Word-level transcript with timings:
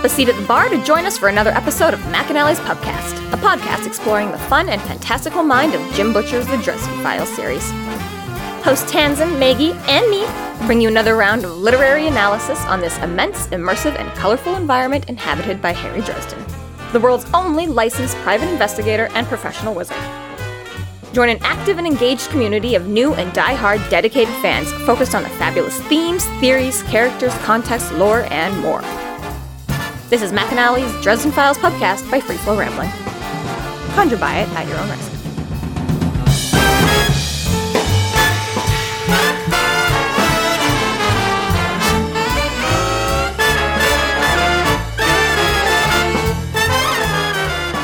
up 0.00 0.06
a 0.06 0.08
seat 0.08 0.30
at 0.30 0.36
the 0.36 0.46
bar 0.46 0.66
to 0.70 0.82
join 0.82 1.04
us 1.04 1.18
for 1.18 1.28
another 1.28 1.50
episode 1.50 1.92
of 1.92 2.00
McAnally's 2.04 2.58
Pubcast, 2.60 3.18
a 3.34 3.36
podcast 3.36 3.86
exploring 3.86 4.30
the 4.30 4.38
fun 4.38 4.70
and 4.70 4.80
fantastical 4.80 5.42
mind 5.42 5.74
of 5.74 5.94
Jim 5.94 6.14
Butcher's 6.14 6.46
The 6.46 6.56
Dresden 6.56 7.02
Files 7.02 7.28
series. 7.36 7.70
Host 8.64 8.86
Tansenn, 8.86 9.38
Maggie, 9.38 9.72
and 9.88 10.10
me 10.10 10.24
bring 10.66 10.80
you 10.80 10.88
another 10.88 11.16
round 11.16 11.44
of 11.44 11.58
literary 11.58 12.06
analysis 12.06 12.58
on 12.64 12.80
this 12.80 12.96
immense, 13.00 13.48
immersive, 13.48 13.94
and 14.00 14.10
colorful 14.16 14.54
environment 14.54 15.06
inhabited 15.10 15.60
by 15.60 15.72
Harry 15.72 16.00
Dresden, 16.00 16.42
the 16.94 17.00
world's 17.00 17.26
only 17.34 17.66
licensed 17.66 18.16
private 18.18 18.48
investigator 18.48 19.10
and 19.12 19.26
professional 19.26 19.74
wizard. 19.74 19.98
Join 21.12 21.28
an 21.28 21.42
active 21.42 21.76
and 21.76 21.86
engaged 21.86 22.30
community 22.30 22.74
of 22.74 22.86
new 22.86 23.12
and 23.14 23.30
die-hard 23.34 23.82
dedicated 23.90 24.32
fans 24.36 24.72
focused 24.86 25.14
on 25.14 25.24
the 25.24 25.28
fabulous 25.30 25.78
themes, 25.82 26.24
theories, 26.40 26.82
characters, 26.84 27.34
context, 27.40 27.92
lore, 27.92 28.22
and 28.30 28.58
more. 28.62 28.80
This 30.10 30.22
is 30.22 30.32
McAnally's 30.32 31.00
Dresden 31.04 31.30
Files 31.30 31.56
podcast 31.56 32.10
by 32.10 32.18
Free 32.18 32.36
Flow 32.38 32.58
Rambling. 32.58 32.90
Conjure 33.94 34.16
by 34.16 34.40
it 34.40 34.48
at 34.48 34.66
your 34.66 34.76
own 34.76 34.90
risk. 34.90 35.12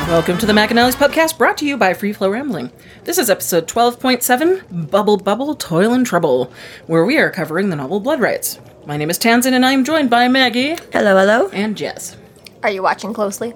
Welcome 0.09 0.37
to 0.39 0.45
the 0.45 0.51
McAnally's 0.51 0.97
podcast 0.97 1.37
brought 1.37 1.57
to 1.59 1.65
you 1.65 1.77
by 1.77 1.93
Free 1.93 2.11
Flow 2.11 2.29
Rambling. 2.29 2.73
This 3.05 3.17
is 3.17 3.29
episode 3.29 3.69
12.7, 3.69 4.91
Bubble 4.91 5.15
Bubble 5.15 5.55
Toil 5.55 5.93
and 5.93 6.05
Trouble, 6.05 6.51
where 6.87 7.05
we 7.05 7.17
are 7.17 7.31
covering 7.31 7.69
the 7.69 7.77
novel 7.77 8.01
Blood 8.01 8.19
Rites. 8.19 8.59
My 8.87 8.95
name 8.95 9.09
is 9.09 9.19
Tansenn, 9.19 9.51
and 9.51 9.65
I 9.65 9.73
am 9.73 9.83
joined 9.83 10.09
by 10.09 10.29
Maggie 10.29 10.77
Hello, 10.93 11.17
hello. 11.17 11.49
and 11.49 11.75
Jess. 11.75 12.15
Are 12.63 12.69
you 12.71 12.81
watching 12.81 13.13
closely? 13.13 13.53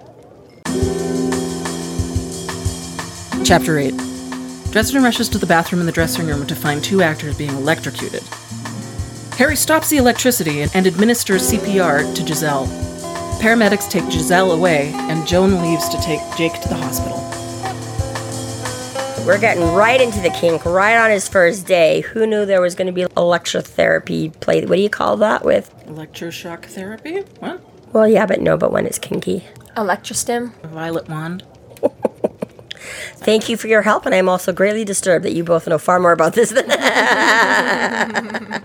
Chapter 3.46 3.80
8 3.80 3.94
Dresden 4.72 5.02
rushes 5.02 5.30
to 5.30 5.38
the 5.38 5.46
bathroom 5.46 5.80
in 5.80 5.86
the 5.86 5.94
dressing 5.94 6.28
room 6.28 6.46
to 6.48 6.54
find 6.54 6.84
two 6.84 7.02
actors 7.02 7.38
being 7.38 7.52
electrocuted. 7.52 8.22
Harry 9.38 9.56
stops 9.56 9.90
the 9.90 9.96
electricity 9.96 10.64
and 10.64 10.86
administers 10.86 11.50
CPR 11.50 12.14
to 12.14 12.28
Giselle. 12.28 12.68
Paramedics 13.40 13.90
take 13.90 14.12
Giselle 14.12 14.52
away, 14.52 14.92
and 14.94 15.26
Joan 15.26 15.62
leaves 15.62 15.88
to 15.88 16.02
take 16.02 16.20
Jake 16.36 16.60
to 16.60 16.68
the 16.68 16.76
hospital. 16.76 17.31
We're 19.26 19.38
getting 19.40 19.64
right 19.74 20.02
into 20.02 20.20
the 20.20 20.32
kink 20.32 20.66
right 20.66 20.96
on 20.98 21.12
his 21.12 21.30
first 21.30 21.68
day. 21.68 22.02
Who 22.02 22.26
knew 22.26 22.44
there 22.46 22.60
was 22.60 22.74
going 22.74 22.88
to 22.88 22.94
be 22.94 23.04
electrotherapy 23.04 24.38
play? 24.40 24.66
What 24.66 24.78
do 24.78 24.82
you 24.82 24.90
call 24.90 25.16
that 25.18 25.46
with? 25.46 25.72
Electroshock 25.86 26.66
therapy? 26.66 27.20
What? 27.40 27.62
Well, 27.94 28.08
yeah, 28.08 28.26
but 28.26 28.42
no, 28.42 28.58
but 28.58 28.72
when 28.72 28.88
it's 28.88 28.98
kinky. 28.98 29.48
Electrostim? 29.78 30.54
Violet 30.64 31.08
wand? 31.08 31.44
Thank 33.18 33.48
you 33.48 33.58
for 33.58 33.68
your 33.68 33.84
help, 33.84 34.08
and 34.08 34.16
I'm 34.16 34.28
also 34.28 34.52
greatly 34.52 34.84
disturbed 34.84 35.24
that 35.26 35.34
you 35.34 35.44
both 35.44 35.68
know 35.68 35.78
far 35.78 36.00
more 36.00 36.14
about 36.14 36.34
this 36.34 36.50
than. 36.50 36.66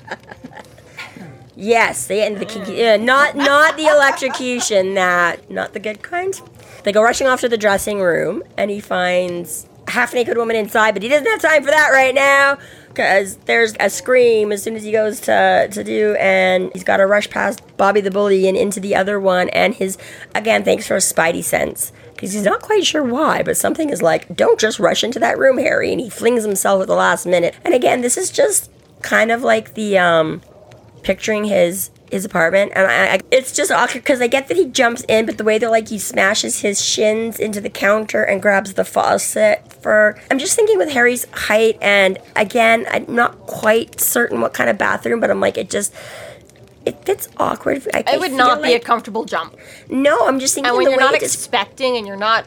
yes, 1.55 2.07
they 2.07 2.23
end 2.23 2.39
the 2.39 2.47
kinky. 2.47 2.83
Uh, 2.83 2.97
not 2.97 3.37
not 3.37 3.77
the 3.77 3.89
electrocution. 3.89 4.95
That 4.95 5.51
not 5.51 5.75
the 5.75 5.81
good 5.81 6.03
kind. 6.03 6.41
They 6.85 6.93
go 6.93 7.03
rushing 7.03 7.27
off 7.27 7.43
to 7.43 7.48
the 7.48 7.59
dressing 7.59 8.01
room, 8.01 8.43
and 8.57 8.70
he 8.70 8.81
finds 8.81 9.67
a 9.75 9.76
half 9.89 10.15
naked 10.15 10.37
woman 10.37 10.56
inside, 10.56 10.92
but 10.92 11.03
he 11.03 11.09
doesn't 11.09 11.27
have 11.27 11.41
time 11.41 11.62
for 11.62 11.70
that 11.70 11.91
right 11.91 12.15
now 12.15 12.59
because 12.89 13.37
there's 13.45 13.75
a 13.79 13.91
scream 13.91 14.53
as 14.53 14.62
soon 14.62 14.75
as 14.75 14.83
he 14.83 14.92
goes 14.92 15.20
to 15.20 15.69
to 15.70 15.84
do, 15.84 16.15
and 16.17 16.70
he's 16.73 16.84
got 16.84 16.97
to 16.97 17.06
rush 17.06 17.29
past 17.31 17.61
Bobby 17.77 18.01
the 18.01 18.11
bully 18.11 18.48
and 18.48 18.57
into 18.57 18.81
the 18.81 18.95
other 18.95 19.20
one, 19.20 19.48
and 19.51 19.75
his 19.75 19.98
again 20.34 20.64
thanks 20.64 20.87
for 20.87 20.97
spidey 20.97 21.45
sense 21.45 21.92
because 22.14 22.33
he's 22.33 22.45
not 22.45 22.63
quite 22.63 22.85
sure 22.85 23.05
why, 23.05 23.42
but 23.42 23.57
something 23.57 23.91
is 23.91 24.01
like, 24.01 24.35
don't 24.35 24.58
just 24.58 24.79
rush 24.79 25.05
into 25.05 25.19
that 25.19 25.39
room, 25.39 25.58
Harry, 25.58 25.92
and 25.92 26.01
he 26.01 26.08
flings 26.08 26.45
himself 26.45 26.80
at 26.80 26.89
the 26.89 26.95
last 26.95 27.27
minute. 27.27 27.55
And 27.63 27.74
again, 27.74 28.01
this 28.01 28.17
is 28.17 28.30
just 28.30 28.70
kind 29.03 29.30
of 29.30 29.42
like 29.42 29.74
the 29.74 29.98
um 29.98 30.41
picturing 31.03 31.45
his 31.45 31.91
his 32.11 32.24
apartment 32.24 32.72
and 32.74 32.86
I, 32.86 33.14
I 33.14 33.20
it's 33.30 33.52
just 33.52 33.70
awkward 33.70 34.00
because 34.00 34.20
I 34.20 34.27
get 34.27 34.48
that 34.48 34.56
he 34.56 34.67
jumps 34.67 35.05
in 35.08 35.27
but 35.27 35.39
the 35.39 35.44
way 35.44 35.58
that 35.58 35.70
like 35.70 35.89
he 35.89 35.98
smashes 35.98 36.61
his 36.61 36.83
shins 36.83 37.39
into 37.39 37.61
the 37.61 37.70
counter 37.70 38.22
and 38.22 38.40
grabs 38.40 38.74
the 38.74 38.84
faucet 38.84 39.72
for 39.83 40.18
I'm 40.30 40.39
just 40.39 40.55
thinking 40.55 40.78
with 40.78 40.90
Harry's 40.90 41.27
height 41.33 41.78
and 41.80 42.18
again 42.36 42.86
I'm 42.90 43.06
not 43.12 43.39
quite 43.40 44.00
certain 44.00 44.40
what 44.40 44.55
kind 44.55 44.70
of 44.70 44.78
bathroom 44.78 45.20
but 45.20 45.30
I'm 45.30 45.40
like 45.40 45.58
it 45.58 45.68
just 45.68 45.92
it 46.86 47.05
fits 47.05 47.29
awkward. 47.36 47.86
I, 47.92 48.05
It 48.14 48.20
would 48.20 48.33
not 48.33 48.63
be 48.63 48.73
a 48.74 48.80
comfortable 48.80 49.24
jump. 49.24 49.57
no. 49.91 50.27
I'm 50.27 50.39
just 50.39 50.55
thinking 50.55 50.69
And 50.69 50.79
when 50.79 50.89
you're 50.89 51.01
not 51.01 51.19
just 51.19 51.35
expecting 51.35 51.97
and 51.97 52.07
you're 52.07 52.17
not 52.17 52.47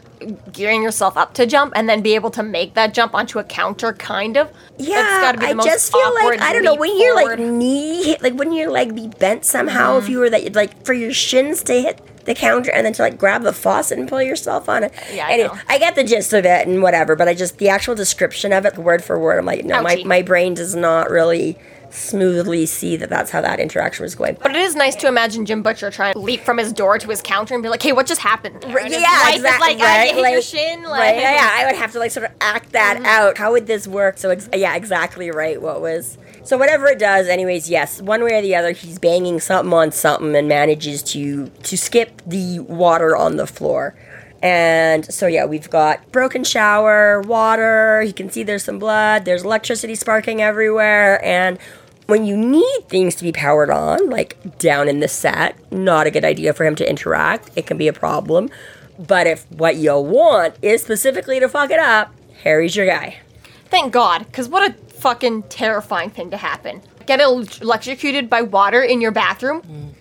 gearing 0.53 0.81
yourself 0.81 1.17
up 1.17 1.33
to 1.35 1.45
jump 1.45 1.73
and 1.75 1.89
then 1.89 2.01
be 2.01 2.15
able 2.15 2.31
to 2.31 2.41
make 2.43 2.73
that 2.73 2.93
jump 2.93 3.13
onto 3.13 3.37
a 3.37 3.43
counter, 3.43 3.93
kind 3.93 4.37
of. 4.37 4.49
Yeah, 4.77 4.95
that's 4.95 5.23
gotta 5.23 5.37
be 5.39 5.45
the 5.45 5.51
I 5.51 5.53
most 5.55 5.65
just 5.65 5.91
feel 5.91 6.13
like 6.15 6.39
I 6.39 6.53
don't 6.53 6.63
know 6.63 6.75
when 6.75 6.97
your 6.97 7.15
like 7.15 7.37
knee 7.37 8.03
hit, 8.03 8.21
like 8.21 8.33
wouldn't 8.33 8.55
your 8.55 8.71
leg 8.71 8.95
be 8.95 9.09
bent 9.09 9.43
somehow 9.43 9.97
if 9.97 10.05
mm-hmm. 10.05 10.13
you 10.13 10.19
were 10.19 10.29
that 10.29 10.55
like 10.55 10.85
for 10.85 10.93
your 10.93 11.13
shins 11.13 11.61
to 11.63 11.73
hit 11.73 12.01
the 12.25 12.33
counter 12.35 12.71
and 12.71 12.85
then 12.85 12.93
to 12.93 13.01
like 13.01 13.17
grab 13.17 13.43
the 13.43 13.51
faucet 13.51 13.97
and 13.97 14.07
pull 14.07 14.21
yourself 14.21 14.69
on 14.69 14.83
it. 14.83 14.93
Yeah, 15.11 15.27
I 15.27 15.33
anyway. 15.33 15.59
I 15.67 15.79
get 15.79 15.95
the 15.95 16.03
gist 16.03 16.31
of 16.31 16.45
it 16.45 16.67
and 16.67 16.81
whatever, 16.81 17.15
but 17.15 17.27
I 17.27 17.33
just 17.33 17.57
the 17.57 17.69
actual 17.69 17.95
description 17.95 18.53
of 18.53 18.65
it, 18.65 18.77
word 18.77 19.03
for 19.03 19.19
word, 19.19 19.37
I'm 19.37 19.45
like, 19.45 19.65
no, 19.65 19.81
my 19.81 20.03
my 20.05 20.21
brain 20.21 20.53
does 20.53 20.75
not 20.75 21.09
really 21.09 21.57
smoothly 21.91 22.65
see 22.65 22.95
that 22.97 23.09
that's 23.09 23.31
how 23.31 23.41
that 23.41 23.59
interaction 23.59 24.03
was 24.03 24.15
going. 24.15 24.37
But 24.41 24.51
it 24.51 24.57
is 24.61 24.75
nice 24.75 24.95
to 24.97 25.07
imagine 25.07 25.45
Jim 25.45 25.61
Butcher 25.63 25.91
trying 25.91 26.13
to 26.13 26.19
leap 26.19 26.41
from 26.41 26.57
his 26.57 26.71
door 26.73 26.97
to 26.99 27.07
his 27.07 27.21
counter 27.21 27.53
and 27.53 27.63
be 27.63 27.69
like, 27.69 27.81
"Hey, 27.81 27.91
what 27.91 28.05
just 28.07 28.21
happened?" 28.21 28.61
there?" 28.61 28.77
And 28.77 28.91
yeah, 28.91 29.29
is 29.29 29.35
exactly. 29.37 29.75
Like, 29.75 29.81
I 29.81 30.07
hit 30.07 30.31
your 30.31 30.41
shin. 30.41 30.83
Like, 30.83 30.99
right, 30.99 31.15
yeah, 31.17 31.35
yeah, 31.35 31.49
I 31.53 31.65
would 31.67 31.75
have 31.81 31.91
to 31.93 31.99
like 31.99 32.11
sort 32.11 32.25
of 32.25 32.31
act 32.41 32.71
that 32.73 32.97
Mm-hmm. 32.97 33.05
out. 33.05 33.37
How 33.37 33.51
would 33.51 33.67
this 33.67 33.87
work? 33.87 34.17
So, 34.17 34.29
ex- 34.29 34.49
yeah, 34.53 34.75
exactly 34.75 35.29
right. 35.31 35.61
What 35.61 35.81
was 35.81 36.17
so 36.43 36.57
whatever 36.57 36.87
it 36.87 36.99
does, 36.99 37.27
anyways. 37.27 37.69
Yes, 37.69 38.01
one 38.01 38.23
way 38.23 38.33
or 38.37 38.41
the 38.41 38.55
other, 38.55 38.71
he's 38.71 38.97
banging 38.99 39.39
something 39.39 39.73
on 39.73 39.91
something 39.91 40.35
and 40.35 40.47
manages 40.47 41.03
to 41.03 41.47
to 41.47 41.77
skip 41.77 42.21
the 42.25 42.59
water 42.59 43.15
on 43.15 43.37
the 43.37 43.47
floor. 43.47 43.95
And 44.41 45.05
so 45.13 45.27
yeah, 45.27 45.43
we've 45.45 45.69
got 45.69 46.11
broken 46.13 46.43
shower, 46.45 47.19
water. 47.21 48.01
You 48.01 48.13
can 48.13 48.29
see 48.29 48.43
there's 48.43 48.63
some 48.63 48.79
blood. 48.79 49.25
There's 49.25 49.43
electricity 49.43 49.95
sparking 49.95 50.41
everywhere, 50.41 51.23
and 51.25 51.59
when 52.09 52.25
you 52.25 52.35
need 52.35 52.81
things 52.87 53.15
to 53.15 53.23
be 53.23 53.31
powered 53.31 53.69
on, 53.69 54.09
like 54.09 54.57
down 54.57 54.87
in 54.87 54.99
the 54.99 55.07
set, 55.07 55.55
not 55.71 56.07
a 56.07 56.11
good 56.11 56.25
idea 56.25 56.53
for 56.53 56.65
him 56.65 56.75
to 56.75 56.89
interact. 56.89 57.51
It 57.55 57.67
can 57.67 57.77
be 57.77 57.87
a 57.87 57.93
problem. 57.93 58.49
But 58.97 59.27
if 59.27 59.49
what 59.51 59.77
you 59.77 59.97
want 59.97 60.55
is 60.61 60.81
specifically 60.81 61.39
to 61.39 61.47
fuck 61.47 61.71
it 61.71 61.79
up, 61.79 62.13
Harry's 62.43 62.75
your 62.75 62.85
guy. 62.85 63.19
Thank 63.65 63.93
God, 63.93 64.25
because 64.25 64.49
what 64.49 64.69
a 64.69 64.73
fucking 64.73 65.43
terrifying 65.43 66.09
thing 66.09 66.31
to 66.31 66.37
happen. 66.37 66.81
Get 67.05 67.21
electrocuted 67.21 68.29
by 68.29 68.41
water 68.41 68.83
in 68.83 69.01
your 69.01 69.11
bathroom? 69.11 69.61
Mm. 69.61 69.93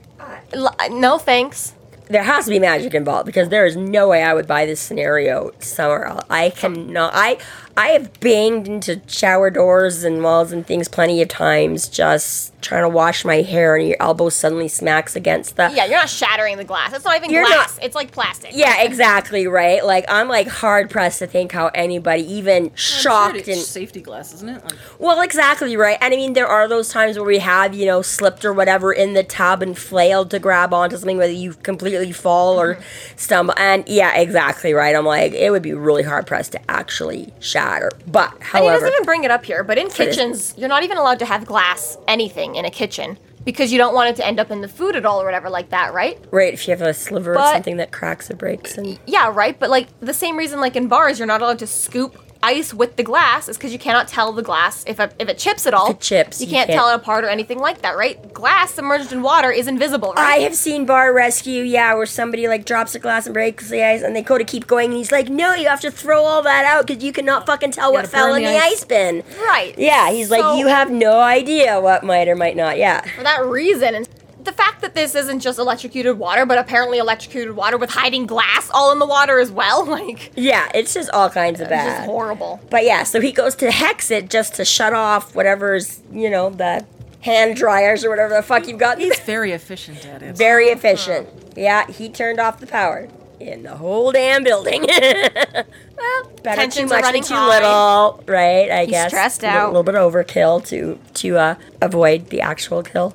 L- 0.52 0.76
no 0.90 1.19
thanks. 1.19 1.75
There 2.08 2.22
has 2.22 2.46
to 2.46 2.50
be 2.50 2.58
magic 2.58 2.94
involved 2.94 3.26
because 3.26 3.50
there 3.50 3.66
is 3.66 3.76
no 3.76 4.08
way 4.08 4.22
I 4.22 4.32
would 4.32 4.46
buy 4.46 4.64
this 4.64 4.80
scenario 4.80 5.52
somewhere 5.58 6.06
else. 6.06 6.25
I 6.30 6.50
cannot. 6.50 7.12
I 7.14 7.38
I 7.78 7.91
have 7.91 8.19
banged 8.19 8.66
into 8.66 9.00
shower 9.06 9.50
doors 9.50 10.03
and 10.03 10.21
walls 10.25 10.50
and 10.50 10.66
things 10.66 10.89
plenty 10.89 11.22
of 11.22 11.28
times, 11.28 11.89
just 11.89 12.53
trying 12.61 12.83
to 12.83 12.89
wash 12.89 13.25
my 13.25 13.37
hair, 13.37 13.77
and 13.77 13.87
your 13.87 13.97
elbow 14.00 14.31
suddenly 14.31 14.66
smacks 14.66 15.15
against 15.15 15.55
the. 15.55 15.71
Yeah, 15.72 15.84
you're 15.84 15.99
not 15.99 16.09
shattering 16.09 16.56
the 16.56 16.65
glass. 16.65 16.93
It's 16.93 17.05
not 17.05 17.17
even 17.17 17.31
You're 17.31 17.44
glass. 17.44 17.77
not- 17.77 17.84
It's 17.84 17.94
like 17.94 18.11
plastic. 18.11 18.50
Yeah, 18.53 18.83
exactly 18.83 19.47
right. 19.47 19.84
Like 19.84 20.06
I'm 20.09 20.27
like 20.27 20.49
hard 20.49 20.91
pressed 20.91 21.21
to 21.21 21.28
think 21.28 21.53
how 21.53 21.69
anybody 21.69 22.22
even 22.33 22.72
shocked 22.75 23.37
It's 23.37 23.49
and 23.49 23.59
safety 23.59 24.00
glass, 24.00 24.34
isn't 24.34 24.49
it? 24.49 24.65
Like, 24.65 24.75
Well, 24.99 25.21
exactly 25.21 25.77
right. 25.77 25.99
And 26.00 26.12
I 26.12 26.17
mean, 26.17 26.33
there 26.33 26.49
are 26.49 26.67
those 26.67 26.88
times 26.88 27.17
where 27.17 27.25
we 27.25 27.38
have, 27.38 27.75
you 27.75 27.87
know, 27.87 28.02
slipped 28.02 28.44
or 28.44 28.52
whatever 28.52 28.93
in 28.93 29.12
the 29.12 29.23
tub 29.23 29.62
and 29.62 29.79
flailed 29.79 30.32
to 30.32 30.41
grab 30.41 30.75
onto 30.75 30.97
something, 30.97 31.17
whether 31.17 31.32
you 31.32 31.55
completely 31.55 32.11
fall 32.11 32.61
or 32.61 32.75
mm-hmm. 32.75 33.17
stumble. 33.17 33.55
And 33.56 33.85
yeah, 33.87 34.17
exactly 34.17 34.73
right. 34.73 34.97
I'm 34.97 35.06
like, 35.06 35.32
it 35.32 35.52
would 35.52 35.62
be 35.62 35.75
really 35.75 36.02
hard 36.02 36.26
pressed 36.26 36.52
to 36.52 36.61
actually 36.69 37.32
shatter. 37.38 37.68
But, 38.06 38.32
And 38.55 38.65
he 38.65 38.70
doesn't 38.70 38.88
even 38.88 39.05
bring 39.05 39.25
it 39.25 39.31
up 39.31 39.44
here, 39.44 39.62
but 39.62 39.79
in 39.79 39.88
kitchens, 39.91 40.55
you're 40.56 40.69
not 40.69 40.82
even 40.82 40.97
allowed 40.97 41.19
to 41.20 41.26
have 41.26 41.44
glass 41.47 41.97
anything 42.09 42.55
in 42.56 42.65
a 42.65 42.70
kitchen 42.70 43.19
because 43.44 43.73
you 43.73 43.79
don't 43.79 43.94
want 43.94 44.11
it 44.11 44.17
to 44.17 44.26
end 44.26 44.38
up 44.38 44.50
in 44.50 44.61
the 44.61 44.69
food 44.69 44.94
at 44.97 45.06
all 45.06 45.23
or 45.23 45.25
whatever 45.25 45.49
like 45.49 45.70
that, 45.70 45.94
right? 45.94 46.19
right, 46.31 46.53
if 46.53 46.67
you 46.67 46.73
have 46.73 46.82
a 46.82 46.93
sliver 46.93 47.35
of 47.35 47.47
something 47.47 47.79
that 47.79 47.93
cracks 47.93 48.31
or 48.31 48.37
breaks, 48.37 48.76
and 48.76 48.99
Yeah, 49.06 49.32
right. 49.35 49.59
But 49.59 49.70
like 49.70 49.88
the 50.00 50.15
same 50.15 50.37
reason, 50.37 50.61
like 50.61 50.76
in 50.76 50.88
bars, 50.88 51.19
you're 51.19 51.26
not 51.26 51.41
allowed 51.41 51.59
to 51.61 51.67
scoop 51.67 52.19
ice 52.43 52.73
with 52.73 52.96
the 52.96 53.02
glass 53.02 53.49
is 53.49 53.56
because 53.56 53.73
you 53.73 53.79
cannot 53.79 54.08
tell 54.08 54.32
the 54.32 54.43
glass 54.43 54.85
if 54.87 55.00
it, 55.00 55.12
if 55.19 55.29
it 55.29 55.38
chips 55.38 55.67
at 55.67 55.75
all. 55.75 55.90
it 55.90 56.00
chips, 56.00 56.40
you 56.40 56.46
you 56.46 56.52
can't, 56.52 56.69
can't- 56.69 56.79
tell 56.79 56.88
it 56.90 56.94
apart 56.94 57.25
or 57.25 57.29
anything 57.29 57.58
like 57.58 57.82
that, 57.82 57.96
right? 57.96 58.32
Glass 58.32 58.75
submerged 58.75 59.12
in 59.12 59.23
water 59.23 59.50
is 59.50 59.67
invisible, 59.67 60.14
I 60.17 60.38
have 60.38 60.55
seen 60.55 60.87
bar 60.87 61.12
rescue, 61.12 61.62
yeah, 61.62 61.94
where 61.94 62.06
somebody 62.06 62.49
like 62.49 62.64
drops 62.64 62.94
a 62.94 62.99
glass 62.99 63.26
and 63.26 63.35
breaks 63.35 63.69
the 63.69 63.82
ice, 63.85 64.02
and 64.02 64.14
they 64.14 64.23
go 64.23 64.38
to 64.38 64.44
keep 64.44 64.67
going, 64.67 64.90
and 64.90 64.96
he's 64.99 65.11
like, 65.12 65.29
"No, 65.29 65.55
you 65.55 65.69
have 65.69 65.81
to 65.81 65.90
throw 65.90 66.23
all 66.25 66.43
that 66.43 66.64
out 66.64 66.87
because 66.87 67.02
you 67.02 67.12
cannot 67.12 67.46
fucking 67.46 67.73
tell 67.73 67.93
what 67.93 68.06
fell 68.06 68.35
in 68.35 68.43
the 68.43 68.49
the 68.49 68.56
ice." 68.56 68.73
ice 68.73 68.85
bin." 68.85 69.23
right. 69.44 69.75
Yeah, 69.76 70.11
he's 70.11 70.29
So- 70.29 70.38
like, 70.38 70.58
"You 70.58 70.69
have 70.69 70.90
no 70.90 71.19
idea 71.20 71.81
what 71.81 72.05
might 72.05 72.29
or 72.29 72.37
might 72.37 72.56
not." 72.56 72.79
Yeah. 72.79 73.00
for 73.17 73.23
that 73.25 73.44
reason. 73.44 74.06
And 74.49 74.55
the 74.56 74.62
fact 74.62 74.81
that 74.81 74.89
that 74.89 74.95
this 74.95 75.15
isn't 75.15 75.41
just 75.41 75.59
electrocuted 75.59 76.19
water, 76.19 76.47
but 76.47 76.56
apparently 76.56 76.97
electrocuted 76.99 77.55
water 77.55 77.77
with 77.77 77.91
hiding 77.91 78.25
glass 78.27 78.71
all 78.73 78.91
in 78.93 78.99
the 78.99 79.06
water 79.06 79.39
as 79.39 79.50
well. 79.50 79.85
Like, 79.99 80.33
Yeah, 80.37 80.71
it's 80.75 80.95
just 80.95 81.11
all 81.11 81.29
kinds 81.29 81.61
of 81.61 81.69
bad. 81.69 81.87
it's 81.89 81.97
just 81.99 82.06
horrible. 82.06 82.61
But 82.71 82.85
yeah, 82.85 83.03
so 83.03 83.21
he 83.21 83.33
goes 83.33 83.55
to 83.56 83.71
hex 83.71 84.11
it 84.11 84.31
just 84.31 84.55
to 84.55 84.65
shut 84.65 84.93
off 84.95 85.35
whatever's, 85.35 86.00
you 86.12 86.31
know, 86.31 86.49
the 86.50 86.87
hand 87.21 87.56
dryers 87.56 88.05
or 88.05 88.09
whatever 88.11 88.33
the 88.35 88.43
fuck 88.43 88.67
you've 88.69 88.79
got. 88.79 88.99
He's 88.99 89.19
very 89.27 89.53
efficient 89.53 90.06
at 90.06 90.23
it. 90.23 90.37
very 90.37 90.69
efficient. 90.69 91.29
Yeah, 91.56 91.87
he 91.91 92.09
turned 92.09 92.39
off 92.41 92.61
the 92.61 92.67
power 92.67 93.09
in 93.41 93.65
the 93.65 93.77
whole 93.77 94.12
damn 94.12 94.43
building. 94.45 94.83
well, 94.89 96.31
better 96.43 96.61
Tensions 96.62 96.91
too 96.91 96.95
are 96.95 96.99
much 96.99 97.05
running 97.05 97.23
than 97.23 97.29
too 97.29 97.35
high. 97.35 97.49
little, 97.59 98.25
right? 98.27 98.71
I 98.71 98.81
He's 98.83 98.91
guess 98.91 99.11
stressed 99.11 99.45
out. 99.45 99.53
A 99.53 99.56
little- 99.73 99.83
little 99.83 100.12
bit 100.12 100.27
overkill 100.27 100.65
to 100.69 100.99
to 101.15 101.37
uh, 101.37 101.55
avoid 101.83 102.29
the 102.31 102.41
actual 102.41 102.83
kill. 102.83 103.15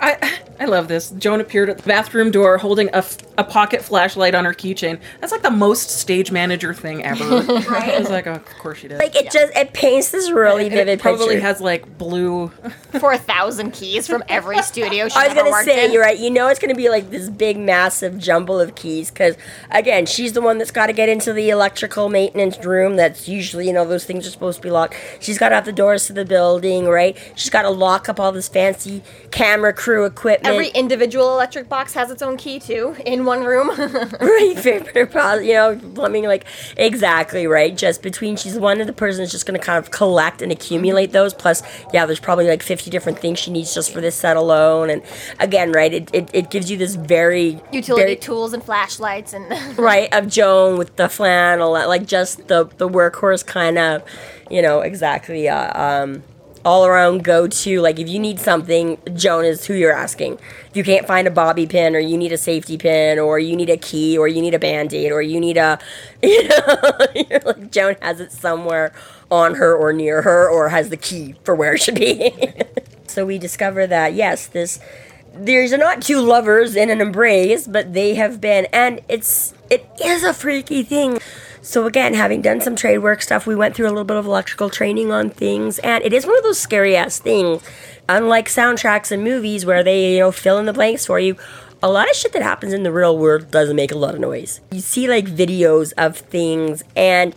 I, 0.00 0.38
I 0.58 0.64
love 0.64 0.88
this. 0.88 1.10
Joan 1.10 1.40
appeared 1.40 1.68
at 1.68 1.78
the 1.78 1.82
bathroom 1.84 2.30
door 2.30 2.56
holding 2.58 2.88
a, 2.88 2.98
f- 2.98 3.18
a 3.36 3.44
pocket 3.44 3.82
flashlight 3.82 4.34
on 4.34 4.44
her 4.44 4.54
keychain. 4.54 4.98
That's 5.20 5.30
like 5.32 5.42
the 5.42 5.50
most 5.50 5.90
stage 5.90 6.30
manager 6.32 6.72
thing 6.72 7.04
ever. 7.04 7.24
right? 7.70 7.94
I 7.94 7.98
was 7.98 8.10
like, 8.10 8.26
oh, 8.26 8.32
of 8.32 8.44
course 8.58 8.78
she 8.78 8.88
did. 8.88 8.98
Like 8.98 9.14
it 9.14 9.30
just 9.30 9.54
it 9.56 9.72
paints 9.74 10.10
this 10.10 10.30
really 10.30 10.64
And 10.64 10.72
vivid 10.72 10.88
it 10.88 11.00
probably 11.00 11.40
has 11.40 11.60
like 11.60 11.98
blue. 11.98 12.48
For 12.98 13.12
a 13.12 13.18
thousand 13.18 13.72
keys 13.72 14.06
from 14.06 14.24
every 14.28 14.62
studio 14.62 15.08
she's 15.08 15.16
I 15.16 15.24
was 15.24 15.32
ever 15.32 15.40
gonna 15.40 15.50
worked 15.50 15.66
say, 15.66 15.84
in. 15.84 15.92
you're 15.92 16.02
right. 16.02 16.18
You 16.18 16.30
know, 16.30 16.48
it's 16.48 16.58
gonna 16.60 16.74
be 16.74 16.88
like 16.88 17.10
this 17.10 17.28
big, 17.28 17.58
massive 17.58 18.16
jumble 18.18 18.58
of 18.58 18.74
keys 18.74 19.10
because, 19.10 19.36
again, 19.70 20.06
she's 20.06 20.32
the 20.32 20.40
one 20.40 20.58
that's 20.58 20.70
got 20.70 20.86
to 20.86 20.92
get 20.92 21.08
into 21.08 21.32
the 21.32 21.50
electrical 21.50 22.08
maintenance 22.08 22.58
room. 22.64 22.96
That's 22.96 23.28
usually, 23.28 23.66
you 23.66 23.72
know, 23.72 23.86
those 23.86 24.04
things 24.04 24.26
are 24.26 24.30
supposed 24.30 24.56
to 24.58 24.62
be 24.62 24.70
locked. 24.70 24.94
She's 25.20 25.38
got 25.38 25.50
to 25.50 25.54
have 25.56 25.66
the 25.66 25.72
doors 25.72 26.06
to 26.06 26.12
the 26.12 26.24
building, 26.24 26.86
right? 26.86 27.16
She's 27.34 27.50
got 27.50 27.62
to 27.62 27.70
lock 27.70 28.08
up 28.08 28.18
all 28.18 28.32
this 28.32 28.48
fancy 28.48 29.02
camera 29.30 29.72
crew 29.72 29.89
equipment. 29.98 30.52
Every 30.52 30.68
individual 30.68 31.32
electric 31.32 31.68
box 31.68 31.94
has 31.94 32.10
its 32.10 32.22
own 32.22 32.36
key 32.36 32.58
too, 32.58 32.96
in 33.04 33.24
one 33.24 33.44
room. 33.44 33.68
right, 34.20 34.54
favorite, 34.56 35.44
you 35.44 35.54
know, 35.54 35.78
plumbing, 35.94 36.24
like 36.24 36.44
exactly 36.76 37.46
right. 37.46 37.76
Just 37.76 38.02
between, 38.02 38.36
she's 38.36 38.58
one 38.58 38.80
of 38.80 38.86
the 38.86 38.92
person 38.92 39.22
that's 39.22 39.32
just 39.32 39.46
gonna 39.46 39.58
kind 39.58 39.78
of 39.78 39.90
collect 39.90 40.42
and 40.42 40.52
accumulate 40.52 41.12
those. 41.12 41.34
Plus, 41.34 41.62
yeah, 41.92 42.06
there's 42.06 42.20
probably 42.20 42.46
like 42.46 42.62
50 42.62 42.90
different 42.90 43.18
things 43.18 43.38
she 43.38 43.50
needs 43.50 43.74
just 43.74 43.92
for 43.92 44.00
this 44.00 44.14
set 44.14 44.36
alone. 44.36 44.90
And 44.90 45.02
again, 45.38 45.72
right, 45.72 45.92
it, 45.92 46.10
it, 46.14 46.30
it 46.32 46.50
gives 46.50 46.70
you 46.70 46.76
this 46.76 46.94
very 46.94 47.60
Utility 47.72 48.02
very, 48.02 48.16
tools 48.16 48.52
and 48.52 48.62
flashlights 48.62 49.32
and 49.32 49.78
right 49.78 50.12
of 50.12 50.28
Joan 50.28 50.78
with 50.78 50.96
the 50.96 51.08
flannel, 51.08 51.72
like 51.72 52.06
just 52.06 52.48
the 52.48 52.64
the 52.76 52.88
workhorse 52.88 53.44
kind 53.44 53.78
of, 53.78 54.02
you 54.50 54.62
know, 54.62 54.80
exactly. 54.80 55.48
Uh, 55.48 56.02
um, 56.02 56.22
all 56.64 56.84
around 56.84 57.24
go 57.24 57.46
to 57.46 57.80
like 57.80 57.98
if 57.98 58.08
you 58.08 58.18
need 58.18 58.38
something, 58.38 58.98
Joan 59.14 59.44
is 59.44 59.66
who 59.66 59.74
you're 59.74 59.92
asking. 59.92 60.34
If 60.68 60.76
you 60.76 60.84
can't 60.84 61.06
find 61.06 61.26
a 61.26 61.30
bobby 61.30 61.66
pin, 61.66 61.96
or 61.96 61.98
you 61.98 62.16
need 62.16 62.32
a 62.32 62.38
safety 62.38 62.76
pin, 62.76 63.18
or 63.18 63.38
you 63.38 63.56
need 63.56 63.70
a 63.70 63.76
key, 63.76 64.18
or 64.18 64.28
you 64.28 64.40
need 64.42 64.54
a 64.54 64.58
band 64.58 64.92
aid, 64.92 65.12
or 65.12 65.22
you 65.22 65.40
need 65.40 65.56
a, 65.56 65.78
you 66.22 66.48
know, 66.48 66.92
you're 67.14 67.40
like 67.40 67.70
Joan 67.70 67.96
has 68.02 68.20
it 68.20 68.32
somewhere 68.32 68.92
on 69.30 69.54
her 69.54 69.74
or 69.74 69.92
near 69.92 70.22
her, 70.22 70.48
or 70.48 70.68
has 70.68 70.90
the 70.90 70.96
key 70.96 71.34
for 71.44 71.54
where 71.54 71.74
it 71.74 71.82
should 71.82 71.94
be. 71.94 72.32
so 73.06 73.24
we 73.24 73.38
discover 73.38 73.86
that 73.86 74.14
yes, 74.14 74.46
this 74.46 74.80
there's 75.32 75.72
not 75.72 76.02
two 76.02 76.20
lovers 76.20 76.74
in 76.74 76.90
an 76.90 77.00
embrace, 77.00 77.66
but 77.66 77.94
they 77.94 78.14
have 78.14 78.40
been, 78.40 78.66
and 78.72 79.00
it's 79.08 79.54
it 79.70 79.88
is 80.04 80.24
a 80.24 80.34
freaky 80.34 80.82
thing. 80.82 81.18
So 81.62 81.86
again, 81.86 82.14
having 82.14 82.40
done 82.40 82.60
some 82.60 82.74
trade 82.74 82.98
work 82.98 83.20
stuff, 83.22 83.46
we 83.46 83.54
went 83.54 83.74
through 83.74 83.86
a 83.86 83.90
little 83.90 84.04
bit 84.04 84.16
of 84.16 84.26
electrical 84.26 84.70
training 84.70 85.12
on 85.12 85.30
things, 85.30 85.78
and 85.80 86.02
it 86.04 86.12
is 86.12 86.26
one 86.26 86.36
of 86.38 86.42
those 86.42 86.58
scary 86.58 86.96
ass 86.96 87.18
things. 87.18 87.62
Unlike 88.08 88.48
soundtracks 88.48 89.12
and 89.12 89.22
movies 89.22 89.66
where 89.66 89.84
they 89.84 90.14
you 90.14 90.20
know 90.20 90.32
fill 90.32 90.58
in 90.58 90.66
the 90.66 90.72
blanks 90.72 91.06
for 91.06 91.20
you. 91.20 91.36
A 91.82 91.90
lot 91.90 92.10
of 92.10 92.16
shit 92.16 92.32
that 92.34 92.42
happens 92.42 92.74
in 92.74 92.82
the 92.82 92.92
real 92.92 93.16
world 93.16 93.50
doesn't 93.50 93.76
make 93.76 93.90
a 93.90 93.96
lot 93.96 94.14
of 94.14 94.20
noise. 94.20 94.60
You 94.70 94.80
see 94.80 95.08
like 95.08 95.26
videos 95.26 95.92
of 95.96 96.16
things 96.16 96.82
and 96.94 97.34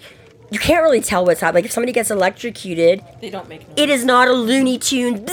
you 0.53 0.59
can't 0.59 0.83
really 0.83 1.01
tell 1.01 1.25
what's 1.25 1.41
happening. 1.41 1.63
Like 1.63 1.65
if 1.65 1.71
somebody 1.71 1.91
gets 1.91 2.11
electrocuted, 2.11 3.03
They 3.21 3.29
don't 3.31 3.49
make. 3.49 3.65
it 3.75 3.89
is 3.89 4.05
not 4.05 4.27
a 4.27 4.33
Looney 4.33 4.77
Tune. 4.77 5.25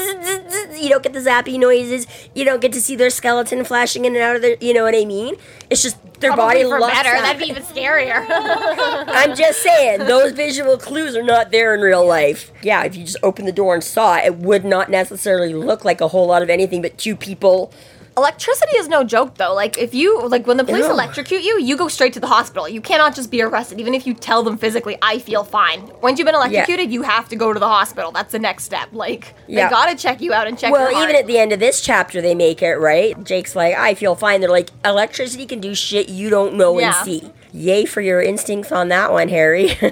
You 0.75 0.89
don't 0.89 1.03
get 1.03 1.13
the 1.13 1.21
zappy 1.21 1.59
noises. 1.59 2.07
You 2.35 2.45
don't 2.45 2.61
get 2.61 2.73
to 2.73 2.81
see 2.81 2.97
their 2.97 3.11
skeleton 3.11 3.65
flashing 3.65 4.05
in 4.07 4.15
and 4.15 4.23
out 4.23 4.37
of 4.37 4.43
their. 4.43 4.57
You 4.61 4.73
know 4.73 4.83
what 4.85 4.95
I 4.95 5.05
mean? 5.05 5.35
It's 5.69 5.83
just 5.83 5.97
their 6.21 6.33
probably 6.33 6.63
body 6.63 6.71
for 6.71 6.81
looks 6.81 6.93
better. 6.95 7.11
up. 7.11 7.23
That'd 7.23 7.41
be 7.41 7.49
even 7.49 7.63
scarier. 7.63 8.25
I'm 8.31 9.37
just 9.37 9.63
saying, 9.63 10.01
those 10.07 10.33
visual 10.33 10.79
clues 10.79 11.17
are 11.17 11.23
not 11.23 11.51
there 11.51 11.75
in 11.75 11.81
real 11.81 12.07
life. 12.07 12.51
Yeah, 12.63 12.85
if 12.85 12.97
you 12.97 13.05
just 13.05 13.19
opened 13.23 13.47
the 13.49 13.53
door 13.53 13.75
and 13.75 13.85
saw 13.85 14.17
it, 14.17 14.25
it 14.27 14.37
would 14.37 14.65
not 14.65 14.91
necessarily 14.91 15.53
look 15.55 15.85
like 15.85 16.01
a 16.01 16.09
whole 16.09 16.27
lot 16.27 16.43
of 16.43 16.51
anything 16.51 16.81
but 16.83 16.97
two 16.99 17.15
people. 17.17 17.73
Electricity 18.21 18.73
is 18.77 18.87
no 18.87 19.03
joke 19.03 19.37
though. 19.37 19.55
Like 19.55 19.79
if 19.79 19.95
you 19.95 20.27
like 20.29 20.47
when 20.47 20.59
the 20.59 20.65
police 20.65 20.85
Ew. 20.85 20.91
electrocute 20.91 21.43
you, 21.43 21.59
you 21.59 21.75
go 21.77 21.89
straight 21.89 22.13
to 22.13 22.21
the 22.21 22.27
hospital. 22.27 22.69
You 22.69 22.83
cannot 22.83 23.15
just 23.15 23.31
be 23.31 23.41
arrested, 23.41 23.81
even 23.81 23.95
if 23.95 24.07
you 24.07 24.13
tell 24.13 24.43
them 24.43 24.59
physically, 24.59 24.99
"I 25.01 25.19
feel 25.19 25.43
fine." 25.43 25.91
Once 26.03 26.19
you've 26.19 26.27
been 26.27 26.35
electrocuted, 26.35 26.93
you 26.93 27.01
have 27.03 27.29
to 27.31 27.37
go 27.37 27.53
to 27.55 27.59
the 27.59 27.67
hospital. 27.69 28.13
That's 28.13 28.33
the 28.33 28.39
next 28.39 28.65
step. 28.65 28.89
Like 28.93 29.35
Yeah. 29.47 29.69
they 29.69 29.71
gotta 29.71 29.97
check 29.97 30.21
you 30.21 30.35
out 30.35 30.47
and 30.47 30.59
check. 30.59 30.71
Well, 30.73 30.91
even 31.03 31.17
at 31.17 31.27
the 31.27 31.39
end 31.39 31.53
of 31.53 31.61
this 31.61 31.81
chapter, 31.81 32.21
they 32.21 32.35
make 32.35 32.61
it 32.63 32.75
right. 32.77 33.23
Jake's 33.25 33.57
like, 33.57 33.75
I 33.75 33.95
feel 33.95 34.15
fine. 34.15 34.41
They're 34.43 34.51
like, 34.51 34.69
electricity 34.85 35.47
can 35.47 35.61
do 35.61 35.75
shit 35.75 36.11
you 36.11 36.29
don't 36.29 36.55
know 36.55 36.79
Yeah. 36.79 36.89
and 36.95 37.05
see. 37.07 37.33
Yay 37.53 37.85
for 37.87 38.01
your 38.03 38.21
instincts 38.21 38.71
on 38.71 38.89
that 38.89 39.11
one, 39.13 39.29
Harry. 39.29 39.77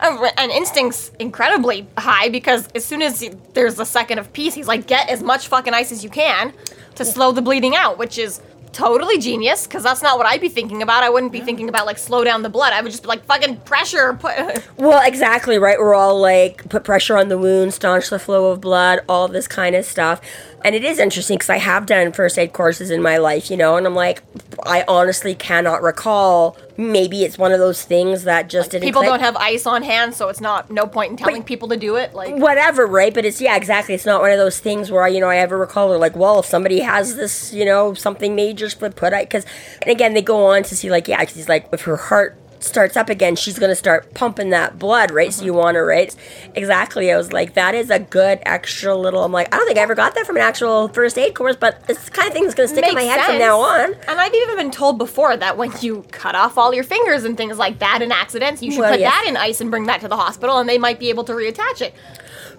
Uh, 0.00 0.28
and 0.36 0.50
instincts 0.50 1.12
incredibly 1.18 1.86
high 1.96 2.28
because 2.28 2.68
as 2.74 2.84
soon 2.84 3.00
as 3.00 3.20
he- 3.20 3.30
there's 3.54 3.78
a 3.78 3.86
second 3.86 4.18
of 4.18 4.30
peace, 4.34 4.52
he's 4.52 4.66
like, 4.68 4.86
get 4.86 5.08
as 5.08 5.22
much 5.22 5.46
fucking 5.48 5.72
ice 5.72 5.92
as 5.92 6.02
you 6.04 6.10
can 6.10 6.52
to 6.96 7.04
slow 7.04 7.32
the 7.32 7.42
bleeding 7.42 7.74
out, 7.76 7.98
which 7.98 8.18
is 8.18 8.40
totally 8.74 9.18
genius 9.18 9.66
because 9.66 9.84
that's 9.84 10.02
not 10.02 10.18
what 10.18 10.26
I'd 10.26 10.40
be 10.40 10.48
thinking 10.48 10.82
about. 10.82 11.02
I 11.02 11.08
wouldn't 11.08 11.32
be 11.32 11.40
thinking 11.40 11.68
about 11.68 11.86
like 11.86 11.96
slow 11.96 12.24
down 12.24 12.42
the 12.42 12.48
blood. 12.48 12.72
I 12.72 12.82
would 12.82 12.90
just 12.90 13.04
be 13.04 13.08
like, 13.08 13.24
fucking 13.24 13.58
pressure. 13.58 14.14
Put 14.14 14.34
Well, 14.76 15.06
exactly 15.06 15.58
right. 15.58 15.78
We're 15.78 15.94
all 15.94 16.20
like 16.20 16.68
put 16.68 16.84
pressure 16.84 17.16
on 17.16 17.28
the 17.28 17.38
wound, 17.38 17.72
staunch 17.72 18.10
the 18.10 18.18
flow 18.18 18.50
of 18.50 18.60
blood, 18.60 19.00
all 19.08 19.28
this 19.28 19.46
kind 19.46 19.74
of 19.76 19.84
stuff. 19.84 20.20
And 20.64 20.74
it 20.74 20.82
is 20.82 20.98
interesting 20.98 21.36
because 21.36 21.50
I 21.50 21.58
have 21.58 21.84
done 21.84 22.10
first 22.12 22.38
aid 22.38 22.54
courses 22.54 22.90
in 22.90 23.02
my 23.02 23.18
life, 23.18 23.50
you 23.50 23.56
know, 23.56 23.76
and 23.76 23.86
I'm 23.86 23.94
like, 23.94 24.22
I 24.64 24.82
honestly 24.88 25.34
cannot 25.34 25.82
recall. 25.82 26.56
Maybe 26.78 27.22
it's 27.22 27.36
one 27.36 27.52
of 27.52 27.58
those 27.58 27.84
things 27.84 28.24
that 28.24 28.48
just 28.48 28.70
didn't. 28.70 28.84
people 28.84 29.02
click. 29.02 29.10
don't 29.10 29.20
have 29.20 29.36
ice 29.36 29.66
on 29.66 29.82
hand, 29.82 30.14
so 30.14 30.30
it's 30.30 30.40
not 30.40 30.70
no 30.70 30.86
point 30.86 31.10
in 31.10 31.16
telling 31.18 31.42
people 31.42 31.68
to 31.68 31.76
do 31.76 31.96
it. 31.96 32.14
Like 32.14 32.34
whatever, 32.36 32.86
right? 32.86 33.12
But 33.12 33.26
it's 33.26 33.42
yeah, 33.42 33.56
exactly. 33.56 33.94
It's 33.94 34.06
not 34.06 34.22
one 34.22 34.30
of 34.30 34.38
those 34.38 34.58
things 34.58 34.90
where 34.90 35.06
you 35.06 35.20
know 35.20 35.28
I 35.28 35.36
ever 35.36 35.58
recall 35.58 35.92
or 35.92 35.98
like, 35.98 36.16
well, 36.16 36.40
if 36.40 36.46
somebody 36.46 36.80
has 36.80 37.14
this, 37.14 37.52
you 37.52 37.66
know, 37.66 37.92
something 37.92 38.34
major 38.34 38.70
split 38.70 38.96
put, 38.96 39.12
because 39.12 39.44
and 39.82 39.90
again 39.90 40.14
they 40.14 40.22
go 40.22 40.46
on 40.46 40.62
to 40.64 40.74
see 40.74 40.90
like 40.90 41.06
yeah, 41.08 41.22
'cause 41.22 41.34
he's 41.34 41.48
like 41.48 41.68
if 41.72 41.82
her 41.82 41.96
heart 41.96 42.38
starts 42.64 42.96
up 42.96 43.08
again, 43.08 43.36
she's 43.36 43.58
gonna 43.58 43.74
start 43.74 44.14
pumping 44.14 44.50
that 44.50 44.78
blood, 44.78 45.10
right? 45.10 45.32
So 45.32 45.44
you 45.44 45.52
mm-hmm. 45.52 45.60
want 45.60 45.76
her, 45.76 45.86
right? 45.86 46.14
Exactly. 46.54 47.12
I 47.12 47.16
was 47.16 47.32
like, 47.32 47.54
that 47.54 47.74
is 47.74 47.90
a 47.90 47.98
good 47.98 48.40
extra 48.44 48.94
little. 48.94 49.24
I'm 49.24 49.32
like, 49.32 49.52
I 49.54 49.56
don't 49.56 49.66
think 49.66 49.78
I 49.78 49.82
ever 49.82 49.94
got 49.94 50.14
that 50.14 50.26
from 50.26 50.36
an 50.36 50.42
actual 50.42 50.88
first 50.88 51.18
aid 51.18 51.34
course, 51.34 51.56
but 51.56 51.82
it's 51.88 52.04
the 52.04 52.10
kind 52.10 52.28
of 52.28 52.34
thing 52.34 52.44
that's 52.44 52.54
gonna 52.54 52.68
stick 52.68 52.84
in 52.86 52.94
my 52.94 53.02
makes 53.02 53.14
head 53.14 53.24
from 53.26 53.38
now 53.38 53.60
on. 53.60 53.94
And 54.08 54.20
I've 54.20 54.34
even 54.34 54.56
been 54.56 54.70
told 54.70 54.98
before 54.98 55.36
that 55.36 55.56
when 55.56 55.72
you 55.80 56.04
cut 56.10 56.34
off 56.34 56.58
all 56.58 56.74
your 56.74 56.84
fingers 56.84 57.24
and 57.24 57.36
things 57.36 57.58
like 57.58 57.78
that 57.78 58.02
in 58.02 58.10
accidents, 58.12 58.62
you 58.62 58.70
should 58.72 58.80
Well, 58.80 58.92
put 58.92 59.00
yes. 59.00 59.12
that 59.12 59.26
in 59.28 59.36
ice 59.36 59.60
and 59.60 59.70
bring 59.70 59.86
that 59.86 60.00
to 60.00 60.08
the 60.08 60.16
hospital, 60.16 60.58
and 60.58 60.68
they 60.68 60.78
might 60.78 60.98
be 60.98 61.08
able 61.08 61.24
to 61.24 61.32
reattach 61.32 61.80
it. 61.80 61.94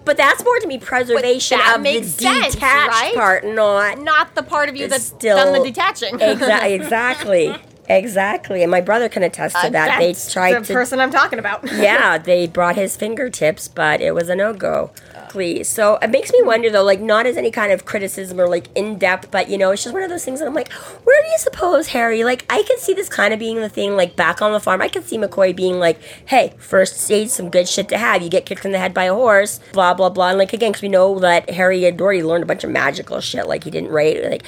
But 0.04 0.16
that's 0.16 0.44
more 0.44 0.58
to 0.60 0.66
me 0.68 0.78
preservation 0.78 1.58
of 1.60 1.72
the 1.74 1.78
makes 1.80 2.08
sense, 2.10 2.54
detached 2.54 2.92
right? 2.92 3.14
part, 3.14 3.44
not 3.44 3.98
Not 3.98 4.34
the 4.36 4.42
part 4.44 4.68
of 4.68 4.76
you 4.76 4.86
that's 4.86 5.06
Still- 5.06 5.36
done 5.36 5.52
the 5.52 5.64
detaching. 5.64 6.20
Exactly, 6.20 6.74
exactly, 6.74 7.56
exactly. 7.88 8.62
And 8.62 8.70
my 8.70 8.80
brother 8.80 9.08
can 9.08 9.22
attest 9.22 9.54
to 9.56 9.66
Uh, 9.66 9.70
that. 9.70 9.98
They 9.98 10.12
tried 10.14 10.60
the 10.62 10.66
to, 10.66 10.72
person 10.72 11.00
I'm 11.00 11.10
talking 11.10 11.38
about. 11.38 11.64
yeah, 11.74 12.18
they 12.18 12.46
brought 12.46 12.76
his 12.76 12.96
fingertips, 12.96 13.68
but 13.68 14.00
it 14.00 14.14
was 14.14 14.28
a 14.28 14.36
no 14.36 14.52
go. 14.52 14.90
Please. 15.28 15.68
So 15.68 15.96
it 16.00 16.08
makes 16.10 16.32
me 16.32 16.40
wonder 16.42 16.70
though, 16.70 16.84
like 16.84 17.00
not 17.00 17.26
as 17.26 17.36
any 17.36 17.50
kind 17.50 17.70
of 17.72 17.84
criticism 17.84 18.40
or 18.40 18.48
like 18.48 18.68
in 18.74 18.96
depth, 18.98 19.30
but 19.30 19.50
you 19.50 19.58
know, 19.58 19.70
it's 19.70 19.82
just 19.82 19.92
one 19.92 20.02
of 20.02 20.08
those 20.08 20.24
things 20.24 20.40
that 20.40 20.46
I'm 20.46 20.54
like, 20.54 20.72
where 20.72 21.20
do 21.22 21.28
you 21.28 21.38
suppose, 21.38 21.88
Harry? 21.88 22.24
Like 22.24 22.46
I 22.48 22.62
can 22.62 22.78
see 22.78 22.94
this 22.94 23.08
kind 23.08 23.34
of 23.34 23.38
being 23.40 23.56
the 23.60 23.68
thing, 23.68 23.96
like 23.96 24.16
back 24.16 24.40
on 24.40 24.52
the 24.52 24.60
farm. 24.60 24.80
I 24.80 24.88
can 24.88 25.02
see 25.02 25.18
McCoy 25.18 25.54
being 25.54 25.78
like, 25.78 26.00
hey, 26.26 26.54
first 26.58 27.00
stage, 27.00 27.28
some 27.28 27.50
good 27.50 27.68
shit 27.68 27.88
to 27.90 27.98
have. 27.98 28.22
You 28.22 28.30
get 28.30 28.46
kicked 28.46 28.64
in 28.64 28.72
the 28.72 28.78
head 28.78 28.94
by 28.94 29.04
a 29.04 29.14
horse, 29.14 29.60
blah 29.72 29.92
blah 29.94 30.08
blah. 30.08 30.28
And 30.30 30.38
like 30.38 30.52
again, 30.52 30.70
because 30.72 30.82
we 30.82 30.88
know 30.88 31.18
that 31.18 31.50
Harry 31.50 31.82
had 31.82 32.00
already 32.00 32.22
learned 32.22 32.44
a 32.44 32.46
bunch 32.46 32.64
of 32.64 32.70
magical 32.70 33.20
shit. 33.20 33.46
Like 33.46 33.64
he 33.64 33.70
didn't 33.70 33.90
write 33.90 34.22
like 34.24 34.42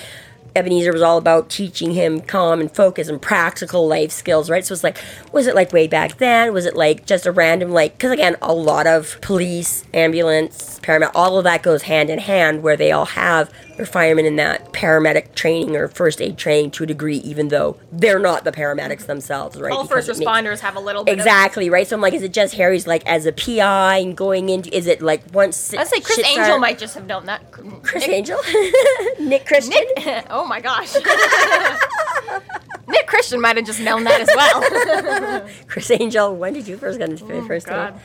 Ebenezar 0.58 0.92
was 0.92 1.02
all 1.02 1.18
about 1.18 1.48
teaching 1.48 1.92
him 1.92 2.20
calm 2.20 2.60
and 2.60 2.70
focus 2.74 3.08
and 3.08 3.20
practical 3.20 3.86
life 3.86 4.10
skills, 4.10 4.50
right? 4.50 4.64
So 4.64 4.72
it's 4.74 4.84
like, 4.84 4.98
was 5.32 5.46
it 5.46 5.54
like 5.54 5.72
way 5.72 5.86
back 5.86 6.18
then? 6.18 6.52
Was 6.52 6.66
it 6.66 6.74
like 6.76 7.06
just 7.06 7.26
a 7.26 7.32
random, 7.32 7.70
like, 7.70 7.92
because 7.92 8.10
again, 8.12 8.36
a 8.42 8.52
lot 8.52 8.86
of 8.86 9.18
police, 9.20 9.84
ambulance, 9.94 10.80
paramedic, 10.82 11.10
all 11.14 11.38
of 11.38 11.44
that 11.44 11.62
goes 11.62 11.82
hand 11.82 12.10
in 12.10 12.18
hand 12.18 12.62
where 12.62 12.76
they 12.76 12.90
all 12.92 13.06
have 13.06 13.50
their 13.76 13.86
firemen 13.86 14.24
in 14.26 14.34
that 14.36 14.72
paramedic 14.72 15.34
training 15.36 15.76
or 15.76 15.86
first 15.86 16.20
aid 16.20 16.36
training 16.36 16.70
to 16.72 16.82
a 16.82 16.86
degree, 16.86 17.18
even 17.18 17.46
though 17.48 17.76
they're 17.92 18.18
not 18.18 18.42
the 18.42 18.50
paramedics 18.50 19.06
themselves, 19.06 19.60
right? 19.60 19.72
All 19.72 19.84
Because 19.84 20.06
first 20.06 20.20
it 20.20 20.24
makes- 20.24 20.30
responders 20.30 20.58
have 20.60 20.74
a 20.74 20.80
little 20.80 21.04
bit. 21.04 21.12
Of, 21.12 21.18
Exactly, 21.18 21.70
right? 21.70 21.86
So 21.86 21.94
I'm 21.94 22.02
like, 22.02 22.12
is 22.14 22.22
it 22.22 22.32
just 22.32 22.54
Harry's 22.54 22.86
like 22.88 23.06
as 23.06 23.24
a 23.26 23.32
PI 23.32 23.98
and 23.98 24.16
going 24.16 24.48
into, 24.48 24.74
is 24.76 24.86
it 24.88 25.00
like 25.00 25.22
once. 25.32 25.72
I'd 25.74 25.86
say 25.86 26.00
Criss 26.00 26.18
Angel 26.26 26.58
might 26.58 26.78
just 26.78 26.94
have 26.96 27.06
known 27.06 27.26
that. 27.26 27.52
Chris 27.52 28.06
Nick- 28.06 28.10
Angel? 28.16 28.38
Nick 29.20 29.46
Christian? 29.46 29.84
Nick. 29.96 30.26
Oh 30.30 30.46
my 30.48 30.60
gosh. 30.60 30.94
Nick 32.88 33.06
Christian 33.06 33.40
might 33.40 33.56
have 33.56 33.66
just 33.66 33.80
known 33.80 34.04
that 34.04 34.20
as 34.22 34.28
well. 34.34 35.46
Criss 35.68 35.90
Angel, 35.90 36.34
when 36.34 36.54
did 36.54 36.66
you 36.66 36.76
first 36.78 36.98
get 36.98 37.10
into 37.10 37.30
Oh, 37.30 37.46
first 37.46 37.66
God. 37.66 37.94
date? 37.94 38.00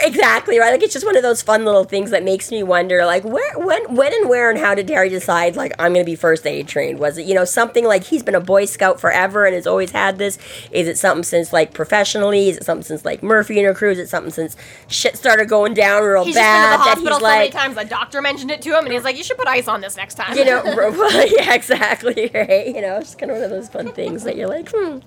Exactly 0.00 0.58
right. 0.58 0.70
Like 0.70 0.82
it's 0.82 0.92
just 0.92 1.06
one 1.06 1.16
of 1.16 1.22
those 1.22 1.42
fun 1.42 1.64
little 1.64 1.84
things 1.84 2.10
that 2.10 2.22
makes 2.22 2.50
me 2.50 2.62
wonder, 2.62 3.04
like 3.04 3.24
where, 3.24 3.58
when, 3.58 3.94
when, 3.94 4.12
and 4.12 4.28
where, 4.28 4.50
and 4.50 4.58
how 4.58 4.74
did 4.74 4.88
Terry 4.88 5.08
decide, 5.08 5.56
like 5.56 5.72
I'm 5.78 5.92
going 5.92 6.04
to 6.04 6.10
be 6.10 6.16
first 6.16 6.46
aid 6.46 6.68
trained? 6.68 6.98
Was 6.98 7.18
it 7.18 7.26
you 7.26 7.34
know 7.34 7.44
something 7.44 7.84
like 7.84 8.04
he's 8.04 8.22
been 8.22 8.34
a 8.34 8.40
Boy 8.40 8.64
Scout 8.64 9.00
forever 9.00 9.44
and 9.44 9.54
has 9.54 9.66
always 9.66 9.90
had 9.90 10.18
this? 10.18 10.38
Is 10.70 10.88
it 10.88 10.98
something 10.98 11.24
since 11.24 11.52
like 11.52 11.74
professionally? 11.74 12.48
Is 12.48 12.58
it 12.58 12.64
something 12.64 12.84
since 12.84 13.04
like 13.04 13.22
Murphy 13.22 13.58
and 13.58 13.66
her 13.66 13.74
crew? 13.74 13.90
Is 13.90 13.98
it 13.98 14.08
something 14.08 14.32
since 14.32 14.56
shit 14.88 15.16
started 15.16 15.48
going 15.48 15.74
down 15.74 16.02
real 16.02 16.24
He's 16.24 16.34
just 16.34 16.44
been 16.44 16.62
to 16.62 16.68
bad 16.68 16.80
the 16.80 16.82
hospital 16.82 17.20
so 17.20 17.26
many 17.26 17.50
times. 17.50 17.76
The 17.76 17.84
doctor 17.84 18.22
mentioned 18.22 18.50
it 18.50 18.62
to 18.62 18.70
him, 18.70 18.84
and 18.84 18.92
he's 18.92 19.04
like, 19.04 19.16
"You 19.16 19.24
should 19.24 19.36
put 19.36 19.48
ice 19.48 19.68
on 19.68 19.80
this 19.80 19.96
next 19.96 20.14
time." 20.14 20.36
you 20.36 20.44
know, 20.44 20.62
yeah, 21.36 21.54
exactly, 21.54 22.30
right? 22.34 22.66
You 22.66 22.80
know, 22.80 22.98
it's 22.98 23.14
kind 23.14 23.30
of 23.30 23.36
one 23.38 23.44
of 23.44 23.50
those 23.50 23.68
fun 23.68 23.92
things 23.92 24.24
that 24.24 24.36
you're 24.36 24.48
like, 24.48 24.70
hmm, 24.72 24.98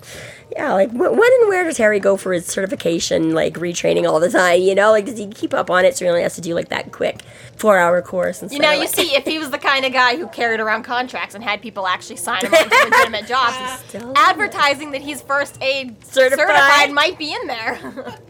yeah, 0.52 0.72
like 0.72 0.90
when 0.92 1.10
and 1.10 1.48
where 1.48 1.64
does 1.64 1.76
Harry 1.78 2.00
go 2.00 2.16
for 2.16 2.32
his 2.32 2.46
certification, 2.46 3.34
like 3.34 3.54
retraining 3.54 4.08
all 4.08 4.20
the 4.20 4.30
time? 4.30 4.60
You 4.60 4.74
know, 4.74 4.90
like 4.90 5.06
does 5.06 5.18
he 5.18 5.26
keep 5.28 5.54
up 5.54 5.70
on 5.70 5.84
it 5.84 5.96
so 5.96 6.04
he 6.04 6.08
only 6.08 6.22
has 6.22 6.34
to 6.36 6.40
do 6.40 6.54
like 6.54 6.68
that 6.70 6.92
quick 6.92 7.22
four 7.56 7.78
hour 7.78 8.00
course? 8.02 8.42
And 8.42 8.50
stuff. 8.50 8.56
You 8.58 8.62
know, 8.66 8.72
you 8.72 8.80
like- 8.80 8.88
see, 8.90 9.14
if 9.14 9.24
he 9.24 9.38
was 9.38 9.50
the 9.50 9.58
kind 9.58 9.84
of 9.84 9.92
guy 9.92 10.16
who 10.16 10.26
carried 10.28 10.60
around 10.60 10.82
contracts 10.82 11.34
and 11.34 11.44
had 11.44 11.60
people 11.62 11.86
actually 11.86 12.16
sign 12.16 12.44
him 12.44 12.54
on 12.54 12.68
legitimate 12.90 13.26
jobs, 13.26 13.56
advertising 14.16 14.90
that 14.92 15.00
he's 15.02 15.20
first 15.22 15.56
aid 15.62 16.02
Certified. 16.04 16.46
certified, 16.48 16.92
might 16.92 17.18
be 17.18 17.32
in 17.32 17.46
there. 17.46 18.16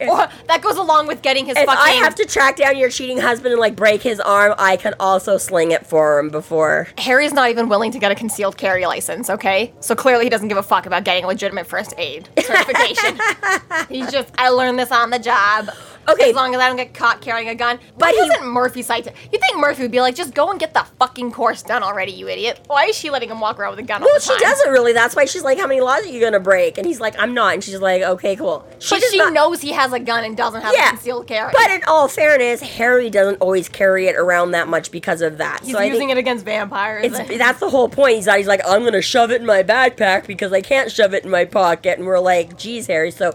or 0.00 0.28
that 0.48 0.60
goes 0.62 0.76
along 0.76 1.06
with 1.06 1.22
getting 1.22 1.46
his 1.46 1.56
If 1.56 1.66
fucking. 1.66 1.82
I 1.82 1.90
have 2.04 2.14
to 2.16 2.24
track 2.24 2.56
down 2.56 2.76
your 2.76 2.90
cheating 2.90 3.18
husband 3.18 3.52
and 3.52 3.60
like 3.60 3.76
break 3.76 4.02
his 4.02 4.20
arm, 4.20 4.54
I 4.58 4.76
can 4.76 4.94
also 5.00 5.38
sling 5.38 5.70
it 5.70 5.86
for 5.86 6.18
him 6.18 6.30
before. 6.30 6.88
Harry's 6.98 7.32
not 7.32 7.50
even 7.50 7.68
willing 7.68 7.90
to 7.92 7.98
get 7.98 8.12
a 8.12 8.14
concealed 8.14 8.56
carry 8.56 8.86
license, 8.86 9.30
okay? 9.30 9.72
So 9.80 9.94
clearly 9.94 10.24
he 10.24 10.30
doesn't 10.30 10.48
give 10.48 10.58
a 10.58 10.62
fuck 10.62 10.86
about 10.86 11.04
getting 11.04 11.24
a 11.24 11.26
legitimate 11.26 11.66
first 11.66 11.94
aid 11.98 12.28
certification. 12.38 13.18
He's 13.88 14.10
just, 14.10 14.30
I 14.38 14.48
learned 14.50 14.78
this 14.78 14.90
on 14.92 15.10
the 15.10 15.18
job. 15.18 15.70
Okay. 16.08 16.30
As 16.30 16.36
long 16.36 16.54
as 16.54 16.60
I 16.60 16.66
don't 16.68 16.76
get 16.76 16.92
caught 16.94 17.20
carrying 17.20 17.48
a 17.48 17.54
gun. 17.54 17.78
But 17.98 18.06
Why 18.06 18.12
he- 18.12 18.28
doesn't 18.28 18.46
Murphy 18.46 18.82
cite 18.82 19.06
it? 19.06 19.14
You 19.32 19.38
think 19.38 19.56
Murphy 19.58 19.82
would 19.82 19.90
be 19.90 20.00
like, 20.00 20.14
just 20.14 20.34
go 20.34 20.50
and 20.50 20.58
get 20.60 20.74
the 20.74 20.84
fucking 20.98 21.32
course 21.32 21.62
done 21.62 21.82
already, 21.82 22.12
you 22.12 22.28
idiot? 22.28 22.60
Why 22.66 22.86
is 22.86 22.96
she 22.96 23.10
letting 23.10 23.30
him 23.30 23.40
walk 23.40 23.58
around 23.58 23.70
with 23.70 23.78
a 23.80 23.82
gun 23.82 24.02
all 24.02 24.08
Well, 24.08 24.20
she 24.20 24.30
time? 24.30 24.38
doesn't 24.40 24.70
really. 24.70 24.92
That's 24.92 25.16
why 25.16 25.24
she's 25.24 25.42
like, 25.44 25.58
"How 25.58 25.66
many 25.66 25.80
laws 25.80 26.04
are 26.04 26.08
you 26.08 26.20
gonna 26.20 26.40
break?" 26.40 26.78
And 26.78 26.86
he's 26.86 27.00
like, 27.00 27.14
"I'm 27.18 27.34
not." 27.34 27.54
And 27.54 27.64
she's 27.64 27.80
like, 27.80 28.02
"Okay, 28.02 28.36
cool." 28.36 28.66
But 28.90 29.02
she 29.02 29.16
not- 29.18 29.32
knows 29.32 29.60
he 29.60 29.72
has 29.72 29.92
a 29.92 29.98
gun 29.98 30.24
and 30.24 30.36
doesn't 30.36 30.60
have 30.62 30.72
Yeah. 30.74 30.86
a 30.88 30.90
concealed 30.90 31.26
carry. 31.26 31.52
But 31.52 31.70
in 31.70 31.82
all 31.86 32.08
fairness, 32.08 32.60
Harry 32.60 33.10
doesn't 33.10 33.36
always 33.40 33.68
carry 33.68 34.06
it 34.08 34.16
around 34.16 34.50
that 34.52 34.68
much 34.68 34.90
because 34.90 35.22
of 35.22 35.38
that. 35.38 35.60
he's 35.62 35.72
so 35.72 35.78
I 35.78 35.84
using 35.84 36.00
think 36.00 36.10
it 36.12 36.18
against 36.18 36.44
vampires. 36.44 37.04
it's 37.06 37.18
eh? 37.30 37.38
that's 37.38 37.60
the 37.60 37.70
whole 37.70 37.88
point. 37.88 38.16
He's 38.16 38.26
not. 38.26 38.38
He's 38.38 38.46
like, 38.46 38.60
I'm 38.66 38.84
gonna 38.84 39.00
shove 39.02 39.30
it 39.30 39.40
in 39.40 39.46
my 39.46 39.62
backpack 39.62 40.26
because 40.26 40.52
I 40.52 40.60
can't 40.60 40.90
shove 40.92 41.14
it 41.14 41.24
in 41.24 41.30
my 41.30 41.44
pocket. 41.44 41.98
And 41.98 42.06
we're 42.06 42.18
like, 42.20 42.56
geez, 42.58 42.86
Harry. 42.88 43.10
So, 43.10 43.34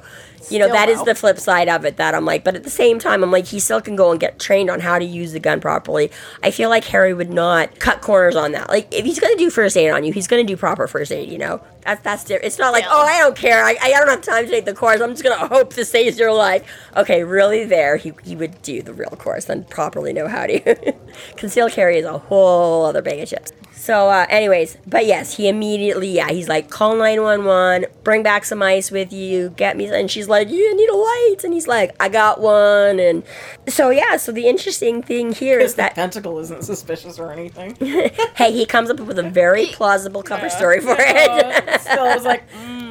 you 0.50 0.60
know, 0.60 0.66
Still 0.66 0.76
that 0.76 0.90
is 0.90 1.00
though. 1.00 1.06
the 1.06 1.16
flip 1.16 1.38
side 1.40 1.70
of 1.70 1.86
it. 1.86 1.98
That 1.98 2.16
I'm 2.16 2.26
like, 2.26 2.44
but 2.44 2.56
at 2.56 2.64
the 2.64 2.70
same 2.70 3.00
time, 3.00 3.24
I'm 3.24 3.32
like, 3.32 3.46
he 3.46 3.60
still 3.60 3.82
can 3.82 3.96
go 3.96 4.12
and 4.12 4.20
get 4.20 4.40
trained 4.40 4.70
on 4.70 4.80
how 4.80 4.98
to 5.00 5.06
use 5.06 5.32
the 5.34 5.40
gun 5.40 5.60
properly. 5.60 6.12
I 6.44 6.52
feel 6.52 6.70
like 6.70 6.84
Harry 6.86 7.14
would 7.14 7.30
not 7.30 7.80
cut 7.80 8.02
corners 8.02 8.36
on 8.36 8.52
that. 8.54 8.70
Like, 8.70 8.94
if 8.94 9.06
he's 9.06 9.20
gonna 9.20 9.36
do 9.36 9.50
first 9.50 9.76
aid 9.78 9.90
on 9.92 10.04
you, 10.04 10.14
he's 10.14 10.28
gonna 10.28 10.44
do 10.44 10.56
proper 10.58 10.88
first 10.88 11.12
aid. 11.12 11.30
You 11.30 11.38
know, 11.38 11.62
that's 11.82 12.02
that's 12.04 12.24
different. 12.24 12.46
It's 12.46 12.60
not 12.60 12.74
like, 12.74 12.84
Yeah. 12.84 12.92
oh, 12.92 13.06
I 13.06 13.20
don't 13.20 13.36
care. 13.36 13.64
I, 13.64 13.76
I 13.82 13.92
don't 13.92 14.08
have 14.10 14.22
time 14.22 14.46
to 14.46 14.50
take 14.52 14.66
the 14.66 14.74
course. 14.74 15.02
I'm 15.02 15.12
just 15.12 15.24
gonna 15.24 15.48
hope 15.48 15.74
this 15.74 15.90
saves 15.90 16.18
your 16.20 16.34
life. 16.34 16.64
Okay, 16.96 17.24
really? 17.24 17.66
There, 17.66 17.98
he 17.98 18.14
he 18.24 18.36
would 18.36 18.62
do 18.62 18.82
the 18.82 18.94
real 18.94 19.10
course 19.12 19.50
and 19.50 19.70
properly 19.70 20.14
know 20.14 20.28
how 20.28 20.46
to. 20.48 20.94
conceal 21.38 21.70
carry 21.70 21.98
is 21.98 22.06
a 22.06 22.18
whole 22.18 22.86
other 22.86 23.02
bag 23.02 23.20
of 23.20 23.30
chips. 23.30 23.52
So, 23.90 24.08
uh, 24.08 24.28
anyways, 24.30 24.78
but 24.86 25.08
yes, 25.08 25.38
he 25.38 25.48
immediately, 25.48 26.10
yeah, 26.10 26.30
he's 26.30 26.48
like, 26.48 26.70
call 26.70 26.96
911, 26.96 27.90
bring 28.04 28.22
back 28.22 28.46
some 28.46 28.62
ice 28.62 28.92
with 28.92 29.12
you, 29.12 29.50
get 29.58 29.78
me, 29.78 29.88
and 29.88 30.12
she's 30.12 30.28
like, 30.30 30.48
you 30.48 30.76
need 30.76 30.90
a 30.90 30.96
light, 30.96 31.38
and 31.44 31.56
he's 31.56 31.68
like, 31.68 31.96
I 32.00 32.08
got 32.08 32.40
one, 32.40 33.00
and 33.00 33.24
so 33.68 33.90
yeah, 33.90 34.18
so 34.18 34.32
the 34.32 34.46
interesting 34.46 35.02
thing 35.02 35.32
here 35.32 35.60
is 35.60 35.74
that 35.74 35.96
that, 35.96 36.12
pentacle 36.12 36.38
isn't 36.38 36.66
suspicious 36.66 37.18
or 37.18 37.32
anything. 37.32 37.76
hey, 38.36 38.52
he 38.52 38.68
comes 38.68 38.92
up 38.92 39.00
with 39.00 39.18
a 39.18 39.28
very 39.28 39.66
plausible 39.74 40.22
cover 40.22 40.52
story 40.52 40.82
for 40.82 40.96
it. 40.96 41.82
Still, 41.82 42.04
I 42.04 42.14
was 42.14 42.26
like, 42.26 42.44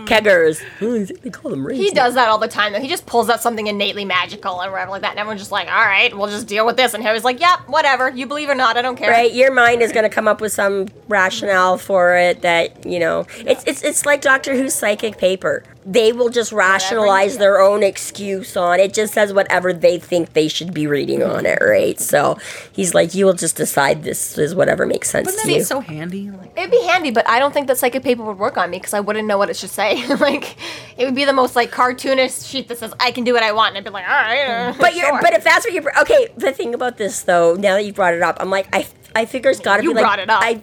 Keggers. 0.09 0.63
Ooh, 0.83 1.05
they 1.05 1.31
call 1.31 1.51
them 1.51 1.67
rings. 1.67 1.81
He 1.81 1.91
does 1.91 2.15
that 2.15 2.29
all 2.29 2.39
the 2.39 2.49
time, 2.49 2.73
though. 2.73 2.81
He 2.81 2.89
just 2.89 3.07
pulls 3.07 3.29
out 3.29 3.43
something 3.43 3.67
innately 3.67 4.05
magical 4.05 4.61
and 4.61 4.73
whatever 4.73 4.91
like 4.91 5.03
that, 5.03 5.11
and 5.11 5.19
everyone's 5.19 5.41
just 5.41 5.53
like, 5.53 5.69
all 5.69 5.85
right, 5.85 6.17
we'll 6.17 6.29
just 6.29 6.47
deal 6.47 6.65
with 6.65 6.77
this. 6.77 6.95
And 6.95 7.03
Harry's 7.03 7.25
like, 7.25 7.41
yep, 7.41 7.61
whatever. 7.69 8.09
You 8.09 8.27
believe 8.27 8.49
or 8.49 8.55
not, 8.55 8.77
I 8.77 8.83
don't 8.83 8.97
care. 8.97 9.11
Right, 9.11 9.33
your 9.33 9.53
mind 9.53 9.83
is 9.83 9.93
going 9.93 10.05
to 10.05 10.09
come 10.09 10.27
up 10.27 10.41
with 10.41 10.53
some 10.53 10.89
rationale 11.09 11.79
for 11.79 12.17
it 12.17 12.43
that 12.43 12.87
you 12.87 12.99
know. 12.99 13.27
It's 13.39 13.65
it's 13.65 13.83
it's 13.83 14.07
like 14.07 14.23
Doctor 14.23 14.55
Who's 14.55 14.75
psychic 14.75 15.19
paper. 15.19 15.63
They 15.87 16.13
will 16.13 16.29
just 16.29 16.53
rationalize 16.53 17.35
yeah. 17.35 17.41
their 17.41 17.61
own 17.61 17.83
excuse 17.83 18.57
on 18.57 18.81
it. 18.81 18.93
Just 18.93 19.15
says 19.15 19.33
whatever 19.33 19.73
they 19.73 19.99
think 19.99 20.33
they 20.35 20.49
should 20.49 20.75
be 20.75 20.87
reading 20.87 21.23
on 21.23 21.47
it, 21.47 21.59
right? 21.63 21.99
So 21.99 22.37
he's 22.73 22.95
like, 22.95 23.15
you 23.15 23.25
will 23.25 23.35
just 23.35 23.57
decide 23.57 24.03
this 24.03 24.37
is 24.37 24.55
whatever 24.55 24.87
makes 24.87 25.11
sense 25.11 25.27
wouldn't 25.27 25.43
to 25.43 25.49
that 25.49 25.59
you. 25.59 25.65
so 25.65 25.81
handy? 25.81 26.31
Like, 26.31 26.53
It'd 26.59 26.71
be 26.71 26.83
handy, 26.83 27.11
but 27.11 27.29
I 27.29 27.39
don't 27.39 27.53
think 27.53 27.69
that 27.69 27.79
psychic 27.79 28.03
paper 28.03 28.23
would 28.23 28.39
work 28.39 28.59
on 28.59 28.71
me 28.71 28.79
because 28.79 28.93
I 28.93 29.01
wouldn't 29.01 29.27
know 29.27 29.39
what 29.39 29.51
it 29.51 29.57
should 29.57 29.71
say. 29.71 30.07
like, 30.17 30.57
it 30.99 31.05
would 31.05 31.15
be 31.15 31.25
the 31.25 31.33
most 31.33 31.57
like 31.57 31.71
cartoonist 31.71 32.47
sheet 32.47 32.69
that 32.69 32.79
says 32.79 32.93
I 33.01 33.11
can 33.11 33.25
do 33.25 33.33
what 33.33 33.43
I 33.43 33.53
want, 33.53 33.77
and 33.77 33.79
I'd 33.79 33.85
be 33.85 33.91
like, 33.91 34.09
all 34.09 34.15
right. 34.15 34.69
uh, 34.69 34.75
but 34.79 34.95
you're 34.97 35.07
sure." 35.07 35.21
but 35.23 35.33
if 35.33 35.45
that's 35.45 35.65
what 35.65 35.73
you're 35.73 36.01
okay. 36.01 36.29
The 36.37 36.53
thing 36.53 36.75
about 36.75 36.99
this 36.99 37.23
though, 37.23 37.55
now 37.55 37.75
that 37.75 37.85
you 37.85 37.93
brought 37.93 38.15
it 38.15 38.23
up, 38.23 38.37
I'm 38.41 38.51
like, 38.51 38.69
I 38.75 38.87
I 39.15 39.25
figure 39.25 39.51
it's 39.51 39.61
got 39.61 39.79
to 39.79 39.83
You 39.83 39.91
be 39.91 39.97
like 39.97 40.05
brought 40.05 40.19
it 40.19 40.31
up. 40.31 40.43
I 40.43 40.61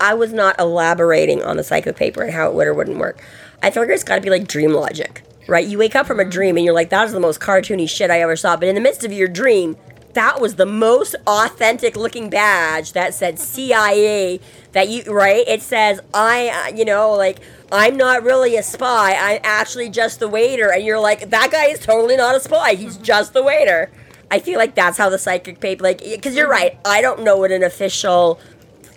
I 0.00 0.14
was 0.14 0.32
not 0.32 0.58
elaborating 0.58 1.42
on 1.42 1.56
the 1.56 1.64
psychic 1.64 1.96
paper 1.96 2.22
and 2.22 2.32
how 2.32 2.48
it 2.48 2.54
would 2.54 2.66
or 2.66 2.74
wouldn't 2.74 2.98
work. 2.98 3.22
I 3.62 3.70
feel 3.70 3.82
like 3.82 3.90
it's 3.90 4.04
got 4.04 4.16
to 4.16 4.20
be 4.20 4.30
like 4.30 4.48
dream 4.48 4.72
logic, 4.72 5.22
right? 5.48 5.66
You 5.66 5.78
wake 5.78 5.96
up 5.96 6.06
from 6.06 6.20
a 6.20 6.24
dream 6.24 6.56
and 6.56 6.64
you're 6.64 6.74
like, 6.74 6.90
that 6.90 7.02
was 7.02 7.12
the 7.12 7.20
most 7.20 7.40
cartoony 7.40 7.88
shit 7.88 8.10
I 8.10 8.20
ever 8.20 8.36
saw. 8.36 8.56
But 8.56 8.68
in 8.68 8.74
the 8.74 8.80
midst 8.80 9.04
of 9.04 9.12
your 9.12 9.28
dream, 9.28 9.76
that 10.16 10.40
was 10.40 10.54
the 10.56 10.66
most 10.66 11.14
authentic 11.26 11.94
looking 11.94 12.30
badge 12.30 12.92
that 12.92 13.12
said 13.12 13.38
CIA. 13.38 14.40
That 14.72 14.88
you 14.88 15.04
right? 15.04 15.46
It 15.46 15.62
says 15.62 16.00
I, 16.12 16.48
uh, 16.48 16.76
you 16.76 16.84
know, 16.84 17.12
like 17.12 17.40
I'm 17.70 17.96
not 17.96 18.22
really 18.22 18.56
a 18.56 18.62
spy. 18.62 19.14
I'm 19.14 19.40
actually 19.44 19.90
just 19.90 20.20
the 20.20 20.28
waiter. 20.28 20.72
And 20.72 20.84
you're 20.84 21.00
like, 21.00 21.30
that 21.30 21.50
guy 21.50 21.66
is 21.66 21.80
totally 21.80 22.16
not 22.16 22.34
a 22.34 22.40
spy. 22.40 22.74
He's 22.74 22.96
just 22.96 23.32
the 23.32 23.42
waiter. 23.42 23.90
I 24.30 24.40
feel 24.40 24.58
like 24.58 24.74
that's 24.74 24.98
how 24.98 25.08
the 25.08 25.18
psychic 25.18 25.60
paper, 25.60 25.84
like, 25.84 25.98
because 25.98 26.34
you're 26.34 26.48
right. 26.48 26.78
I 26.84 27.00
don't 27.00 27.22
know 27.22 27.36
what 27.36 27.52
an 27.52 27.62
official 27.62 28.40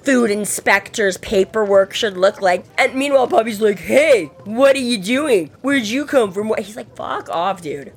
food 0.03 0.32
inspector's 0.32 1.18
paperwork 1.18 1.94
should 1.94 2.18
look 2.18 2.41
like. 2.41 2.65
And 2.77 2.96
meanwhile, 2.96 3.27
Bobby's 3.27 3.62
like, 3.62 3.79
hey, 3.79 4.25
what 4.46 4.75
are 4.75 4.79
you 4.79 4.98
doing? 4.98 5.51
Where'd 5.62 5.86
you 5.86 6.06
come 6.06 6.32
from? 6.32 6.53
He's 6.58 6.75
like, 6.75 6.96
fuck 6.96 7.29
off, 7.29 7.62
dude. 7.62 7.94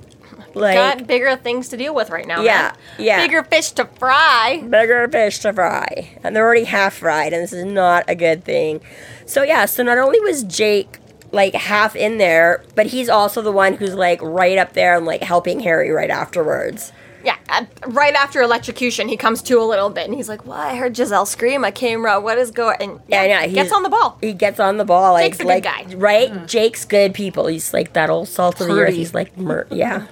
Like, 0.54 0.74
Got 0.74 1.06
bigger 1.06 1.34
things 1.36 1.68
to 1.70 1.76
deal 1.76 1.94
with 1.94 2.10
right 2.10 2.26
now. 2.26 2.42
Yeah, 2.42 2.62
man. 2.62 2.76
yeah. 2.98 3.26
Bigger 3.26 3.42
fish 3.42 3.70
to 3.72 3.86
fry. 3.86 4.62
bigger 4.68 5.08
fish 5.08 5.38
to 5.40 5.52
fry. 5.52 6.18
And 6.22 6.36
they're 6.36 6.44
already 6.44 6.64
half 6.64 6.94
fried, 6.94 7.32
and 7.32 7.42
this 7.42 7.52
is 7.52 7.64
not 7.64 8.04
a 8.06 8.14
good 8.14 8.44
thing. 8.44 8.80
So, 9.24 9.42
yeah, 9.42 9.64
so 9.64 9.82
not 9.82 9.96
only 9.98 10.20
was 10.20 10.42
Jake 10.42 10.98
like 11.30 11.54
half 11.54 11.96
in 11.96 12.18
there, 12.18 12.62
but 12.74 12.86
he's 12.86 13.08
also 13.08 13.40
the 13.40 13.52
one 13.52 13.74
who's 13.74 13.94
like 13.94 14.20
right 14.20 14.58
up 14.58 14.74
there 14.74 14.96
and 14.96 15.06
like 15.06 15.22
helping 15.22 15.60
Harry 15.60 15.90
right 15.90 16.10
afterwards. 16.10 16.92
Yeah, 17.24 17.36
uh, 17.48 17.64
right 17.88 18.14
after 18.14 18.42
electrocution, 18.42 19.08
he 19.08 19.16
comes 19.16 19.42
to 19.42 19.58
a 19.60 19.64
little 19.64 19.90
bit, 19.90 20.06
and 20.06 20.14
he's 20.14 20.28
like, 20.28 20.46
"Well, 20.46 20.58
I 20.58 20.76
heard 20.76 20.96
Giselle 20.96 21.26
scream. 21.26 21.64
I 21.64 21.70
came 21.70 22.04
around. 22.04 22.24
What 22.24 22.38
is 22.38 22.50
going?" 22.50 22.76
And 22.80 23.00
Yeah, 23.08 23.24
yeah, 23.24 23.46
he 23.46 23.54
gets 23.54 23.72
on 23.72 23.82
the 23.82 23.88
ball. 23.88 24.18
He 24.20 24.32
gets 24.32 24.58
on 24.60 24.76
the 24.76 24.84
ball 24.84 25.12
like 25.14 25.26
Jake's 25.26 25.36
a 25.40 25.42
good 25.42 25.48
like 25.48 25.64
guy. 25.64 25.94
right. 25.94 26.46
Jake's 26.46 26.84
good 26.84 27.14
people. 27.14 27.46
He's 27.46 27.72
like 27.72 27.92
that 27.92 28.10
old 28.10 28.28
salt 28.28 28.60
of 28.60 28.68
the 28.68 28.74
earth. 28.74 28.94
He's 28.94 29.14
like 29.14 29.36
Mur- 29.36 29.66
yeah. 29.70 30.06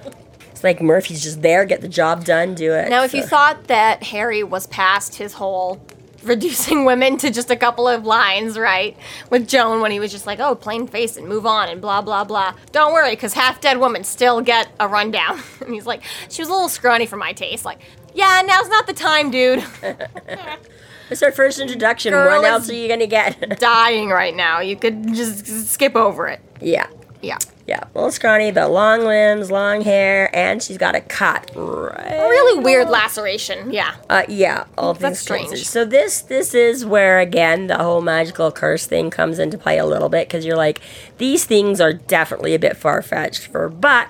It's 0.51 0.63
like 0.63 0.81
Murphy's 0.81 1.23
just 1.23 1.41
there, 1.41 1.65
get 1.65 1.81
the 1.81 1.87
job 1.87 2.23
done, 2.23 2.53
do 2.53 2.73
it. 2.73 2.89
Now, 2.89 3.03
if 3.03 3.13
you 3.15 3.23
thought 3.23 3.65
that 3.65 4.03
Harry 4.03 4.43
was 4.43 4.67
past 4.67 5.15
his 5.15 5.33
whole 5.33 5.81
reducing 6.23 6.85
women 6.85 7.17
to 7.17 7.29
just 7.29 7.49
a 7.49 7.55
couple 7.55 7.87
of 7.87 8.05
lines, 8.05 8.57
right? 8.57 8.97
With 9.29 9.47
Joan 9.47 9.81
when 9.81 9.91
he 9.91 9.99
was 9.99 10.11
just 10.11 10.25
like, 10.25 10.39
oh, 10.39 10.55
plain 10.55 10.87
face 10.87 11.17
and 11.17 11.27
move 11.27 11.45
on 11.45 11.69
and 11.69 11.81
blah, 11.81 12.01
blah, 12.01 12.23
blah. 12.23 12.53
Don't 12.71 12.93
worry, 12.93 13.11
because 13.11 13.33
half 13.33 13.61
dead 13.61 13.77
women 13.79 14.03
still 14.03 14.41
get 14.41 14.69
a 14.79 14.87
rundown. 14.87 15.41
and 15.61 15.73
he's 15.73 15.85
like, 15.85 16.03
she 16.29 16.41
was 16.41 16.49
a 16.49 16.51
little 16.51 16.69
scrawny 16.69 17.05
for 17.05 17.17
my 17.17 17.33
taste. 17.33 17.65
Like, 17.65 17.79
yeah, 18.13 18.41
now's 18.45 18.69
not 18.69 18.87
the 18.87 18.93
time, 18.93 19.31
dude. 19.31 19.63
it's 21.09 21.23
our 21.23 21.31
first 21.31 21.59
introduction. 21.59 22.11
Girl 22.11 22.41
what 22.41 22.45
else 22.45 22.69
are 22.69 22.73
you 22.73 22.87
gonna 22.87 23.07
get? 23.07 23.59
Dying 23.59 24.09
right 24.09 24.35
now. 24.35 24.59
You 24.59 24.75
could 24.75 25.13
just 25.13 25.69
skip 25.69 25.95
over 25.95 26.27
it. 26.27 26.41
yeah. 26.59 26.87
Yeah. 27.21 27.37
Yeah, 27.67 27.83
little 27.93 28.11
scrawny, 28.11 28.51
but 28.51 28.71
long 28.71 29.05
limbs, 29.05 29.49
long 29.49 29.81
hair, 29.81 30.35
and 30.35 30.61
she's 30.61 30.77
got 30.77 30.95
a 30.95 31.01
cut. 31.01 31.51
Right. 31.55 32.11
A 32.11 32.27
really 32.27 32.61
weird 32.61 32.89
laceration. 32.89 33.71
Yeah. 33.71 33.95
Uh, 34.09 34.23
yeah, 34.27 34.65
all 34.77 34.93
That's 34.93 35.25
things 35.25 35.47
strange. 35.47 35.67
So 35.67 35.85
this 35.85 36.21
this 36.21 36.53
is 36.53 36.85
where 36.85 37.19
again 37.19 37.67
the 37.67 37.77
whole 37.77 38.01
magical 38.01 38.51
curse 38.51 38.87
thing 38.87 39.09
comes 39.09 39.39
into 39.39 39.57
play 39.57 39.77
a 39.77 39.85
little 39.85 40.09
bit 40.09 40.27
because 40.27 40.45
you're 40.45 40.57
like 40.57 40.81
these 41.17 41.45
things 41.45 41.79
are 41.79 41.93
definitely 41.93 42.55
a 42.55 42.59
bit 42.59 42.75
far 42.75 43.01
fetched 43.01 43.47
for, 43.47 43.69
but 43.69 44.07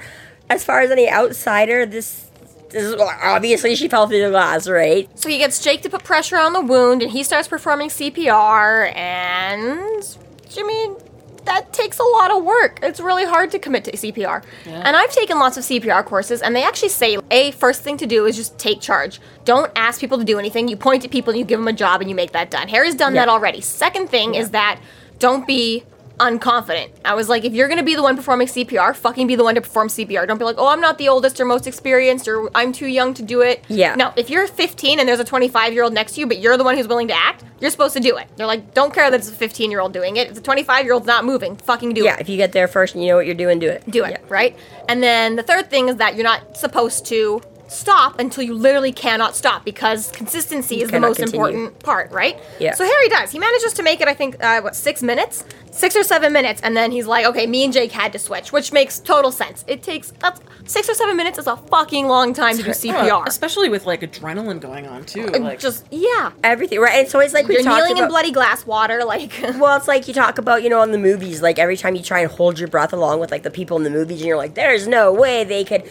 as 0.50 0.64
far 0.64 0.82
as 0.82 0.90
any 0.90 1.10
outsider, 1.10 1.86
this 1.86 2.32
this 2.70 2.84
is, 2.84 2.96
obviously 2.96 3.76
she 3.76 3.90
fell 3.90 4.08
through 4.08 4.22
the 4.22 4.30
glass, 4.30 4.68
right? 4.68 5.10
So 5.20 5.30
he 5.30 5.38
gets 5.38 5.62
Jake 5.62 5.82
to 5.84 5.90
put 5.90 6.04
pressure 6.04 6.38
on 6.38 6.54
the 6.54 6.62
wound, 6.62 7.02
and 7.02 7.12
he 7.12 7.22
starts 7.22 7.48
performing 7.48 7.90
CPR. 7.90 8.96
And 8.96 10.18
mean, 10.64 10.96
that 11.46 11.74
takes 11.74 12.00
a 12.00 12.04
lot 12.04 12.32
of 12.36 12.44
work. 12.44 12.80
It's 12.84 13.00
really 13.00 13.26
hard 13.26 13.52
to 13.52 13.60
commit 13.60 13.84
to 13.86 13.92
CPR. 13.92 14.44
And 14.66 14.96
I've 14.96 15.12
taken 15.12 15.40
lots 15.40 15.58
of 15.58 15.64
CPR 15.64 16.06
courses, 16.06 16.42
and 16.42 16.56
they 16.56 16.64
actually 16.64 16.90
say 16.90 17.18
a 17.32 17.52
first 17.52 17.82
thing 17.82 17.98
to 17.98 18.06
do 18.08 18.26
is 18.26 18.36
just 18.36 18.58
take 18.58 18.82
charge. 18.82 19.20
Don't 19.46 19.72
ask 19.76 20.00
people 20.00 20.18
to 20.18 20.24
do 20.24 20.38
anything. 20.40 20.68
You 20.68 20.78
point 20.78 21.04
at 21.06 21.12
people, 21.12 21.32
and 21.32 21.40
you 21.40 21.46
give 21.46 21.60
them 21.60 21.68
a 21.68 21.74
job, 21.74 22.02
and 22.02 22.10
you 22.10 22.16
make 22.16 22.32
that 22.34 22.52
done. 22.52 22.68
Harry's 22.68 22.96
done 22.96 23.14
that 23.14 23.30
already. 23.30 23.62
Second 23.62 24.10
thing 24.10 24.36
is 24.36 24.52
that 24.52 24.80
don't 25.20 25.48
be 25.48 25.84
unconfident. 26.22 26.90
I 27.04 27.16
was 27.16 27.28
like, 27.28 27.44
if 27.44 27.54
you're 27.54 27.68
gonna 27.68 27.84
be 27.84 27.96
the 27.96 28.04
one 28.04 28.16
performing 28.16 28.48
CPR, 28.48 28.96
fucking 28.96 29.28
be 29.28 29.36
the 29.36 29.44
one 29.44 29.56
to 29.56 29.62
perform 29.62 29.88
CPR. 29.88 30.28
Don't 30.28 30.38
be 30.38 30.46
like, 30.46 30.56
oh, 30.60 30.68
I'm 30.68 30.80
not 30.80 30.98
the 30.98 31.10
oldest 31.10 31.40
or 31.42 31.46
most 31.46 31.66
experienced, 31.68 32.28
or 32.28 32.50
I'm 32.56 32.72
too 32.72 32.86
young 32.88 33.14
to 33.16 33.24
do 33.24 33.42
it. 33.42 33.64
Yeah. 33.68 33.96
Now, 33.96 34.14
if 34.16 34.30
you're 34.30 34.48
15 34.48 35.00
and 35.00 35.10
there's 35.10 35.20
a 35.20 35.24
25 35.26 35.74
year 35.74 35.84
old 35.84 35.94
next 35.94 36.14
to 36.14 36.20
you, 36.22 36.28
but 36.28 36.38
you're 36.40 36.58
the 36.58 36.64
one 36.64 36.78
who's 36.78 36.88
willing 36.88 37.08
to 37.08 37.16
act, 37.16 37.44
you're 37.60 37.72
supposed 37.72 37.94
to 37.96 38.00
do 38.00 38.16
it. 38.18 38.28
They're 38.38 38.48
like, 38.48 38.74
don't 38.74 38.94
care 38.94 39.10
that 39.10 39.20
it's 39.20 39.30
a 39.30 39.34
15 39.34 39.72
year 39.72 39.80
old 39.82 39.94
doing 39.94 40.18
it. 40.18 40.30
If 40.30 40.36
the 40.36 40.42
25 40.42 40.86
year 40.86 40.94
old's 40.94 41.08
not 41.08 41.26
moving, 41.26 41.56
fucking 41.58 41.94
do 41.94 42.04
Yeah, 42.04 42.12
it. 42.14 42.16
Yeah. 42.18 42.22
If 42.22 42.30
you 42.30 42.38
get 42.38 42.52
there 42.54 42.68
first 42.68 42.94
and 42.96 43.04
you 43.04 43.10
know 43.10 43.16
what 43.18 43.26
you're 43.26 43.36
doing, 43.36 43.60
do 43.60 43.70
it. 43.70 43.84
Do 43.90 44.04
it, 44.06 44.12
Yeah. 44.12 44.18
right? 44.30 44.56
And 44.88 45.02
then 45.02 45.36
the 45.36 45.44
third 45.44 45.70
thing 45.70 45.90
is 45.90 45.96
that 45.98 46.16
you're 46.16 46.24
not 46.24 46.56
supposed 46.58 47.06
to 47.08 47.42
stop 47.68 48.20
until 48.20 48.44
you 48.44 48.54
literally 48.54 48.92
cannot 48.92 49.34
stop 49.34 49.64
because 49.64 50.12
consistency 50.12 50.82
is 50.82 50.92
the 50.92 51.00
most 51.00 51.18
continue. 51.20 51.46
important 51.46 51.80
part, 51.80 52.12
right? 52.12 52.38
Yeah. 52.60 52.74
So 52.74 52.84
Harry 52.84 53.08
does. 53.08 53.32
He 53.32 53.40
manages 53.40 53.72
to 53.76 53.84
make 53.84 54.02
it, 54.02 54.10
I 54.10 54.14
think, 54.14 54.44
uh, 54.44 54.60
what, 54.60 54.76
six 54.76 55.02
minutes? 55.02 55.46
Six 55.74 55.96
or 55.96 56.04
seven 56.04 56.34
minutes, 56.34 56.62
and 56.62 56.76
then 56.76 56.92
he's 56.92 57.08
like, 57.08 57.26
okay, 57.26 57.48
me 57.48 57.64
and 57.64 57.72
Jake 57.72 57.94
had 57.94 58.12
to 58.12 58.20
switch, 58.20 58.52
which 58.52 58.74
makes 58.74 59.00
total 59.00 59.32
sense. 59.32 59.64
It 59.68 59.82
takes, 59.82 60.12
that's, 60.20 60.42
six 60.66 60.90
or 60.90 60.94
seven 60.94 61.16
minutes 61.16 61.40
is 61.40 61.48
a 61.48 61.56
fucking 61.56 62.08
long 62.08 62.34
time 62.34 62.58
to 62.58 62.64
do 62.64 62.72
Uh, 62.72 62.74
CPR. 62.74 63.26
especially 63.26 63.70
with 63.70 63.86
like 63.86 64.02
adrenaline 64.02 64.60
going 64.60 64.86
on 64.86 65.06
too. 65.06 65.28
Like 65.28 65.60
Just, 65.60 65.86
yeah. 65.90 66.32
Everything, 66.44 66.80
right? 66.80 66.96
And 67.00 67.08
so 67.08 67.20
it's 67.20 67.34
like 67.34 67.48
we 67.48 67.56
You're 67.56 67.64
talked 67.64 67.78
kneeling 67.78 67.94
about. 67.94 68.04
in 68.04 68.10
bloody 68.10 68.32
glass 68.32 68.66
water, 68.66 69.04
like. 69.06 69.32
Well, 69.62 69.78
it's 69.78 69.88
like 69.88 70.08
you 70.10 70.14
talk 70.14 70.38
about, 70.38 70.62
you 70.64 70.70
know, 70.70 70.82
in 70.84 70.92
the 70.92 70.98
movies, 70.98 71.42
like 71.42 71.58
every 71.58 71.78
time 71.78 71.96
you 71.96 72.02
try 72.04 72.20
and 72.20 72.30
hold 72.32 72.60
your 72.60 72.68
breath 72.68 72.92
along 72.94 73.20
with 73.22 73.32
like 73.32 73.44
the 73.44 73.50
people 73.52 73.78
in 73.78 73.84
the 73.84 73.90
movies, 73.90 74.20
and 74.20 74.28
you're 74.28 74.38
like, 74.38 74.56
there's 74.56 74.88
no 74.88 75.14
way 75.14 75.44
they 75.44 75.64
could, 75.64 75.84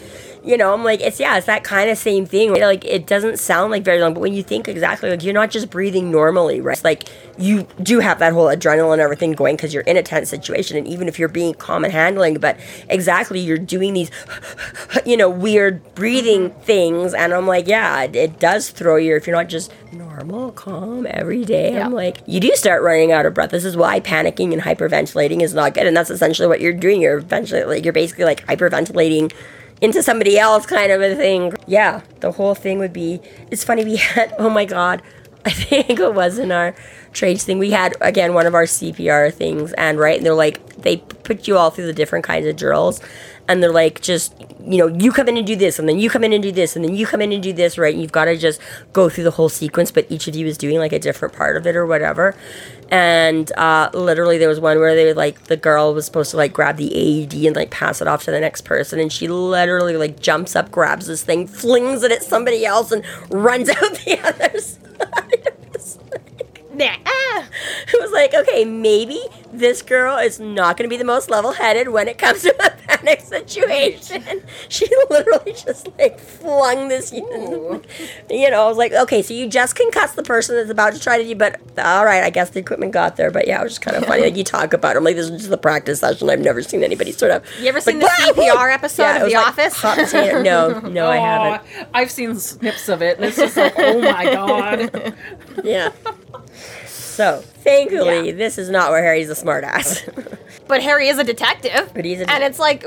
you 0.43 0.57
know, 0.57 0.73
I'm 0.73 0.83
like, 0.83 0.99
it's 1.01 1.19
yeah, 1.19 1.37
it's 1.37 1.45
that 1.47 1.63
kind 1.63 1.89
of 1.89 1.97
same 1.97 2.25
thing. 2.25 2.51
Right? 2.51 2.61
Like 2.61 2.85
it 2.85 3.07
doesn't 3.07 3.37
sound 3.39 3.71
like 3.71 3.83
very 3.83 3.99
long, 4.01 4.13
but 4.13 4.19
when 4.19 4.33
you 4.33 4.43
think 4.43 4.67
exactly, 4.67 5.09
like 5.09 5.23
you're 5.23 5.33
not 5.33 5.49
just 5.51 5.69
breathing 5.69 6.11
normally, 6.11 6.59
right? 6.61 6.73
It's 6.73 6.83
like 6.83 7.09
you 7.37 7.65
do 7.81 7.99
have 7.99 8.19
that 8.19 8.33
whole 8.33 8.45
adrenaline 8.47 8.93
and 8.93 9.01
everything 9.01 9.31
going 9.33 9.55
because 9.55 9.70
you're 9.73 9.83
in 9.83 9.97
a 9.97 10.03
tense 10.03 10.29
situation, 10.29 10.77
and 10.77 10.87
even 10.87 11.07
if 11.07 11.19
you're 11.19 11.29
being 11.29 11.53
calm 11.53 11.83
and 11.83 11.93
handling, 11.93 12.35
but 12.35 12.59
exactly 12.89 13.39
you're 13.39 13.57
doing 13.57 13.93
these, 13.93 14.11
you 15.05 15.17
know, 15.17 15.29
weird 15.29 15.95
breathing 15.95 16.49
mm-hmm. 16.49 16.61
things, 16.61 17.13
and 17.13 17.33
I'm 17.33 17.47
like, 17.47 17.67
yeah, 17.67 18.03
it, 18.03 18.15
it 18.15 18.39
does 18.39 18.69
throw 18.69 18.95
you 18.95 19.15
if 19.15 19.27
you're 19.27 19.35
not 19.35 19.49
just 19.49 19.71
normal, 19.91 20.51
calm 20.51 21.07
every 21.09 21.45
day. 21.45 21.73
Yeah. 21.73 21.85
I'm 21.85 21.93
like, 21.93 22.21
you 22.25 22.39
do 22.39 22.51
start 22.55 22.83
running 22.83 23.11
out 23.11 23.25
of 23.25 23.33
breath. 23.33 23.51
This 23.51 23.65
is 23.65 23.75
why 23.75 23.99
panicking 23.99 24.53
and 24.53 24.61
hyperventilating 24.61 25.41
is 25.41 25.53
not 25.53 25.73
good, 25.73 25.87
and 25.87 25.95
that's 25.95 26.09
essentially 26.09 26.47
what 26.47 26.61
you're 26.61 26.73
doing. 26.73 27.01
You're 27.01 27.17
eventually 27.17 27.63
like 27.63 27.83
you're 27.83 27.93
basically 27.93 28.25
like 28.25 28.45
hyperventilating 28.45 29.33
into 29.81 30.03
somebody 30.03 30.37
else, 30.37 30.65
kind 30.65 30.91
of 30.91 31.01
a 31.01 31.15
thing. 31.15 31.53
Yeah, 31.67 32.01
the 32.19 32.31
whole 32.31 32.55
thing 32.55 32.79
would 32.79 32.93
be. 32.93 33.19
It's 33.49 33.63
funny 33.63 33.83
we 33.83 33.97
had. 33.97 34.33
Oh 34.41 34.49
my 34.49 34.65
god, 34.65 35.01
I 35.45 35.51
think 35.51 35.99
it 35.99 36.13
was 36.13 36.37
in 36.37 36.51
our 36.51 36.75
trades 37.13 37.43
thing. 37.43 37.57
We 37.57 37.71
had 37.71 37.95
again 37.99 38.33
one 38.33 38.45
of 38.45 38.53
our 38.53 38.65
CPR 38.65 39.33
things, 39.33 39.73
and 39.73 39.97
right, 39.97 40.17
and 40.17 40.25
they're 40.25 40.33
like 40.33 40.75
they 40.77 40.97
put 40.97 41.47
you 41.47 41.57
all 41.57 41.71
through 41.71 41.87
the 41.87 41.93
different 41.93 42.25
kinds 42.25 42.45
of 42.45 42.55
drills, 42.55 43.01
and 43.47 43.61
they're 43.61 43.71
like 43.71 44.01
just 44.01 44.35
you 44.63 44.77
know 44.77 44.87
you 44.87 45.11
come 45.11 45.27
in 45.27 45.37
and 45.37 45.47
do 45.47 45.55
this, 45.55 45.79
and 45.79 45.89
then 45.89 45.97
you 45.97 46.09
come 46.11 46.23
in 46.23 46.31
and 46.31 46.43
do 46.43 46.51
this, 46.51 46.75
and 46.75 46.85
then 46.85 46.95
you 46.95 47.07
come 47.07 47.21
in 47.21 47.31
and 47.31 47.41
do 47.41 47.53
this, 47.53 47.77
right? 47.79 47.93
And 47.93 48.01
you've 48.01 48.11
got 48.11 48.25
to 48.25 48.37
just 48.37 48.61
go 48.93 49.09
through 49.09 49.23
the 49.23 49.31
whole 49.31 49.49
sequence, 49.49 49.89
but 49.89 50.05
each 50.11 50.27
of 50.27 50.35
you 50.35 50.45
is 50.45 50.57
doing 50.59 50.77
like 50.77 50.93
a 50.93 50.99
different 50.99 51.33
part 51.33 51.57
of 51.57 51.65
it 51.65 51.75
or 51.75 51.87
whatever. 51.87 52.35
And 52.91 53.49
uh, 53.53 53.89
literally, 53.93 54.37
there 54.37 54.49
was 54.49 54.59
one 54.59 54.77
where 54.77 54.95
they 54.95 55.13
like 55.13 55.45
the 55.45 55.55
girl 55.55 55.93
was 55.93 56.05
supposed 56.05 56.31
to 56.31 56.37
like 56.37 56.51
grab 56.51 56.75
the 56.75 56.93
AED 56.93 57.33
and 57.45 57.55
like 57.55 57.71
pass 57.71 58.01
it 58.01 58.07
off 58.07 58.25
to 58.25 58.31
the 58.31 58.39
next 58.39 58.61
person, 58.63 58.99
and 58.99 59.11
she 59.11 59.29
literally 59.29 59.95
like 59.95 60.19
jumps 60.19 60.57
up, 60.57 60.71
grabs 60.71 61.07
this 61.07 61.23
thing, 61.23 61.47
flings 61.47 62.03
it 62.03 62.11
at 62.11 62.21
somebody 62.21 62.65
else, 62.65 62.91
and 62.91 63.05
runs 63.29 63.69
out 63.69 63.93
the 64.05 64.19
other 64.21 64.59
side. 64.59 65.60
It 66.73 66.79
was 66.79 66.79
like- 66.79 67.03
Nah. 67.03 67.11
Ah. 67.11 67.45
it 67.93 68.01
was 68.01 68.11
like, 68.11 68.33
okay, 68.33 68.65
maybe 68.65 69.19
this 69.53 69.81
girl 69.81 70.17
is 70.17 70.39
not 70.39 70.77
going 70.77 70.89
to 70.89 70.93
be 70.93 70.97
the 70.97 71.03
most 71.05 71.29
level-headed 71.29 71.89
when 71.89 72.07
it 72.07 72.17
comes 72.17 72.41
to 72.43 72.55
a 72.65 72.69
panic 72.87 73.19
situation. 73.21 74.23
She 74.69 74.87
literally 75.09 75.53
just 75.53 75.89
like 75.97 76.19
flung 76.19 76.87
this, 76.87 77.11
you 77.13 77.21
know. 77.29 77.81
I 78.29 78.67
was 78.67 78.77
like, 78.77 78.93
okay, 78.93 79.21
so 79.21 79.33
you 79.33 79.47
just 79.47 79.75
concussed 79.75 80.15
the 80.15 80.23
person 80.23 80.55
that's 80.55 80.69
about 80.69 80.93
to 80.93 80.99
try 80.99 81.17
to 81.17 81.23
do, 81.23 81.35
but 81.35 81.59
all 81.77 82.05
right, 82.05 82.23
I 82.23 82.29
guess 82.29 82.49
the 82.51 82.59
equipment 82.59 82.91
got 82.93 83.15
there. 83.17 83.31
But 83.31 83.47
yeah, 83.47 83.59
it 83.59 83.63
was 83.63 83.73
just 83.73 83.81
kind 83.81 83.97
of 83.97 84.05
funny. 84.05 84.21
Like 84.23 84.35
you 84.37 84.43
talk 84.43 84.73
about, 84.73 84.95
it. 84.95 84.99
I'm 84.99 85.03
like, 85.03 85.15
this 85.15 85.29
is 85.29 85.39
just 85.41 85.51
a 85.51 85.57
practice 85.57 85.99
session. 86.01 86.29
I've 86.29 86.39
never 86.39 86.61
seen 86.61 86.83
anybody 86.83 87.11
sort 87.11 87.31
of. 87.31 87.43
You 87.59 87.67
ever 87.67 87.81
seen 87.81 87.99
the 87.99 88.05
CPR 88.07 88.35
woo!" 88.37 88.43
episode 88.71 89.03
Yeah, 89.03 89.23
of 89.23 89.29
The 89.29 89.35
like 89.35 89.47
Office? 89.47 90.43
No, 90.43 90.79
no, 90.81 91.09
I 91.09 91.17
haven't. 91.17 91.87
I've 91.93 92.11
seen 92.11 92.35
snips 92.35 92.87
of 92.89 93.01
it, 93.01 93.17
and 93.17 93.25
it's 93.25 93.37
just 93.37 93.57
like, 93.57 93.73
oh 93.77 93.99
my 94.01 94.23
god. 94.25 95.13
Yeah. 95.63 95.91
So 97.11 97.43
thankfully, 97.63 98.29
Yeah. 98.29 98.35
this 98.35 98.57
is 98.57 98.69
not 98.69 98.91
where 98.91 99.03
Harry's 99.03 99.29
a 99.29 99.35
smartass. 99.35 100.07
But 100.67 100.81
Harry 100.83 101.09
is 101.09 101.17
a 101.17 101.23
detective. 101.25 101.91
But 101.93 102.05
he's 102.05 102.21
a 102.21 102.29
And 102.31 102.45
it's 102.45 102.57
like 102.57 102.85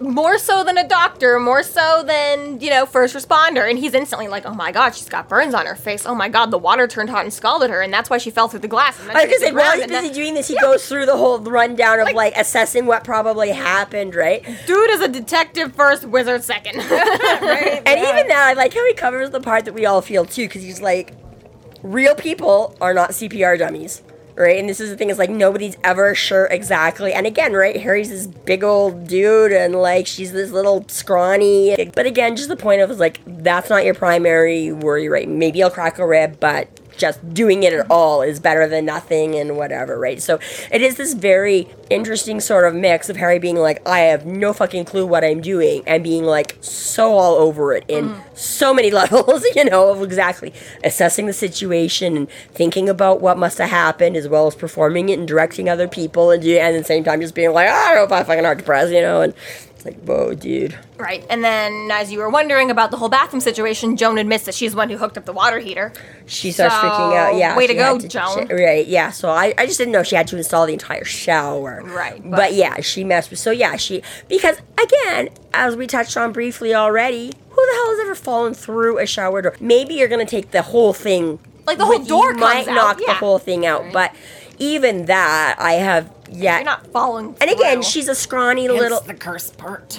more 0.00 0.38
so 0.38 0.64
than 0.64 0.78
a 0.78 0.88
doctor, 0.88 1.38
more 1.38 1.62
so 1.62 2.02
than, 2.02 2.58
you 2.58 2.70
know, 2.70 2.86
first 2.86 3.14
responder. 3.14 3.68
And 3.68 3.78
he's 3.78 3.92
instantly 3.92 4.28
like, 4.28 4.46
oh 4.46 4.54
my 4.54 4.72
god, 4.72 4.94
she's 4.94 5.10
got 5.10 5.28
burns 5.28 5.52
on 5.52 5.66
her 5.66 5.74
face. 5.74 6.06
Oh 6.06 6.14
my 6.14 6.30
god, 6.30 6.50
the 6.50 6.56
water 6.56 6.86
turned 6.86 7.10
hot 7.10 7.24
and 7.24 7.32
scalded 7.32 7.68
her. 7.68 7.82
And 7.82 7.92
that's 7.92 8.08
why 8.08 8.16
she 8.16 8.30
fell 8.30 8.48
through 8.48 8.60
the 8.60 8.68
glass. 8.68 8.98
And 8.98 9.10
I 9.10 9.26
was 9.26 9.40
say, 9.40 9.52
while 9.52 9.76
he's 9.76 9.86
busy 9.86 10.10
doing 10.10 10.32
this, 10.32 10.48
he 10.48 10.56
goes 10.58 10.88
through 10.88 11.04
the 11.04 11.18
whole 11.18 11.38
rundown 11.38 12.00
of 12.00 12.12
like, 12.12 12.34
assessing 12.34 12.86
what 12.86 13.04
probably 13.04 13.50
happened, 13.50 14.14
right? 14.14 14.42
Dude 14.66 14.90
is 14.90 15.02
a 15.02 15.08
detective 15.08 15.74
first, 15.74 16.06
wizard 16.06 16.42
second. 16.44 16.76
right? 16.90 17.82
And 17.84 18.00
even 18.00 18.28
that, 18.28 18.46
I 18.48 18.52
like 18.54 18.72
how 18.72 18.86
he 18.86 18.94
covers 18.94 19.28
the 19.30 19.40
part 19.40 19.66
that 19.66 19.74
we 19.74 19.84
all 19.84 20.00
feel 20.00 20.24
too, 20.24 20.46
because 20.48 20.62
he's 20.62 20.80
like, 20.80 21.12
real 21.82 22.14
people 22.14 22.76
are 22.80 22.94
not 22.94 23.10
CPR 23.10 23.58
dummies. 23.58 24.02
Right, 24.36 24.60
and 24.60 24.68
this 24.68 24.78
is 24.78 24.88
the 24.90 24.96
thing 24.96 25.10
is 25.10 25.18
like 25.18 25.30
nobody's 25.30 25.76
ever 25.82 26.14
sure 26.14 26.46
exactly. 26.46 27.12
And 27.12 27.26
again, 27.26 27.54
right, 27.54 27.76
Harry's 27.76 28.08
this 28.08 28.28
big 28.28 28.62
old 28.62 29.08
dude, 29.08 29.50
and 29.50 29.74
like 29.74 30.06
she's 30.06 30.30
this 30.30 30.52
little 30.52 30.84
scrawny. 30.86 31.90
But 31.92 32.06
again, 32.06 32.36
just 32.36 32.48
the 32.48 32.54
point 32.54 32.80
of 32.80 32.88
is 32.88 33.00
like 33.00 33.20
that's 33.26 33.68
not 33.68 33.84
your 33.84 33.94
primary 33.94 34.70
worry, 34.70 35.08
right? 35.08 35.28
Maybe 35.28 35.60
I'll 35.60 35.72
crack 35.72 35.98
a 35.98 36.06
rib, 36.06 36.38
but 36.38 36.68
just 36.98 37.32
doing 37.32 37.62
it 37.62 37.72
at 37.72 37.90
all 37.90 38.22
is 38.22 38.40
better 38.40 38.68
than 38.68 38.84
nothing 38.84 39.34
and 39.34 39.56
whatever, 39.56 39.98
right? 39.98 40.20
So 40.20 40.38
it 40.70 40.82
is 40.82 40.96
this 40.96 41.14
very 41.14 41.68
interesting 41.90 42.40
sort 42.40 42.66
of 42.66 42.74
mix 42.74 43.08
of 43.08 43.16
Harry 43.16 43.38
being 43.38 43.56
like, 43.56 43.86
I 43.88 44.00
have 44.00 44.26
no 44.26 44.52
fucking 44.52 44.84
clue 44.84 45.06
what 45.06 45.24
I'm 45.24 45.40
doing, 45.40 45.82
and 45.86 46.04
being 46.04 46.24
like 46.24 46.56
so 46.60 47.14
all 47.14 47.36
over 47.36 47.72
it 47.72 47.84
in 47.88 48.10
mm-hmm. 48.10 48.34
so 48.34 48.74
many 48.74 48.90
levels, 48.98 49.44
you 49.54 49.64
know, 49.64 49.90
of 49.90 50.02
exactly 50.02 50.52
assessing 50.84 51.26
the 51.26 51.32
situation 51.32 52.16
and 52.16 52.30
thinking 52.52 52.88
about 52.88 53.20
what 53.20 53.38
must 53.38 53.58
have 53.58 53.70
happened, 53.70 54.16
as 54.16 54.28
well 54.28 54.46
as 54.46 54.54
performing 54.54 55.08
it 55.08 55.18
and 55.18 55.28
directing 55.28 55.68
other 55.68 55.88
people, 55.88 56.30
and, 56.30 56.44
and 56.44 56.76
at 56.76 56.78
the 56.78 56.84
same 56.84 57.04
time 57.04 57.20
just 57.20 57.34
being 57.34 57.52
like, 57.52 57.68
ah, 57.70 57.90
I 57.90 57.94
don't 57.94 58.08
know 58.08 58.16
if 58.16 58.20
I 58.20 58.24
fucking 58.24 58.44
hard 58.44 58.58
to 58.58 58.64
press, 58.64 58.90
you 58.90 59.00
know, 59.00 59.22
and 59.22 59.34
it's 59.78 59.84
like, 59.84 60.00
whoa, 60.02 60.34
dude. 60.34 60.76
Right. 60.96 61.24
And 61.30 61.44
then, 61.44 61.88
as 61.92 62.10
you 62.10 62.18
were 62.18 62.28
wondering 62.28 62.68
about 62.68 62.90
the 62.90 62.96
whole 62.96 63.08
bathroom 63.08 63.40
situation, 63.40 63.96
Joan 63.96 64.18
admits 64.18 64.44
that 64.46 64.54
she's 64.56 64.72
the 64.72 64.76
one 64.76 64.90
who 64.90 64.96
hooked 64.96 65.16
up 65.16 65.24
the 65.24 65.32
water 65.32 65.60
heater. 65.60 65.92
She 66.26 66.50
starts 66.50 66.74
So, 66.74 66.80
freaking 66.80 67.16
out. 67.16 67.36
Yeah. 67.36 67.56
way 67.56 67.68
to 67.68 67.74
go, 67.74 67.96
had 68.00 68.10
Joan. 68.10 68.48
she- 68.48 68.54
right. 68.54 68.84
Yeah. 68.84 69.12
So 69.12 69.30
I, 69.30 69.54
I 69.56 69.66
just 69.66 69.78
didn't 69.78 69.92
know 69.92 70.02
she 70.02 70.16
had 70.16 70.26
to 70.28 70.36
install 70.36 70.66
the 70.66 70.72
entire 70.72 71.04
shower. 71.04 71.80
Right, 71.84 72.20
But, 72.20 72.36
but- 72.36 72.54
yeah, 72.54 72.80
she 72.80 73.04
messed 73.04 73.30
with. 73.30 73.38
So 73.38 73.52
yeah, 73.52 73.76
she 73.76 74.02
because 74.28 74.56
again, 74.82 75.28
as 75.54 75.76
we 75.76 75.86
touched 75.86 76.16
on 76.16 76.32
briefly 76.32 76.74
already, 76.74 77.26
who 77.50 77.66
the 77.66 77.72
hell 77.72 77.90
has 77.90 78.00
ever 78.00 78.14
fallen 78.16 78.54
through 78.54 78.98
a 78.98 79.06
shower 79.06 79.42
door? 79.42 79.54
Maybe 79.60 79.94
you're 79.94 80.08
gonna 80.08 80.26
take 80.26 80.50
the 80.50 80.62
whole 80.62 80.92
thing. 80.92 81.38
Like, 81.68 81.78
the 81.78 81.84
whole 81.86 81.98
door 82.02 82.32
You 82.32 82.38
might 82.38 82.64
comes 82.64 82.68
out, 82.68 82.74
knock 82.74 82.98
the 83.06 83.12
whole 83.14 83.38
thing 83.38 83.64
out, 83.64 83.82
Right. 83.84 83.92
but 83.92 84.14
even 84.58 85.04
that, 85.04 85.54
I 85.60 85.74
have. 85.74 86.10
Yeah. 86.30 86.56
You're 86.56 86.64
not 86.64 86.86
falling. 86.88 87.36
and 87.40 87.50
again, 87.50 87.74
through. 87.78 87.82
she's 87.84 88.08
a 88.08 88.14
scrawny 88.14 88.66
Hence 88.66 88.78
little. 88.78 89.00
the 89.00 89.14
curse 89.14 89.50
part. 89.50 89.98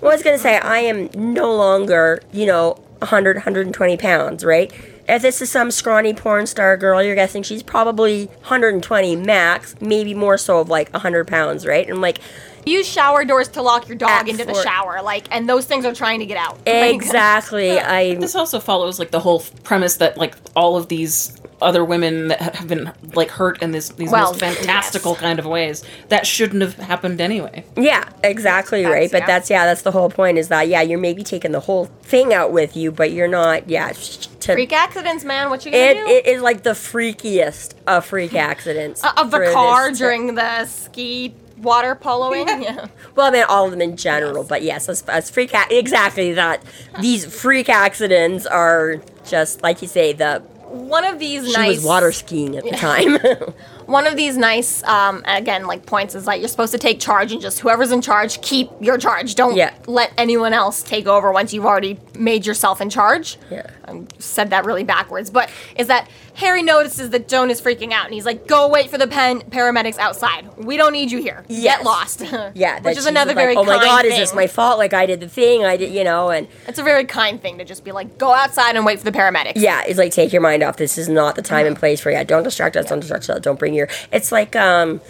Well, 0.00 0.10
I 0.12 0.14
was 0.14 0.22
going 0.22 0.36
to 0.36 0.42
say, 0.42 0.58
I 0.58 0.78
am 0.80 1.08
no 1.14 1.54
longer, 1.54 2.22
you 2.32 2.46
know, 2.46 2.72
100, 2.98 3.36
120 3.36 3.96
pounds, 3.96 4.44
right? 4.44 4.72
If 5.08 5.22
this 5.22 5.40
is 5.42 5.50
some 5.50 5.70
scrawny 5.70 6.14
porn 6.14 6.46
star 6.46 6.76
girl, 6.76 7.02
you're 7.02 7.14
guessing 7.16 7.42
she's 7.42 7.62
probably 7.62 8.26
120 8.26 9.16
max, 9.16 9.74
maybe 9.80 10.14
more 10.14 10.38
so 10.38 10.60
of 10.60 10.68
like 10.68 10.92
100 10.92 11.26
pounds, 11.26 11.66
right? 11.66 11.88
And 11.88 12.00
like, 12.00 12.20
use 12.66 12.86
shower 12.86 13.24
doors 13.24 13.48
to 13.48 13.62
lock 13.62 13.88
your 13.88 13.96
dog 13.96 14.28
into 14.28 14.44
the 14.44 14.54
shower, 14.62 15.00
like, 15.02 15.26
and 15.34 15.48
those 15.48 15.64
things 15.64 15.84
are 15.86 15.94
trying 15.94 16.20
to 16.20 16.26
get 16.26 16.36
out. 16.36 16.58
Like, 16.66 16.94
Exactly. 16.94 17.80
I 17.80 18.14
This 18.16 18.34
also 18.36 18.60
follows 18.60 18.98
like 18.98 19.10
the 19.10 19.18
whole 19.20 19.40
premise 19.64 19.96
that 19.96 20.16
like 20.18 20.36
all 20.54 20.76
of 20.76 20.88
these 20.88 21.39
other 21.62 21.84
women 21.84 22.28
that 22.28 22.40
have 22.56 22.68
been 22.68 22.92
like 23.14 23.30
hurt 23.30 23.60
in 23.62 23.70
this 23.72 23.90
these 23.90 24.10
Well, 24.10 24.28
most 24.30 24.40
fantastical 24.40 25.12
yes. 25.12 25.20
kind 25.20 25.38
of 25.38 25.46
ways 25.46 25.82
that 26.08 26.26
shouldn't 26.26 26.62
have 26.62 26.74
happened 26.76 27.20
anyway. 27.20 27.64
Yeah, 27.76 28.08
exactly 28.24 28.82
That's- 28.82 29.00
right. 29.00 29.10
But 29.10 29.20
yeah. 29.22 29.26
that's 29.26 29.50
yeah, 29.50 29.66
that's 29.66 29.82
the 29.82 29.92
whole 29.92 30.10
point. 30.10 30.38
Is 30.38 30.48
that 30.48 30.68
yeah, 30.68 30.82
you're 30.82 30.98
maybe 30.98 31.22
taking 31.22 31.52
the 31.52 31.60
whole 31.60 31.86
thing 32.02 32.32
out 32.34 32.52
with 32.52 32.76
you, 32.76 32.90
but 32.92 33.12
you're 33.12 33.28
not. 33.28 33.68
Yeah, 33.68 33.92
sh- 33.92 34.26
to, 34.40 34.52
freak 34.54 34.72
accidents, 34.72 35.24
man. 35.24 35.50
What 35.50 35.64
you 35.66 35.72
gonna 35.72 35.82
it, 35.84 35.94
do? 35.94 36.06
it 36.06 36.26
is 36.26 36.42
like 36.42 36.62
the 36.62 36.70
freakiest 36.70 37.74
of 37.86 38.04
freak 38.06 38.34
accidents 38.34 39.02
Uh, 39.04 39.12
of 39.16 39.30
the 39.30 39.36
for 39.38 39.44
this 39.44 39.54
car 39.54 39.90
to- 39.90 39.96
during 39.96 40.34
the 40.34 40.64
ski 40.66 41.34
water 41.58 41.94
poloing. 41.94 42.46
yeah. 42.62 42.86
Well, 43.14 43.26
I 43.26 43.30
mean, 43.30 43.44
all 43.48 43.66
of 43.66 43.70
them 43.72 43.82
in 43.82 43.96
general, 43.98 44.44
but 44.44 44.62
yes, 44.62 44.88
as, 44.88 45.02
as 45.02 45.28
freak 45.30 45.54
ac- 45.54 45.76
exactly 45.76 46.32
that. 46.32 46.62
These 47.00 47.26
freak 47.26 47.68
accidents 47.68 48.46
are 48.46 49.02
just 49.26 49.62
like 49.62 49.82
you 49.82 49.88
say. 49.88 50.14
The 50.14 50.42
One 50.70 51.04
of 51.04 51.18
these 51.18 51.46
she 51.46 51.52
nice 51.52 51.76
was 51.76 51.84
water 51.84 52.12
skiing 52.12 52.56
at 52.56 52.64
the 52.64 52.70
time. 52.76 53.18
one 53.90 54.06
of 54.06 54.16
these 54.16 54.36
nice 54.36 54.82
um 54.84 55.22
again 55.26 55.66
like 55.66 55.84
points 55.84 56.14
is 56.14 56.26
like 56.26 56.40
you're 56.40 56.48
supposed 56.48 56.72
to 56.72 56.78
take 56.78 57.00
charge 57.00 57.32
and 57.32 57.40
just 57.42 57.60
whoever's 57.60 57.90
in 57.92 58.00
charge 58.00 58.40
keep 58.40 58.70
your 58.80 58.96
charge 58.96 59.34
don't 59.34 59.56
Yeah. 59.56 59.74
let 59.86 60.12
anyone 60.16 60.52
else 60.52 60.82
take 60.82 61.06
over 61.06 61.32
once 61.32 61.52
you've 61.52 61.66
already 61.66 61.98
made 62.14 62.46
yourself 62.46 62.80
in 62.80 62.88
charge 62.90 63.36
Yeah. 63.50 63.66
i 63.86 64.02
said 64.18 64.50
that 64.50 64.64
really 64.64 64.84
backwards 64.84 65.30
but 65.30 65.50
is 65.76 65.88
that 65.88 66.08
harry 66.34 66.62
notices 66.62 67.10
that 67.10 67.26
joan 67.28 67.50
is 67.50 67.60
freaking 67.60 67.92
out 67.92 68.04
and 68.06 68.14
he's 68.14 68.24
like 68.24 68.46
go 68.46 68.68
wait 68.68 68.88
for 68.90 68.98
the 68.98 69.06
pen 69.08 69.40
paramedics 69.40 69.98
outside 69.98 70.46
we 70.56 70.76
don't 70.76 70.92
need 70.92 71.10
you 71.10 71.20
here 71.20 71.44
Yes. 71.48 71.78
get 71.78 71.84
lost 71.84 72.20
yeah, 72.54 72.80
which 72.82 72.96
is 72.96 73.06
another 73.06 73.30
like, 73.30 73.36
very 73.36 73.56
Oh 73.56 73.64
my 73.64 73.78
God, 73.84 74.04
is 74.04 74.16
this 74.16 74.34
my 74.34 74.46
fault? 74.46 74.78
Like 74.78 74.94
I 74.94 75.04
did 75.06 75.20
the 75.20 75.28
thing. 75.28 75.64
I 75.64 75.76
did, 75.76 75.92
you 75.92 76.04
know, 76.04 76.30
and 76.30 76.46
it's 76.68 76.78
a 76.78 76.82
very 76.82 77.04
kind 77.04 77.40
thing 77.42 77.58
to 77.58 77.64
just 77.64 77.84
be 77.84 77.92
like 77.92 78.16
go 78.18 78.32
outside 78.32 78.76
and 78.76 78.86
wait 78.86 78.98
for 78.98 79.04
the 79.04 79.12
paramedics 79.12 79.52
Yeah, 79.56 79.82
it's 79.86 79.98
like 79.98 80.12
take 80.12 80.32
your 80.32 80.40
mind 80.42 80.62
off. 80.62 80.76
This 80.76 80.96
is 80.96 81.08
not 81.08 81.34
the 81.34 81.42
time 81.42 81.66
and 81.66 81.76
place 81.76 82.00
for 82.00 82.10
you. 82.10 82.22
Don't 82.24 82.42
distract 82.44 82.76
us. 82.76 82.86
Don't 82.88 83.00
distract 83.00 83.28
us. 83.28 83.40
Don't 83.40 83.58
bring 83.58 83.74
your. 83.74 83.79
It's 84.12 84.32
like 84.32 84.56
um, 84.56 85.00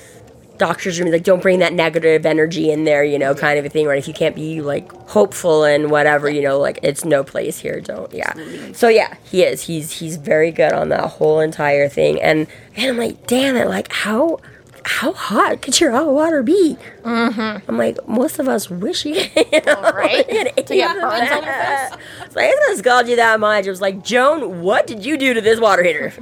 doctors 0.60 1.00
room. 1.00 1.10
Like 1.10 1.24
don't 1.24 1.42
bring 1.42 1.58
that 1.58 1.72
negative 1.72 2.24
energy 2.24 2.70
in 2.70 2.84
there. 2.84 3.02
You 3.02 3.18
know, 3.18 3.34
kind 3.34 3.58
of 3.58 3.64
a 3.64 3.68
thing. 3.68 3.86
Right? 3.86 3.98
If 3.98 4.06
you 4.06 4.14
can't 4.14 4.36
be 4.36 4.60
like 4.60 4.92
hopeful 5.08 5.64
and 5.64 5.90
whatever, 5.90 6.30
you 6.30 6.42
know, 6.42 6.58
like 6.60 6.78
it's 6.82 7.04
no 7.04 7.24
place 7.24 7.58
here. 7.58 7.80
Don't. 7.80 8.12
Yeah. 8.12 8.34
So 8.72 8.88
yeah, 8.88 9.16
he 9.24 9.42
is. 9.42 9.62
He's 9.62 9.98
he's 9.98 10.16
very 10.16 10.52
good 10.52 10.72
on 10.72 10.90
that 10.90 11.04
whole 11.04 11.40
entire 11.40 11.88
thing. 11.88 12.20
And 12.22 12.46
and 12.76 12.90
I'm 12.90 12.96
like, 12.96 13.26
damn 13.26 13.56
it, 13.56 13.66
like 13.66 13.90
how. 13.90 14.38
How 14.82 15.12
hot 15.12 15.60
could 15.60 15.78
your 15.78 15.90
hot 15.90 16.10
water 16.10 16.42
be? 16.42 16.78
Mm-hmm. 17.02 17.70
I'm 17.70 17.76
like, 17.76 17.98
most 18.08 18.38
of 18.38 18.48
us 18.48 18.70
wish 18.70 19.04
you, 19.04 19.14
you 19.14 19.60
know, 19.66 19.78
right? 19.94 20.26
get 20.26 20.56
To 20.66 20.74
get 20.74 20.96
into 20.96 21.02
burns 21.02 21.30
on 21.30 21.36
your 21.36 21.40
that. 21.42 21.98
So 22.30 22.40
I 22.40 22.50
gonna 22.66 22.78
scold 22.78 23.06
you 23.06 23.16
that 23.16 23.38
much. 23.40 23.66
It 23.66 23.70
was 23.70 23.82
like, 23.82 24.02
Joan, 24.02 24.62
what 24.62 24.86
did 24.86 25.04
you 25.04 25.18
do 25.18 25.34
to 25.34 25.42
this 25.42 25.60
water 25.60 25.82
heater? 25.82 26.14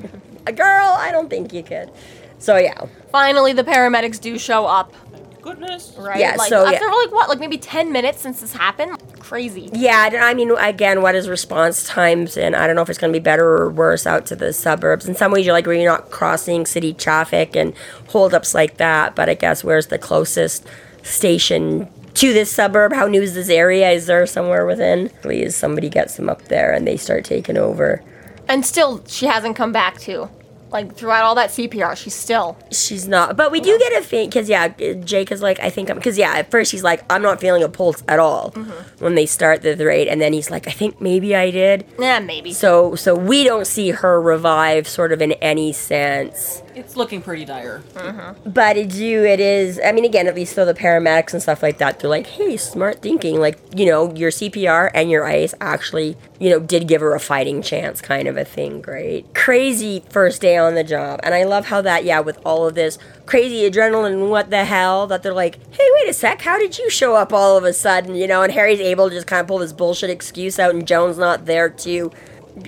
A 0.45 0.53
girl, 0.65 0.89
I 0.99 1.13
don't 1.13 1.31
think 1.31 1.53
you 1.53 1.63
could. 1.63 1.93
So 2.39 2.57
yeah, 2.57 2.87
finally 3.11 3.53
the 3.53 3.65
paramedics 3.65 4.21
do 4.21 4.39
show 4.39 4.67
up 4.67 4.95
Goodness. 5.43 5.95
right 5.99 6.21
Yeah, 6.21 6.37
like 6.37 6.49
so, 6.49 6.65
yeah. 6.65 6.73
after 6.73 6.87
like 6.87 7.13
what 7.13 7.29
like 7.29 7.41
maybe 7.41 7.59
10 7.59 7.93
minutes 7.93 8.21
since 8.21 8.41
this 8.41 8.53
happened 8.53 8.99
crazy 9.19 9.69
yeah. 9.75 10.09
I 10.23 10.33
mean, 10.33 10.51
again, 10.59 11.03
what 11.03 11.15
is 11.15 11.29
response 11.29 11.85
times? 11.85 12.37
And 12.37 12.57
I 12.57 12.67
don't 12.67 12.77
know 12.77 12.83
if 12.83 12.89
it's 12.89 12.99
gonna 12.99 13.13
be 13.13 13.19
better 13.19 13.47
or 13.47 13.71
worse 13.71 14.07
out 14.07 14.25
to 14.27 14.37
the 14.37 14.53
suburbs. 14.53 15.07
In 15.07 15.15
some 15.15 15.33
ways, 15.33 15.45
you're 15.45 15.53
like 15.53 15.67
where 15.67 15.75
you're 15.75 15.91
not 15.91 16.11
crossing 16.11 16.65
city 16.65 16.95
traffic 16.95 17.55
and 17.55 17.75
holdups 18.09 18.55
like 18.55 18.79
that. 18.79 19.15
But 19.15 19.29
I 19.29 19.35
guess 19.35 19.63
where's 19.63 19.89
the 19.89 19.99
closest 19.99 20.67
station? 21.03 21.89
To 22.15 22.33
this 22.33 22.51
suburb, 22.51 22.93
how 22.93 23.07
new 23.07 23.23
is 23.23 23.35
this 23.35 23.49
area? 23.49 23.91
Is 23.91 24.07
there 24.07 24.27
somewhere 24.27 24.67
within? 24.67 25.11
Please, 25.23 25.55
somebody 25.55 25.89
gets 25.89 26.17
them 26.17 26.29
up 26.29 26.43
there 26.47 26.73
and 26.73 26.87
they 26.87 26.97
start 26.97 27.25
taking 27.25 27.57
over. 27.57 28.03
And 28.49 28.67
still, 28.67 29.05
she 29.07 29.27
hasn't 29.27 29.55
come 29.55 29.73
back 29.73 29.99
to. 30.01 30.29
Like 30.71 30.95
throughout 30.95 31.25
all 31.25 31.35
that 31.37 31.51
CPR, 31.51 31.97
she's 31.97 32.15
still. 32.15 32.57
She's 32.71 33.09
not, 33.09 33.37
but 33.37 33.51
we 33.51 33.61
do 33.61 33.79
get 33.79 33.93
a 34.01 34.05
faint 34.05 34.31
because 34.31 34.49
yeah, 34.49 34.69
Jake 34.69 35.33
is 35.33 35.41
like 35.41 35.59
I 35.61 35.71
think 35.71 35.91
I'm 35.91 35.97
because 35.97 36.19
yeah, 36.19 36.33
at 36.35 36.51
first 36.51 36.73
he's 36.73 36.83
like 36.83 37.05
I'm 37.11 37.23
not 37.23 37.41
feeling 37.41 37.63
a 37.63 37.69
pulse 37.69 38.03
at 38.07 38.19
all 38.19 38.53
mm-hmm. 38.53 39.05
when 39.05 39.15
they 39.15 39.27
start 39.27 39.63
the 39.63 39.77
rate, 39.77 40.09
and 40.09 40.21
then 40.21 40.33
he's 40.33 40.51
like 40.51 40.69
I 40.69 40.73
think 40.73 41.01
maybe 41.01 41.35
I 41.35 41.51
did. 41.51 41.87
Yeah, 41.99 42.19
maybe. 42.21 42.53
So 42.53 42.95
so 42.97 43.15
we 43.15 43.45
don't 43.45 43.67
see 43.67 43.91
her 43.91 44.21
revive 44.21 44.87
sort 44.87 45.13
of 45.13 45.23
in 45.23 45.33
any 45.33 45.73
sense, 45.73 46.63
It's 46.79 46.97
looking 46.97 47.23
pretty 47.23 47.45
dire. 47.45 47.83
Mm-hmm. 47.95 48.51
but 48.51 48.77
it 48.77 48.91
do 48.91 49.25
it 49.25 49.41
is. 49.41 49.81
I 49.85 49.93
mean 49.93 50.05
again, 50.05 50.27
at 50.27 50.35
least 50.35 50.57
though 50.57 50.65
the 50.65 50.75
paramedics 50.75 51.33
and 51.33 51.43
stuff 51.43 51.63
like 51.63 51.79
that, 51.79 52.01
they're 52.01 52.11
like 52.11 52.27
hey, 52.27 52.57
smart 52.57 53.03
thinking, 53.03 53.41
like 53.41 53.59
you 53.75 53.87
know 53.87 54.15
your 54.15 54.31
CPR 54.31 54.91
and 54.95 55.11
your 55.11 55.25
ice 55.25 55.55
actually 55.61 56.17
you 56.39 56.51
know 56.51 56.61
did 56.61 56.87
give 56.89 57.01
her 57.01 57.15
a 57.15 57.21
fighting 57.21 57.63
chance, 57.63 58.01
kind 58.01 58.29
of 58.29 58.37
a 58.37 58.45
thing. 58.45 58.81
Great, 58.81 59.35
crazy 59.35 60.05
first 60.11 60.41
day 60.41 60.57
on 60.57 60.75
the 60.75 60.85
job, 60.85 61.21
and 61.23 61.35
I 61.35 61.45
love 61.45 61.67
how 61.67 61.81
that 61.83 62.05
yeah 62.05 62.21
with 62.21 62.39
all 62.45 62.67
of 62.67 62.75
this 62.75 62.99
crazy 63.27 63.69
adrenaline 63.69 64.29
what 64.31 64.51
the 64.51 64.65
hell 64.65 65.07
that 65.07 65.23
they're 65.23 65.35
like, 65.35 65.57
hey, 65.73 65.87
wait 65.95 66.09
a 66.09 66.13
sec, 66.15 66.41
how 66.41 66.59
did 66.59 66.79
you 66.79 66.89
show 66.91 67.15
up 67.15 67.33
all 67.33 67.57
of 67.57 67.65
a 67.65 67.73
sudden? 67.73 68.15
You 68.15 68.27
know, 68.27 68.43
and 68.43 68.53
Harry's 68.53 68.81
able 68.81 69.09
to 69.09 69.15
just 69.15 69.27
kind 69.27 69.41
of 69.41 69.47
pull 69.47 69.59
this 69.59 69.73
bullshit 69.73 70.11
excuse 70.11 70.59
out, 70.59 70.75
and 70.75 70.87
Joan's 70.87 71.19
not 71.19 71.45
there 71.47 71.69
to, 71.69 72.11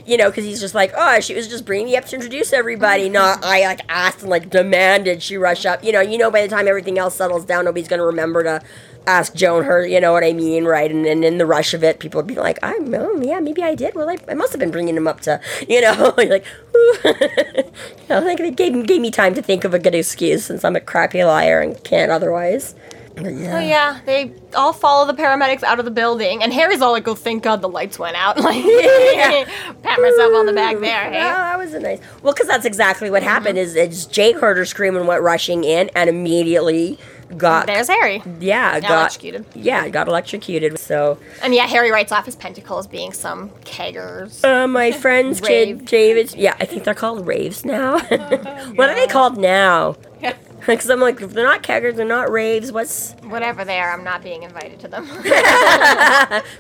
you 0.07 0.17
know, 0.17 0.31
because 0.31 0.45
he's 0.45 0.61
just 0.61 0.75
like, 0.75 0.93
oh, 0.97 1.21
she 1.21 1.35
was 1.35 1.49
just 1.49 1.65
bringing 1.65 1.87
me 1.87 1.97
up 1.97 2.05
to 2.07 2.17
introduce 2.17 2.53
everybody. 2.53 3.09
Not 3.09 3.45
I 3.45 3.63
like 3.65 3.81
asked 3.89 4.21
and 4.21 4.31
like 4.31 4.51
demanded 4.51 5.23
she 5.23 5.37
rush 5.37 5.67
up. 5.67 5.83
You 5.85 5.93
know, 5.93 6.01
you 6.01 6.19
know, 6.19 6.31
by 6.31 6.43
the 6.43 6.49
time 6.49 6.69
everything 6.69 6.99
else 6.99 7.17
settles 7.17 7.45
down, 7.45 7.65
nobody's 7.65 7.89
gonna 7.89 8.05
remember 8.05 8.43
to 8.43 8.63
ask 9.07 9.35
Joan 9.35 9.65
her. 9.65 9.87
You 9.87 10.01
know 10.01 10.13
what 10.13 10.25
I 10.25 10.33
mean, 10.33 10.65
right? 10.65 10.91
And 10.91 11.05
then 11.05 11.25
in 11.25 11.39
the 11.39 11.47
rush 11.47 11.75
of 11.75 11.83
it, 11.85 11.99
people 11.99 12.19
would 12.19 12.27
be 12.27 12.35
like, 12.35 12.59
I 12.63 12.75
know, 12.79 13.21
yeah, 13.21 13.41
maybe 13.41 13.63
I 13.63 13.75
did. 13.75 13.95
Well, 13.95 14.09
I, 14.09 14.17
I 14.29 14.35
must 14.35 14.53
have 14.53 14.61
been 14.61 14.71
bringing 14.71 14.97
him 14.97 15.09
up 15.09 15.21
to, 15.23 15.41
you 15.69 15.81
know, 15.81 16.15
like, 16.17 16.45
ooh. 16.75 16.97
I 17.05 18.21
think 18.21 18.41
it 18.41 18.57
gave, 18.57 18.87
gave 18.87 19.01
me 19.01 19.11
time 19.11 19.35
to 19.35 19.43
think 19.43 19.65
of 19.65 19.75
a 19.75 19.79
good 19.79 19.95
excuse 19.95 20.45
since 20.45 20.65
I'm 20.65 20.77
a 20.77 20.81
crappy 20.81 21.25
liar 21.25 21.61
and 21.61 21.83
can't 21.85 22.11
otherwise. 22.11 22.75
But 23.17 23.35
yeah. 23.35 23.57
Oh 23.57 23.61
yeah, 23.61 24.01
they 24.07 24.33
all 24.55 24.73
follow 24.73 25.07
the 25.07 25.21
paramedics 25.21 25.63
out 25.63 25.79
of 25.79 25.85
the 25.85 25.91
building, 25.91 26.43
and 26.43 26.53
Harry's 26.53 26.81
all 26.81 26.93
like, 26.93 27.07
"Oh, 27.07 27.15
thank 27.15 27.43
God 27.43 27.61
the 27.61 27.69
lights 27.69 27.99
went 27.99 28.17
out!" 28.17 28.37
Like, 28.41 28.65
pat 29.83 30.01
myself 30.01 30.35
on 30.35 30.47
the 30.47 30.53
back 30.55 30.79
there. 30.81 31.05
Hey? 31.11 31.15
Yeah, 31.15 31.35
that 31.35 31.59
was 31.59 31.75
a 31.75 31.81
nice. 31.81 32.01
Well, 32.23 32.33
because 32.33 32.47
that's 32.47 32.65
exactly 32.65 33.11
what 33.11 33.23
happened. 33.23 33.59
Is 33.59 33.75
it's 33.77 34.07
Jake 34.07 34.39
heard 34.39 34.57
her 34.57 34.65
scream 34.65 34.97
and 34.97 35.07
went 35.07 35.23
rushing 35.23 35.65
in, 35.65 35.91
and 35.95 36.09
immediately 36.09 36.99
got 37.37 37.67
There's 37.69 37.87
Harry, 37.89 38.23
yeah 38.41 38.81
got 38.81 38.91
electrocuted. 38.91 39.45
Yeah, 39.55 39.89
got 39.89 40.09
electrocuted. 40.09 40.79
So 40.79 41.19
and 41.43 41.55
yeah, 41.55 41.67
Harry 41.67 41.91
writes 41.91 42.11
off 42.13 42.25
his 42.27 42.37
pentacles 42.37 42.87
being 42.87 43.13
some 43.13 43.51
keggers. 43.65 44.45
uh, 44.45 44.67
my 44.67 44.91
friends, 44.93 45.41
Jade, 45.41 45.79
Rave. 45.79 45.85
David. 45.87 46.35
Yeah, 46.35 46.57
I 46.59 46.65
think 46.65 46.85
they're 46.85 46.95
called 46.95 47.27
raves 47.27 47.65
now. 47.65 47.99
what 48.01 48.89
are 48.91 48.95
they 48.95 49.07
called 49.07 49.37
now? 49.39 49.97
Because 50.67 50.89
I'm 50.91 51.01
like, 51.01 51.21
if 51.21 51.33
they're 51.33 51.45
not 51.45 51.63
keggers, 51.63 51.97
they're 51.97 52.05
not 52.07 52.31
raves. 52.31 52.71
What's? 52.71 53.13
Whatever 53.25 53.65
they 53.65 53.81
are, 53.81 53.93
I'm 53.93 54.05
not 54.05 54.23
being 54.23 54.43
invited 54.45 54.79
to 54.81 54.89
them. 54.89 55.09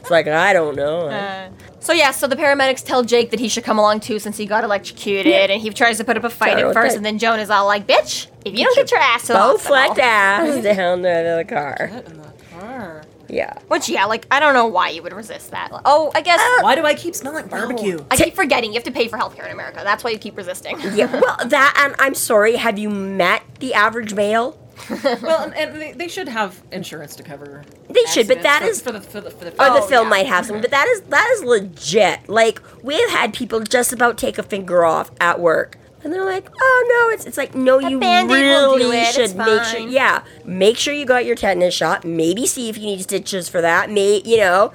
It's 0.00 0.10
like 0.10 0.26
I 0.28 0.52
don't 0.52 0.74
know. 0.76 1.08
Uh, 1.08 1.48
so 1.80 1.92
yeah, 1.92 2.10
so 2.10 2.26
the 2.26 2.36
paramedics 2.36 2.84
tell 2.84 3.02
Jake 3.02 3.30
that 3.30 3.40
he 3.40 3.48
should 3.48 3.64
come 3.64 3.78
along 3.78 4.00
too 4.00 4.18
since 4.18 4.36
he 4.36 4.46
got 4.46 4.64
electrocuted, 4.64 5.50
and 5.50 5.60
he 5.62 5.70
tries 5.70 5.96
to 5.98 6.04
put 6.04 6.16
up 6.16 6.24
a 6.24 6.30
fight 6.30 6.52
Sorry 6.52 6.62
at 6.64 6.74
first, 6.74 6.90
that. 6.92 6.96
and 6.96 7.06
then 7.06 7.18
Joan 7.18 7.38
is 7.40 7.50
all 7.50 7.66
like, 7.66 7.86
"Bitch, 7.86 8.26
if 8.44 8.58
you 8.58 8.64
don't 8.64 8.74
get 8.76 8.90
your 8.90 9.00
ass 9.00 9.28
Both 9.28 9.36
off," 9.36 9.36
and 9.36 9.74
all- 9.74 9.94
flecked 9.94 9.98
ass 10.00 10.62
down 10.76 10.98
to 10.98 11.34
the 11.38 11.44
car. 11.48 12.99
Get 13.30 13.50
in 13.50 13.54
the 13.56 13.60
car. 13.60 13.60
Yeah. 13.60 13.66
Which 13.68 13.88
yeah, 13.88 14.04
like 14.06 14.26
I 14.30 14.40
don't 14.40 14.54
know 14.54 14.66
why 14.66 14.90
you 14.90 15.02
would 15.02 15.12
resist 15.12 15.50
that. 15.52 15.70
Oh, 15.84 16.10
I 16.14 16.20
guess 16.22 16.40
uh, 16.40 16.62
Why 16.62 16.74
do 16.74 16.84
I 16.84 16.94
keep 16.94 17.14
smelling 17.14 17.46
barbecue? 17.48 18.04
I 18.10 18.16
keep 18.16 18.34
forgetting 18.34 18.70
you 18.70 18.74
have 18.74 18.84
to 18.84 18.90
pay 18.92 19.08
for 19.08 19.18
healthcare 19.18 19.46
in 19.46 19.52
America. 19.52 19.80
That's 19.84 20.02
why 20.04 20.10
you 20.10 20.18
keep 20.18 20.36
resisting. 20.36 20.78
Yeah. 20.94 21.10
Well, 21.20 21.36
that 21.46 21.74
and 21.84 21.94
I'm 21.98 22.14
sorry. 22.14 22.56
Have 22.56 22.78
you 22.78 22.90
met 22.90 23.42
the 23.60 23.74
average 23.74 24.12
male? 24.14 24.58
well, 25.22 25.42
and, 25.44 25.54
and 25.54 25.80
they, 25.80 25.92
they 25.92 26.08
should 26.08 26.26
have 26.26 26.62
insurance 26.72 27.14
to 27.16 27.22
cover. 27.22 27.64
They 27.90 28.04
should, 28.06 28.26
but 28.26 28.42
that 28.42 28.62
accidents 28.62 28.78
is 28.78 28.82
for, 28.82 28.92
for 29.10 29.20
the 29.20 29.30
for 29.30 29.44
the 29.44 29.50
for 29.50 29.56
the. 29.56 29.62
or 29.62 29.70
the 29.78 29.84
Oh, 29.84 29.86
film 29.88 30.06
yeah. 30.06 30.10
might 30.10 30.26
have 30.26 30.46
some, 30.46 30.60
but 30.60 30.70
that 30.70 30.88
is 30.88 31.02
that 31.02 31.28
is 31.34 31.44
legit. 31.44 32.28
Like 32.28 32.60
we 32.82 32.98
have 33.00 33.10
had 33.10 33.34
people 33.34 33.60
just 33.60 33.92
about 33.92 34.16
take 34.18 34.38
a 34.38 34.42
finger 34.42 34.84
off 34.84 35.10
at 35.20 35.38
work, 35.38 35.76
and 36.02 36.12
they're 36.12 36.24
like, 36.24 36.48
"Oh 36.60 36.86
no, 36.88 37.14
it's 37.14 37.26
it's 37.26 37.36
like 37.36 37.54
no, 37.54 37.78
A 37.78 37.90
you 37.90 37.98
really 37.98 38.98
it, 38.98 39.14
should 39.14 39.36
make 39.36 39.64
sure, 39.64 39.80
fine." 39.80 39.90
yeah, 39.90 40.22
make 40.44 40.76
sure 40.76 40.94
you 40.94 41.04
got 41.04 41.24
your 41.24 41.36
tetanus 41.36 41.74
shot. 41.74 42.04
Maybe 42.04 42.46
see 42.46 42.68
if 42.68 42.78
you 42.78 42.84
need 42.84 43.02
stitches 43.02 43.48
for 43.48 43.60
that. 43.60 43.90
May 43.90 44.22
you 44.24 44.38
know, 44.38 44.72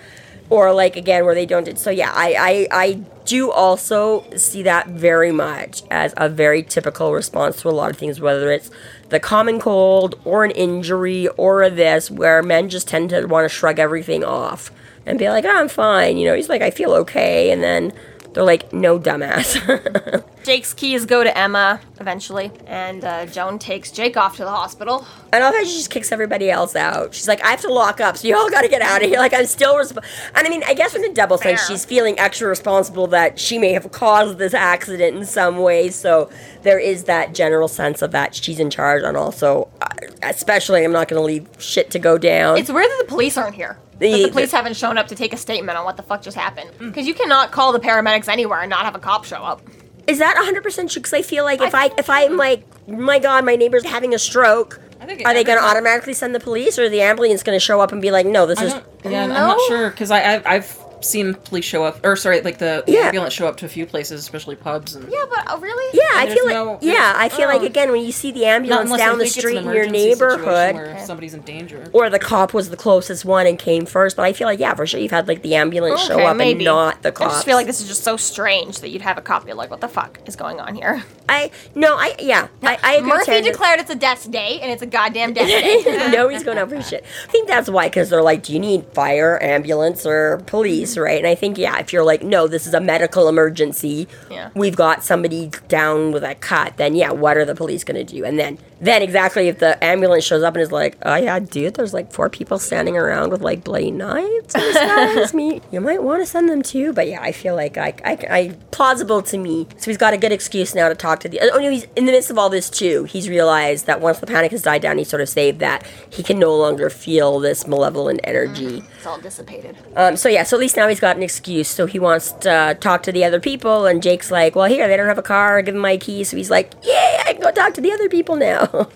or 0.50 0.74
like 0.74 0.96
again 0.96 1.26
where 1.26 1.36
they 1.36 1.46
don't. 1.46 1.78
So 1.78 1.90
yeah, 1.90 2.12
I 2.14 2.68
I 2.72 2.84
I 2.84 2.94
do 3.26 3.52
also 3.52 4.24
see 4.36 4.62
that 4.64 4.88
very 4.88 5.32
much 5.32 5.84
as 5.90 6.14
a 6.18 6.30
very 6.30 6.62
typical 6.64 7.12
response 7.14 7.62
to 7.62 7.70
a 7.70 7.72
lot 7.72 7.90
of 7.90 7.98
things, 7.98 8.20
whether 8.20 8.52
it's 8.52 8.70
the 9.10 9.20
common 9.20 9.60
cold 9.60 10.20
or 10.24 10.44
an 10.46 10.52
injury 10.52 11.28
or 11.30 11.64
a 11.64 11.70
this, 11.70 12.12
where 12.12 12.42
men 12.44 12.70
just 12.70 12.88
tend 12.88 13.10
to 13.10 13.26
want 13.26 13.46
to 13.46 13.50
shrug 13.50 13.80
everything 13.80 14.24
off 14.24 14.72
and 15.06 15.20
be 15.20 15.30
like, 15.30 15.46
oh, 15.46 15.56
I'm 15.56 15.70
fine. 15.70 16.18
You 16.18 16.28
know, 16.28 16.36
he's 16.36 16.50
like, 16.50 16.62
I 16.62 16.72
feel 16.72 16.94
okay. 16.94 17.52
And 17.52 17.64
then 17.64 17.94
They're 18.36 18.44
like, 18.44 18.74
no, 18.74 19.00
dumbass. 19.00 20.24
Jake's 20.44 20.74
keys 20.74 21.06
go 21.06 21.24
to 21.24 21.36
Emma 21.38 21.80
eventually, 22.02 22.52
and 22.68 23.06
uh, 23.06 23.26
Joan 23.28 23.58
takes 23.58 23.92
Jake 23.92 24.18
off 24.18 24.36
to 24.36 24.44
the 24.44 24.52
hospital. 24.52 25.08
And 25.32 25.42
all 25.42 25.54
that 25.54 25.66
she 25.66 25.78
just 25.78 25.90
kicks 25.90 26.12
everybody 26.12 26.52
else 26.52 26.76
out. 26.76 27.14
She's 27.14 27.30
like, 27.30 27.42
I 27.46 27.52
have 27.52 27.62
to 27.62 27.72
lock 27.72 28.02
up, 28.02 28.18
so 28.18 28.28
you 28.28 28.36
all 28.36 28.50
got 28.50 28.64
to 28.64 28.68
get 28.68 28.82
out 28.82 29.02
of 29.02 29.08
here. 29.08 29.20
Like 29.20 29.34
I'm 29.34 29.46
still 29.46 29.78
responsible. 29.78 30.04
And 30.36 30.46
I 30.46 30.50
mean, 30.50 30.64
I 30.68 30.74
guess 30.74 30.94
in 30.96 31.06
a 31.06 31.14
double 31.14 31.38
sense, 31.38 31.66
she's 31.66 31.86
feeling 31.86 32.20
extra 32.20 32.50
responsible 32.50 33.08
that 33.08 33.40
she 33.40 33.58
may 33.58 33.72
have 33.72 33.90
caused 33.94 34.38
this 34.38 34.54
accident 34.54 35.16
in 35.16 35.26
some 35.26 35.60
way. 35.60 35.88
So 35.90 36.30
there 36.64 36.78
is 36.78 37.06
that 37.06 37.34
general 37.34 37.70
sense 37.70 38.02
of 38.02 38.12
that 38.12 38.36
she's 38.36 38.60
in 38.60 38.70
charge, 38.70 39.04
and 39.04 39.16
also, 39.16 39.70
uh, 39.82 39.88
especially, 40.24 40.84
I'm 40.84 40.92
not 40.92 41.08
going 41.08 41.22
to 41.22 41.26
leave 41.26 41.48
shit 41.58 41.90
to 41.92 42.00
go 42.00 42.18
down. 42.18 42.58
It's 42.58 42.70
weird 42.70 42.88
that 42.88 42.98
the 43.00 43.08
police 43.08 43.38
aren't 43.38 43.56
here. 43.56 43.78
That 44.00 44.12
The- 44.12 44.24
the 44.26 44.32
police 44.32 44.52
haven't 44.52 44.76
shown 44.76 44.98
up 44.98 45.08
to 45.08 45.16
take 45.16 45.32
a 45.34 45.38
statement 45.38 45.78
on 45.78 45.86
what 45.86 45.98
the 45.98 46.04
fuck 46.04 46.22
just 46.22 46.36
happened. 46.38 46.70
Because 46.80 47.08
you 47.08 47.14
cannot 47.14 47.52
call 47.52 47.72
the 47.72 47.80
paramedics 47.80 48.28
anywhere 48.28 48.60
and 48.62 48.70
not 48.70 48.84
have 48.86 48.96
a 48.96 49.00
cop 49.00 49.26
show 49.26 49.38
up. 49.38 49.62
Is 50.08 50.20
that 50.20 50.36
100% 50.38 50.90
true? 50.92 51.02
Because 51.02 51.14
I 51.14 51.22
feel 51.22 51.44
like 51.46 51.62
if 51.62 51.74
I 51.74 51.92
if 51.98 52.10
I'm 52.10 52.38
like, 52.38 52.64
my 52.88 53.18
God, 53.20 53.44
my 53.46 53.56
neighbor's 53.56 53.84
having 53.86 54.14
a 54.14 54.20
stroke, 54.20 54.80
are 55.02 55.34
they 55.34 55.44
going 55.44 55.58
to 55.60 55.64
automatically 55.64 56.14
send 56.14 56.36
the 56.36 56.40
police, 56.40 56.78
or 56.78 56.90
the 56.90 57.02
ambulance 57.02 57.42
going 57.42 57.56
to 57.56 57.60
show 57.64 57.82
up 57.82 57.92
and 57.92 58.02
be 58.02 58.12
like, 58.12 58.26
no, 58.26 58.46
this 58.46 58.60
I 58.60 58.66
is. 58.66 58.74
don't, 58.74 58.86
yeah, 59.06 59.24
I'm 59.24 59.30
not 59.30 59.60
sure 59.68 59.90
because 59.90 60.12
I, 60.12 60.36
I 60.36 60.42
I've 60.56 60.78
seen 61.06 61.34
police 61.34 61.66
show 61.66 61.84
up, 61.84 62.04
or 62.06 62.16
sorry, 62.16 62.42
like 62.42 62.58
the, 62.58 62.84
the 62.86 62.94
Yeah. 62.94 63.00
ambulance 63.08 63.34
show 63.34 63.48
up 63.48 63.58
to 63.58 63.66
a 63.66 63.70
few 63.70 63.86
places, 63.86 64.20
especially 64.22 64.56
pubs 64.56 64.96
and. 64.96 65.12
Yeah, 65.12 65.26
but 65.30 65.50
uh, 65.52 65.58
really? 65.60 65.98
Yeah, 65.98 66.04
I 66.14 66.34
feel 66.34 66.46
like 66.46 66.54
no- 66.54 66.80
yeah, 66.82 67.14
I 67.16 67.30
feel 67.30 67.48
like 67.48 67.62
oh. 67.62 67.66
again 67.66 67.92
when 67.92 68.04
you 68.04 68.12
see 68.12 68.32
the 68.32 68.46
ambulance 68.46 68.96
down 68.98 69.18
the 69.18 69.28
street 69.28 69.58
in 69.58 69.66
your 69.66 69.90
neighborhood, 69.90 70.76
where 70.76 71.00
somebody's 71.06 71.34
in 71.34 71.42
danger. 71.42 71.90
or 71.94 72.10
the 72.10 72.20
cop 72.20 72.54
was 72.54 72.70
the 72.70 72.78
closest 72.78 73.26
one 73.26 73.48
and 73.48 73.58
came 73.60 73.86
first. 73.86 74.16
But 74.16 74.24
I 74.24 74.34
feel 74.34 74.48
like 74.48 74.60
yeah, 74.60 74.74
for 74.74 74.86
sure 74.88 75.00
you've 75.00 75.12
had 75.12 75.28
like 75.28 75.42
the 75.42 75.56
ambulance 75.56 76.02
show 76.02 76.20
up 76.20 76.38
maybe. 76.38 76.60
and 76.60 76.66
not 76.66 77.02
the 77.02 77.12
cop. 77.12 77.28
I 77.28 77.34
just 77.34 77.46
feel 77.46 77.56
like 77.56 77.68
this 77.68 77.82
is 77.82 77.88
just 77.88 78.04
so 78.04 78.18
strange 78.18 78.80
that 78.80 78.90
you'd 78.90 79.02
have 79.02 79.18
a 79.18 79.22
cop 79.22 79.46
be 79.46 79.54
like, 79.54 79.70
what 79.70 79.82
the 79.82 79.88
fuck 79.88 80.20
is 80.26 80.36
going 80.36 80.60
on 80.60 80.76
here? 80.76 81.04
I 81.30 81.52
no, 81.74 81.96
I 81.96 82.16
yeah, 82.20 82.48
I, 82.64 82.78
I 82.84 82.96
agree 82.96 83.10
Murphy 83.10 83.26
Tangent. 83.26 83.54
declared 83.54 83.80
it's 83.80 83.90
a 83.90 83.96
death 83.96 84.30
day, 84.30 84.60
and 84.62 84.72
it's 84.72 84.82
a 84.82 84.86
goddamn 84.88 85.34
death 85.34 85.48
day. 85.48 86.10
Nobody's 86.12 86.44
going 86.44 86.58
out 86.58 86.70
for 86.70 86.82
shit. 86.82 87.04
I 87.28 87.32
think 87.32 87.48
that's 87.48 87.70
why, 87.70 87.88
because 87.88 88.10
they're 88.10 88.22
like, 88.22 88.44
do 88.44 88.54
you 88.54 88.60
need 88.60 88.86
fire, 88.94 89.42
ambulance, 89.42 90.06
or 90.06 90.42
police, 90.46 90.95
right? 90.98 91.18
And 91.18 91.28
I 91.28 91.36
think, 91.36 91.58
yeah, 91.58 91.78
if 91.80 91.92
you're 91.94 92.04
like, 92.04 92.24
no, 92.24 92.48
this 92.48 92.66
is 92.68 92.74
a 92.74 92.80
medical 92.82 93.28
emergency, 93.28 94.08
Yeah. 94.30 94.50
we've 94.56 94.76
got 94.76 95.04
somebody 95.04 95.52
down 95.68 96.12
with 96.12 96.24
a 96.24 96.36
cut, 96.36 96.78
then 96.78 96.96
yeah, 96.96 97.12
what 97.12 97.38
are 97.38 97.46
the 97.46 97.56
police 97.56 97.84
going 97.84 98.04
to 98.06 98.16
do? 98.16 98.24
And 98.26 98.40
then, 98.40 98.58
then 98.80 99.02
exactly 99.02 99.48
if 99.48 99.60
the 99.60 99.82
ambulance 99.84 100.24
shows 100.24 100.44
up 100.44 100.56
and 100.56 100.62
is 100.62 100.72
like, 100.72 100.98
oh 101.04 101.16
yeah, 101.16 101.40
dude, 101.40 101.76
there's 101.76 101.94
like 101.94 102.12
four 102.12 102.30
people 102.30 102.60
standing 102.60 102.98
around 102.98 103.32
with 103.32 103.42
like 103.42 103.64
bloody 103.64 103.92
knives 103.92 104.56
in 104.56 105.38
me, 105.38 105.62
you 105.72 105.82
might 105.82 106.04
want 106.04 106.22
to 106.22 106.26
send 106.26 106.50
them 106.50 106.62
too. 106.62 106.94
But 106.94 107.08
yeah, 107.08 107.22
I 107.22 107.32
feel 107.32 107.56
like 107.56 107.78
I, 107.78 107.94
I, 108.04 108.18
I, 108.30 108.58
plausible 108.72 109.22
to 109.24 109.38
me. 109.38 109.68
So 109.78 109.92
he's 109.92 109.98
got 109.98 110.14
a 110.14 110.18
good 110.18 110.32
excuse 110.32 110.76
now 110.76 110.90
to 110.90 110.96
talk 110.96 111.20
to 111.22 111.30
the, 111.30 111.40
oh 111.42 111.60
no, 111.60 111.70
he's 111.70 111.86
in 111.96 112.06
the 112.06 112.12
midst 112.12 112.30
of 112.30 112.38
all 112.38 112.50
this 112.50 112.70
too. 112.70 113.06
He's 113.06 113.30
realized 113.30 113.86
that 113.86 114.02
once 114.02 114.20
the 114.20 114.28
panic 114.28 114.52
has 114.52 114.62
died 114.62 114.82
down, 114.82 114.98
he 114.98 115.04
sort 115.04 115.22
of 115.22 115.30
saved 115.30 115.60
that 115.60 115.86
he 116.10 116.24
can 116.24 116.40
no 116.40 116.56
longer 116.56 116.90
feel 116.90 117.40
this 117.40 117.68
malevolent 117.68 118.20
energy. 118.24 118.84
it's 118.96 119.06
all 119.06 119.20
dissipated. 119.20 119.78
Um, 119.96 120.18
so 120.18 120.30
yeah, 120.30 120.44
so 120.44 120.58
at 120.58 120.60
least 120.60 120.76
now 120.76 120.88
he's 120.88 121.00
got 121.00 121.16
an 121.16 121.24
excuse. 121.24 121.68
So 121.68 121.86
he 121.86 122.00
wants 122.00 122.34
to 122.34 122.52
uh, 122.52 122.74
talk 122.76 123.04
to 123.04 123.12
the 123.12 123.24
other 123.24 123.40
people, 123.40 123.86
and 123.86 124.02
Jake's 124.02 124.32
like, 124.32 124.56
"Well, 124.56 124.68
here 124.70 124.88
they 124.88 124.98
don't 124.98 125.08
have 125.08 125.18
a 125.18 125.24
car. 125.24 125.62
Give 125.62 125.76
him 125.76 125.82
my 125.82 125.98
key." 125.98 126.24
So 126.24 126.38
he's 126.38 126.50
like, 126.50 126.74
"Yeah, 126.84 127.24
I 127.26 127.34
can 127.34 127.42
go 127.42 127.52
talk 127.52 127.74
to 127.76 127.82
the 127.82 127.92
other 127.92 128.10
people 128.10 128.36
now." 128.36 128.65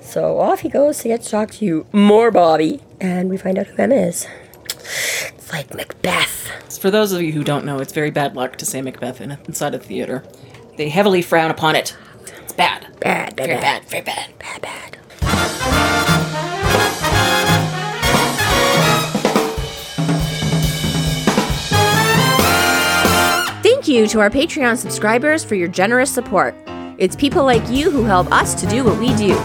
So 0.00 0.38
off 0.40 0.60
he 0.60 0.70
goes 0.70 1.00
to 1.00 1.08
get 1.08 1.20
to 1.22 1.28
talk 1.30 1.50
to 1.50 1.64
you 1.66 1.86
more 1.92 2.30
Bobby, 2.30 2.80
and 2.98 3.28
we 3.28 3.36
find 3.36 3.58
out 3.58 3.66
who 3.66 3.82
Emma 3.82 3.94
is. 3.94 4.26
It's 5.36 5.52
like 5.52 5.74
Macbeth. 5.74 6.78
For 6.80 6.90
those 6.90 7.12
of 7.12 7.20
you 7.20 7.32
who 7.32 7.44
don't 7.44 7.66
know, 7.66 7.78
it's 7.78 7.92
very 7.92 8.10
bad 8.10 8.34
luck 8.34 8.56
to 8.56 8.64
say 8.64 8.80
Macbeth 8.80 9.20
in, 9.20 9.32
inside 9.46 9.74
a 9.74 9.78
theater. 9.78 10.24
They 10.78 10.88
heavily 10.88 11.20
frown 11.20 11.50
upon 11.50 11.76
it. 11.76 11.94
It's 12.42 12.54
bad. 12.54 12.86
Bad, 13.00 13.36
bad, 13.36 13.46
Very 13.48 13.60
bad, 13.60 13.82
bad, 13.82 13.90
very 13.90 14.02
bad. 14.02 14.38
bad, 14.38 14.62
bad. 14.62 15.98
Thank 23.62 23.88
you 23.88 24.06
to 24.08 24.20
our 24.20 24.30
Patreon 24.30 24.76
subscribers 24.78 25.44
for 25.44 25.54
your 25.54 25.68
generous 25.68 26.12
support. 26.12 26.54
It's 26.98 27.14
people 27.14 27.44
like 27.44 27.70
you 27.70 27.92
who 27.92 28.02
help 28.02 28.32
us 28.32 28.60
to 28.60 28.66
do 28.66 28.84
what 28.84 28.98
we 28.98 29.14
do. 29.14 29.40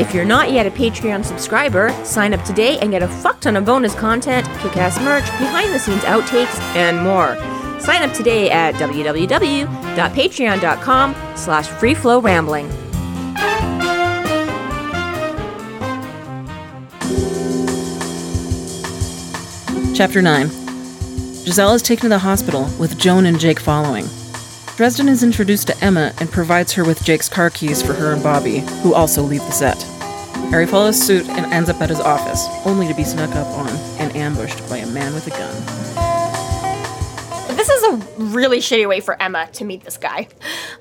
If 0.00 0.14
you're 0.14 0.24
not 0.24 0.50
yet 0.50 0.66
a 0.66 0.70
Patreon 0.70 1.22
subscriber, 1.22 1.92
sign 2.02 2.32
up 2.32 2.42
today 2.46 2.78
and 2.78 2.90
get 2.90 3.02
a 3.02 3.08
fuck 3.08 3.40
ton 3.40 3.56
of 3.56 3.66
bonus 3.66 3.94
content, 3.94 4.46
kick-ass 4.60 4.98
merch, 5.02 5.26
behind-the-scenes 5.38 6.00
outtakes, 6.04 6.58
and 6.74 7.02
more. 7.02 7.36
Sign 7.78 8.02
up 8.02 8.14
today 8.14 8.50
at 8.50 8.74
www.patreon.com 8.76 11.14
slash 11.36 11.68
freeflowrambling. 11.68 12.70
Chapter 19.94 20.22
9 20.22 20.48
Giselle 21.44 21.74
is 21.74 21.82
taken 21.82 22.04
to 22.04 22.08
the 22.08 22.18
hospital, 22.18 22.70
with 22.80 22.98
Joan 22.98 23.26
and 23.26 23.38
Jake 23.38 23.60
following. 23.60 24.06
Dresden 24.76 25.08
is 25.08 25.22
introduced 25.22 25.68
to 25.68 25.84
Emma 25.84 26.12
and 26.18 26.28
provides 26.32 26.72
her 26.72 26.84
with 26.84 27.04
Jake's 27.04 27.28
car 27.28 27.48
keys 27.48 27.80
for 27.80 27.92
her 27.92 28.12
and 28.12 28.20
Bobby, 28.20 28.58
who 28.82 28.92
also 28.92 29.22
leave 29.22 29.42
the 29.42 29.52
set. 29.52 29.80
Harry 30.50 30.66
follows 30.66 31.00
suit 31.00 31.28
and 31.28 31.46
ends 31.52 31.70
up 31.70 31.80
at 31.80 31.90
his 31.90 32.00
office, 32.00 32.48
only 32.66 32.88
to 32.88 32.94
be 32.94 33.04
snuck 33.04 33.30
up 33.36 33.46
on 33.56 33.68
and 34.00 34.16
ambushed 34.16 34.68
by 34.68 34.78
a 34.78 34.86
man 34.88 35.14
with 35.14 35.28
a 35.28 35.30
gun. 35.30 35.54
This 37.56 37.68
is 37.68 37.84
a 37.84 37.96
really 38.24 38.58
shitty 38.58 38.88
way 38.88 38.98
for 38.98 39.20
Emma 39.22 39.48
to 39.52 39.64
meet 39.64 39.84
this 39.84 39.96
guy. 39.96 40.26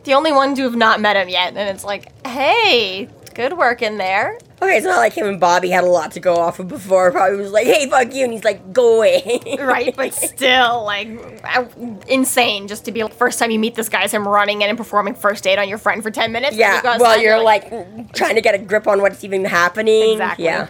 The 0.05 0.15
only 0.15 0.31
one 0.31 0.55
to 0.55 0.63
have 0.63 0.75
not 0.75 0.99
met 0.99 1.15
him 1.15 1.29
yet, 1.29 1.55
and 1.55 1.69
it's 1.69 1.85
like, 1.85 2.11
hey, 2.25 3.07
good 3.35 3.55
work 3.55 3.83
in 3.83 3.99
there. 3.99 4.39
Okay, 4.63 4.77
it's 4.77 4.85
not 4.85 4.97
like 4.97 5.13
him 5.13 5.27
and 5.27 5.39
Bobby 5.39 5.69
had 5.69 5.83
a 5.83 5.89
lot 5.89 6.13
to 6.13 6.19
go 6.21 6.35
off 6.35 6.59
of 6.59 6.69
before. 6.69 7.11
Probably 7.11 7.37
was 7.37 7.51
like, 7.51 7.65
"Hey, 7.67 7.89
fuck 7.89 8.13
you," 8.13 8.23
and 8.23 8.31
he's 8.31 8.43
like, 8.45 8.71
"Go 8.71 8.97
away." 8.97 9.41
Right, 9.59 9.95
but 9.95 10.13
still, 10.13 10.83
like, 10.83 11.07
uh, 11.43 11.65
insane 12.07 12.67
just 12.67 12.85
to 12.85 12.91
be 12.91 13.03
like, 13.03 13.13
first 13.13 13.39
time 13.39 13.49
you 13.51 13.59
meet 13.59 13.75
this 13.75 13.89
guy 13.89 14.03
is 14.03 14.11
him 14.11 14.27
running 14.27 14.61
in 14.61 14.69
and 14.69 14.77
performing 14.77 15.15
first 15.15 15.43
date 15.43 15.57
on 15.57 15.67
your 15.67 15.77
friend 15.77 16.03
for 16.03 16.11
10 16.11 16.31
minutes. 16.31 16.51
and 16.51 16.59
you 16.59 16.65
Yeah, 16.65 16.97
well, 16.97 17.19
you're 17.19 17.41
like 17.41 17.69
trying 18.13 18.35
to 18.35 18.41
get 18.41 18.55
a 18.55 18.57
grip 18.57 18.87
on 18.87 19.01
what's 19.01 19.23
even 19.23 19.45
happening. 19.45 20.13
Exactly. 20.13 20.45
Yeah, 20.45 20.67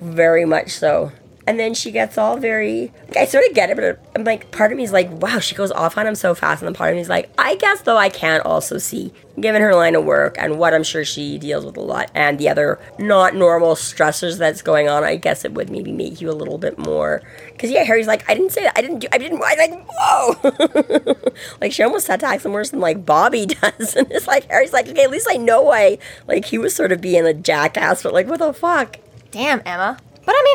very 0.00 0.44
much 0.44 0.70
so. 0.70 1.12
And 1.46 1.58
then 1.58 1.74
she 1.74 1.90
gets 1.90 2.16
all 2.16 2.36
very. 2.36 2.92
Like, 3.08 3.16
I 3.16 3.24
sort 3.24 3.44
of 3.48 3.54
get 3.54 3.70
it, 3.70 3.76
but 3.76 3.98
I'm 4.14 4.24
like, 4.24 4.50
part 4.52 4.70
of 4.70 4.78
me 4.78 4.84
is 4.84 4.92
like, 4.92 5.10
wow, 5.10 5.40
she 5.40 5.54
goes 5.54 5.72
off 5.72 5.98
on 5.98 6.06
him 6.06 6.14
so 6.14 6.34
fast, 6.34 6.62
and 6.62 6.68
then 6.68 6.74
part 6.74 6.90
of 6.90 6.96
me 6.96 7.02
is 7.02 7.08
like, 7.08 7.30
I 7.36 7.56
guess 7.56 7.82
though 7.82 7.96
I 7.96 8.08
can 8.08 8.40
also 8.42 8.78
see, 8.78 9.12
given 9.40 9.60
her 9.60 9.74
line 9.74 9.94
of 9.94 10.04
work 10.04 10.36
and 10.38 10.58
what 10.58 10.72
I'm 10.72 10.84
sure 10.84 11.04
she 11.04 11.38
deals 11.38 11.64
with 11.64 11.76
a 11.76 11.80
lot, 11.80 12.10
and 12.14 12.38
the 12.38 12.48
other 12.48 12.78
not 12.98 13.34
normal 13.34 13.74
stressors 13.74 14.38
that's 14.38 14.62
going 14.62 14.88
on, 14.88 15.02
I 15.02 15.16
guess 15.16 15.44
it 15.44 15.52
would 15.54 15.68
maybe 15.70 15.90
make 15.90 16.20
you 16.20 16.30
a 16.30 16.32
little 16.32 16.58
bit 16.58 16.78
more. 16.78 17.22
Because 17.50 17.70
yeah, 17.70 17.82
Harry's 17.82 18.06
like, 18.06 18.28
I 18.30 18.34
didn't 18.34 18.50
say 18.52 18.62
that, 18.62 18.74
I 18.76 18.80
didn't 18.80 19.00
do, 19.00 19.08
I 19.10 19.18
didn't. 19.18 19.42
I'm 19.42 19.58
like, 19.58 19.88
whoa, 19.98 21.16
like 21.60 21.72
she 21.72 21.82
almost 21.82 22.08
attacks 22.08 22.44
him 22.44 22.52
worse 22.52 22.70
than 22.70 22.80
like 22.80 23.04
Bobby 23.04 23.46
does, 23.62 23.96
and 23.96 24.10
it's 24.12 24.28
like 24.28 24.48
Harry's 24.48 24.72
like, 24.72 24.88
okay, 24.88 25.04
at 25.04 25.10
least 25.10 25.26
I 25.28 25.36
know 25.36 25.72
I 25.72 25.98
like 26.28 26.44
he 26.44 26.58
was 26.58 26.74
sort 26.74 26.92
of 26.92 27.00
being 27.00 27.26
a 27.26 27.34
jackass, 27.34 28.02
but 28.04 28.12
like, 28.12 28.28
what 28.28 28.38
the 28.38 28.52
fuck? 28.52 28.98
Damn, 29.32 29.62
Emma. 29.64 29.98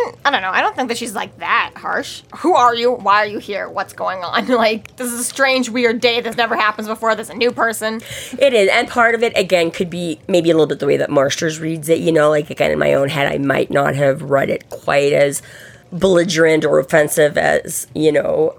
Mean, 0.06 0.16
I 0.26 0.32
don't 0.32 0.42
know. 0.42 0.50
I 0.50 0.62
don't 0.62 0.76
think 0.76 0.90
that 0.90 0.98
she's 0.98 1.16
like 1.16 1.38
that 1.40 1.74
harsh. 1.76 2.24
Who 2.38 2.56
are 2.56 2.76
you? 2.76 2.92
Why 2.94 3.24
are 3.24 3.26
you 3.26 3.40
here? 3.40 3.70
What's 3.70 3.94
going 3.94 4.24
on? 4.24 4.48
Like, 4.58 4.96
this 4.96 5.12
is 5.14 5.20
a 5.20 5.24
strange, 5.24 5.70
weird 5.70 6.02
day. 6.02 6.20
This 6.20 6.36
never 6.36 6.56
happens 6.56 6.88
before. 6.88 7.14
There's 7.14 7.30
a 7.30 7.36
new 7.36 7.52
person. 7.52 8.02
It 8.40 8.54
is, 8.54 8.70
and 8.70 8.88
part 8.88 9.14
of 9.14 9.22
it 9.22 9.38
again 9.38 9.70
could 9.70 9.90
be 9.90 10.20
maybe 10.28 10.50
a 10.50 10.54
little 10.54 10.68
bit 10.68 10.80
the 10.80 10.88
way 10.88 10.98
that 10.98 11.12
Marsters 11.12 11.60
reads 11.60 11.90
it. 11.90 12.00
You 12.00 12.12
know, 12.12 12.30
like 12.30 12.50
again 12.50 12.72
in 12.72 12.80
my 12.80 12.94
own 12.94 13.10
head, 13.10 13.32
I 13.32 13.38
might 13.38 13.70
not 13.70 13.96
have 13.96 14.24
read 14.24 14.50
it 14.50 14.68
quite 14.70 15.14
as 15.14 15.44
belligerent 15.92 16.66
or 16.66 16.80
offensive 16.80 17.38
as 17.38 17.88
you 17.94 18.12
know, 18.12 18.56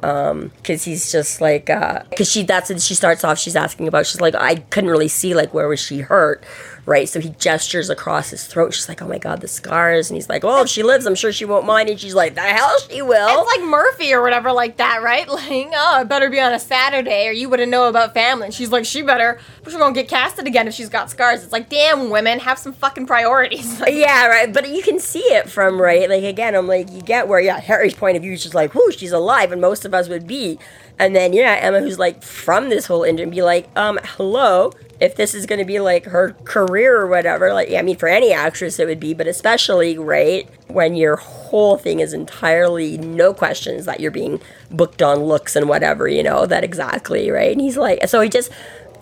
because 0.57 0.85
he's 0.85 1.13
just 1.13 1.41
like 1.41 1.69
uh 1.69 2.03
because 2.11 2.31
she 2.31 2.43
that's 2.43 2.71
what 2.71 2.81
she 2.81 2.95
starts 2.95 3.25
off. 3.25 3.39
She's 3.39 3.57
asking 3.57 3.89
about. 3.89 4.07
She's 4.07 4.21
like, 4.21 4.35
I 4.35 4.57
couldn't 4.57 4.91
really 4.91 5.09
see 5.09 5.35
like 5.35 5.53
where 5.53 5.69
was 5.69 5.81
she 5.81 6.01
hurt. 6.01 6.45
Right, 6.89 7.07
so 7.07 7.21
he 7.21 7.29
gestures 7.39 7.91
across 7.91 8.31
his 8.31 8.47
throat. 8.47 8.73
She's 8.73 8.89
like, 8.89 9.03
"Oh 9.03 9.07
my 9.07 9.19
God, 9.19 9.43
the 9.43 9.47
scars!" 9.47 10.09
And 10.09 10.17
he's 10.17 10.31
like, 10.31 10.43
"Oh, 10.43 10.63
if 10.63 10.71
she 10.71 10.83
lives, 10.83 11.05
I'm 11.05 11.15
sure 11.15 11.33
she 11.33 11.45
won't 11.45 11.67
mind." 11.67 11.91
And 11.91 12.01
she's 12.01 12.15
like, 12.15 12.35
"The 12.35 12.41
hell 12.41 12.75
she 12.89 13.03
will." 13.03 13.43
It's 13.43 13.59
like 13.59 13.69
Murphy 13.69 14.11
or 14.15 14.23
whatever, 14.23 14.53
like 14.53 14.79
that, 14.79 15.03
right? 15.03 15.29
Like, 15.39 15.69
oh, 15.75 16.01
it 16.01 16.09
better 16.09 16.31
be 16.31 16.41
on 16.41 16.55
a 16.55 16.59
Saturday, 16.59 17.29
or 17.29 17.33
you 17.33 17.51
wouldn't 17.51 17.71
know 17.71 17.91
about 17.91 18.15
family. 18.15 18.47
And 18.47 18.55
she's 18.55 18.73
like, 18.73 18.87
she 18.87 19.03
better, 19.03 19.39
she's 19.65 19.77
gonna 19.77 19.95
get 19.95 20.09
casted 20.09 20.47
again 20.47 20.67
if 20.67 20.73
she's 20.73 20.89
got 20.89 21.11
scars. 21.11 21.45
It's 21.45 21.53
like, 21.53 21.69
damn, 21.69 22.09
women, 22.09 22.39
have 22.39 22.59
some 22.59 22.73
fucking 22.73 23.07
priorities. 23.07 23.79
Like, 23.81 23.93
Yeah, 23.93 24.27
right. 24.27 24.51
But 24.51 24.71
you 24.71 24.83
can 24.83 24.99
see 24.99 25.21
it 25.21 25.51
from 25.51 25.79
right. 25.79 26.09
Like 26.09 26.25
again, 26.25 26.55
I'm 26.55 26.67
like, 26.67 26.91
you 26.91 27.03
get 27.03 27.29
where 27.29 27.39
yeah, 27.39 27.61
Harry's 27.61 27.95
point 27.95 28.17
of 28.17 28.23
view 28.23 28.33
is 28.33 28.43
just 28.43 28.55
like, 28.55 28.75
whoo, 28.75 28.91
she's 28.93 29.13
alive, 29.13 29.53
and 29.53 29.61
most 29.61 29.85
of 29.85 29.93
us 29.93 30.09
would 30.09 30.27
be. 30.27 30.59
And 30.99 31.15
then 31.15 31.35
yeah, 31.35 31.59
Emma, 31.61 31.81
who's 31.81 31.99
like 31.99 32.23
from 32.23 32.71
this 32.71 32.87
whole 32.87 33.05
industry, 33.05 33.31
be 33.31 33.43
like, 33.43 33.69
um, 33.77 34.01
hello. 34.03 34.73
If 35.01 35.15
this 35.15 35.35
is 35.35 35.47
going 35.47 35.61
to 35.61 35.65
be 35.65 35.79
like 35.79 36.07
her 36.07 36.33
career 36.45 36.97
or 36.97 37.07
whatever, 37.07 37.53
like 37.53 37.73
I 37.73 37.83
mean, 37.83 37.97
for 37.97 38.09
any 38.09 38.33
actress 38.33 38.79
it 38.79 38.87
would 38.87 39.01
be, 39.01 39.15
but 39.15 39.27
especially 39.27 39.97
right 39.97 40.49
when 40.67 40.97
your 40.97 41.17
whole 41.17 41.79
thing 41.79 42.01
is 42.01 42.13
entirely 42.13 42.99
no 42.99 43.33
questions 43.33 43.85
that 43.85 44.01
you're 44.01 44.11
being 44.11 44.41
booked 44.71 45.01
on 45.01 45.21
looks 45.21 45.55
and 45.55 45.69
whatever, 45.69 46.09
you 46.09 46.23
know, 46.23 46.47
that 46.47 46.65
exactly 46.65 47.31
right. 47.31 47.53
And 47.53 47.61
he's 47.61 47.77
like, 47.77 48.07
so 48.09 48.21
he 48.21 48.29
just 48.29 48.51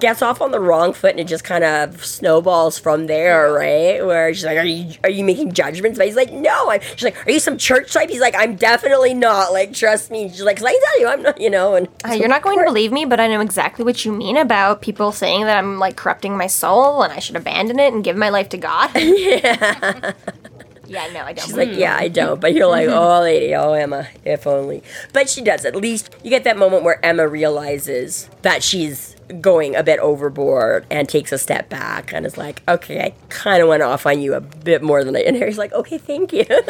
gets 0.01 0.23
off 0.23 0.41
on 0.41 0.51
the 0.51 0.61
wrong 0.61 0.93
foot 0.93 1.13
and 1.13 1.21
it 1.21 1.27
just 1.27 1.45
kind 1.45 1.65
of 1.65 2.05
snowballs 2.05 2.79
from 2.79 3.07
there, 3.07 3.53
right? 3.53 4.05
Where 4.05 4.33
she's 4.35 4.45
like, 4.45 4.59
"Are 4.59 4.65
you 4.65 4.95
are 5.05 5.11
you 5.11 5.25
making 5.25 5.53
judgments?" 5.53 5.99
But 5.99 6.07
he's 6.07 6.17
like, 6.17 6.33
"No." 6.33 6.71
I'm, 6.71 6.81
she's 6.81 7.05
like, 7.05 7.27
"Are 7.27 7.31
you 7.31 7.41
some 7.41 7.59
church 7.59 7.93
type?" 7.93 8.11
He's 8.11 8.21
like, 8.21 8.35
"I'm 8.37 8.57
definitely 8.57 9.15
not." 9.15 9.53
Like, 9.53 9.73
trust 9.73 10.11
me. 10.11 10.29
She's 10.29 10.43
like, 10.43 10.59
"Cause 10.59 10.67
I 10.67 10.79
tell 10.85 11.01
you, 11.01 11.09
I'm 11.09 11.23
not." 11.23 11.41
You 11.41 11.51
know, 11.51 11.75
and 11.75 11.89
Uh, 12.05 12.13
you're 12.13 12.29
not 12.29 12.43
going 12.43 12.59
to 12.59 12.65
believe 12.65 12.93
me, 12.93 13.05
but 13.05 13.21
I 13.21 13.27
know 13.29 13.41
exactly 13.41 13.85
what 13.85 14.05
you 14.05 14.13
mean 14.13 14.37
about 14.37 14.83
people 14.83 15.13
saying 15.13 15.45
that 15.45 15.57
I'm 15.57 15.79
like 15.79 15.97
corrupting 15.97 16.37
my 16.37 16.47
soul 16.47 17.03
and 17.03 17.13
I 17.13 17.19
should 17.19 17.37
abandon 17.37 17.79
it 17.79 17.93
and 17.93 18.05
give 18.05 18.17
my 18.17 18.29
life 18.29 18.49
to 18.51 18.59
God. 18.59 18.91
yeah. 18.97 20.13
yeah, 20.87 21.07
no, 21.13 21.21
I 21.21 21.33
don't. 21.33 21.45
She's 21.47 21.57
like, 21.57 21.73
yeah, 21.73 21.97
I 21.97 22.09
don't. 22.09 22.41
But 22.41 22.55
you're 22.55 22.67
like, 22.69 22.89
oh, 22.89 23.21
lady, 23.21 23.55
oh, 23.55 23.73
Emma, 23.73 24.09
if 24.25 24.47
only. 24.47 24.83
But 25.13 25.29
she 25.29 25.43
does. 25.43 25.65
At 25.65 25.75
least 25.75 26.15
you 26.23 26.31
get 26.31 26.45
that 26.45 26.57
moment 26.57 26.85
where 26.85 27.05
Emma 27.05 27.27
realizes 27.29 28.31
that 28.43 28.63
she's 28.63 29.16
going 29.41 29.75
a 29.75 29.83
bit 29.83 29.99
overboard 30.01 30.87
and 30.91 31.09
takes 31.09 31.33
a 31.33 31.39
step 31.39 31.69
back 31.69 32.13
and 32.13 32.25
is 32.25 32.39
like, 32.39 32.63
okay, 32.69 33.01
I 33.01 33.15
kind 33.29 33.63
of 33.63 33.69
went 33.69 33.83
off 33.83 34.07
on 34.07 34.21
you 34.21 34.35
a 34.35 34.41
bit 34.41 34.83
more 34.83 35.05
than 35.05 35.17
I. 35.17 35.21
And 35.21 35.37
Harry's 35.37 35.59
like, 35.59 35.73
okay, 35.73 35.99
thank 35.99 36.33
you. 36.33 36.45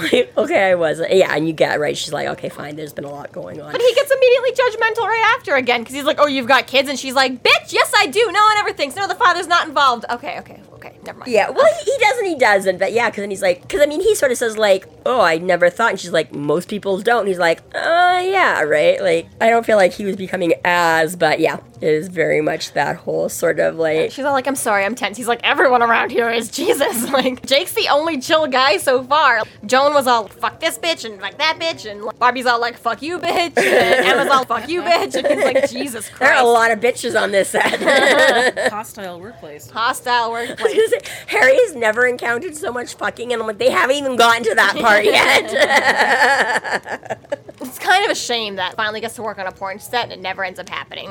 like, 0.00 0.36
okay, 0.36 0.70
I 0.70 0.74
was. 0.74 1.00
Yeah, 1.10 1.34
and 1.34 1.46
you 1.46 1.52
get 1.52 1.78
right. 1.80 1.96
She's 1.96 2.12
like, 2.12 2.28
okay, 2.28 2.48
fine. 2.48 2.76
There's 2.76 2.92
been 2.92 3.04
a 3.04 3.10
lot 3.10 3.32
going 3.32 3.60
on. 3.60 3.72
But 3.72 3.80
he 3.80 3.94
gets 3.94 4.10
immediately 4.10 4.52
judgmental 4.52 5.04
right 5.04 5.36
after 5.36 5.54
again 5.54 5.80
because 5.80 5.94
he's 5.94 6.04
like, 6.04 6.18
"Oh, 6.20 6.26
you've 6.26 6.46
got 6.46 6.66
kids," 6.66 6.88
and 6.88 6.98
she's 6.98 7.14
like, 7.14 7.42
"Bitch, 7.42 7.72
yes, 7.72 7.92
I 7.96 8.06
do. 8.06 8.20
No 8.32 8.44
one 8.44 8.56
ever 8.58 8.72
thinks. 8.72 8.96
No, 8.96 9.06
the 9.06 9.14
father's 9.14 9.46
not 9.46 9.68
involved." 9.68 10.04
Okay, 10.10 10.38
okay, 10.40 10.60
okay. 10.88 10.98
Never 11.04 11.18
mind. 11.20 11.30
Yeah, 11.30 11.50
well, 11.50 11.66
he, 11.84 11.96
doesn't, 11.98 12.24
he 12.24 12.34
doesn't, 12.36 12.78
but 12.78 12.92
yeah, 12.92 13.10
because 13.10 13.22
then 13.22 13.30
he's 13.30 13.42
like, 13.42 13.62
because 13.62 13.80
I 13.80 13.86
mean, 13.86 14.00
he 14.00 14.14
sort 14.14 14.32
of 14.32 14.38
says, 14.38 14.56
like, 14.56 14.86
oh, 15.06 15.20
I 15.20 15.38
never 15.38 15.70
thought, 15.70 15.90
and 15.90 16.00
she's 16.00 16.12
like, 16.12 16.32
most 16.32 16.68
people 16.68 16.98
don't, 17.00 17.20
and 17.20 17.28
he's 17.28 17.38
like, 17.38 17.60
uh, 17.74 18.22
yeah, 18.24 18.62
right? 18.62 19.00
Like, 19.00 19.28
I 19.40 19.50
don't 19.50 19.64
feel 19.64 19.76
like 19.76 19.92
he 19.92 20.04
was 20.04 20.16
becoming 20.16 20.54
as, 20.64 21.16
but 21.16 21.40
yeah, 21.40 21.58
it 21.80 21.88
is 21.88 22.08
very 22.08 22.40
much 22.40 22.72
that 22.72 22.96
whole 22.96 23.28
sort 23.28 23.60
of 23.60 23.76
like, 23.76 24.10
She's 24.10 24.24
all 24.24 24.32
like, 24.32 24.46
"I'm 24.46 24.56
sorry, 24.56 24.84
I'm 24.84 24.94
tense." 24.94 25.16
He's 25.16 25.28
like, 25.28 25.40
"Everyone 25.44 25.82
around 25.82 26.10
here 26.10 26.30
is 26.30 26.50
Jesus." 26.60 27.08
Like, 27.18 27.44
Jake's 27.46 27.72
the 27.72 27.88
only 27.88 28.20
chill 28.20 28.46
guy 28.46 28.76
so 28.76 29.02
far. 29.02 29.40
Joan 29.66 29.92
was 29.94 30.06
all, 30.06 30.28
"Fuck 30.28 30.60
this 30.60 30.78
bitch" 30.78 31.04
and 31.04 31.20
like 31.20 31.38
that 31.38 31.58
bitch," 31.58 31.90
and 31.90 32.04
like, 32.04 32.18
Barbie's 32.18 32.46
all 32.46 32.60
like, 32.60 32.76
"Fuck 32.76 33.02
you, 33.02 33.18
bitch," 33.18 33.56
and 33.56 33.56
Emma's 34.06 34.28
all, 34.28 34.44
"Fuck 34.44 34.68
you, 34.68 34.82
bitch," 34.82 35.14
and 35.14 35.26
he's 35.26 35.44
like, 35.44 35.70
"Jesus 35.70 36.08
Christ." 36.08 36.20
there 36.20 36.34
are 36.34 36.44
a 36.44 36.48
lot 36.48 36.70
of 36.70 36.80
bitches 36.80 37.20
on 37.20 37.32
this 37.32 37.50
set. 37.50 38.70
Hostile 38.70 39.20
workplace. 39.20 39.70
Hostile 39.70 40.30
workplace. 40.30 40.92
Harry 41.26 41.56
has 41.56 41.74
never 41.74 42.06
encountered 42.06 42.56
so 42.56 42.72
much 42.72 42.94
fucking, 42.94 43.32
and 43.32 43.40
I'm 43.40 43.48
like, 43.48 43.58
they 43.58 43.70
haven't 43.70 43.96
even 43.96 44.16
gotten 44.16 44.44
to 44.44 44.54
that 44.54 44.76
part 44.76 45.04
yet. 45.04 47.18
It's 47.60 47.78
kind 47.78 48.04
of 48.04 48.10
a 48.10 48.14
shame 48.14 48.56
that 48.56 48.76
finally 48.76 49.00
gets 49.00 49.14
to 49.16 49.22
work 49.22 49.38
on 49.38 49.46
a 49.46 49.52
porn 49.52 49.78
set 49.80 50.04
and 50.04 50.12
it 50.12 50.20
never 50.20 50.44
ends 50.44 50.60
up 50.60 50.68
happening. 50.68 51.08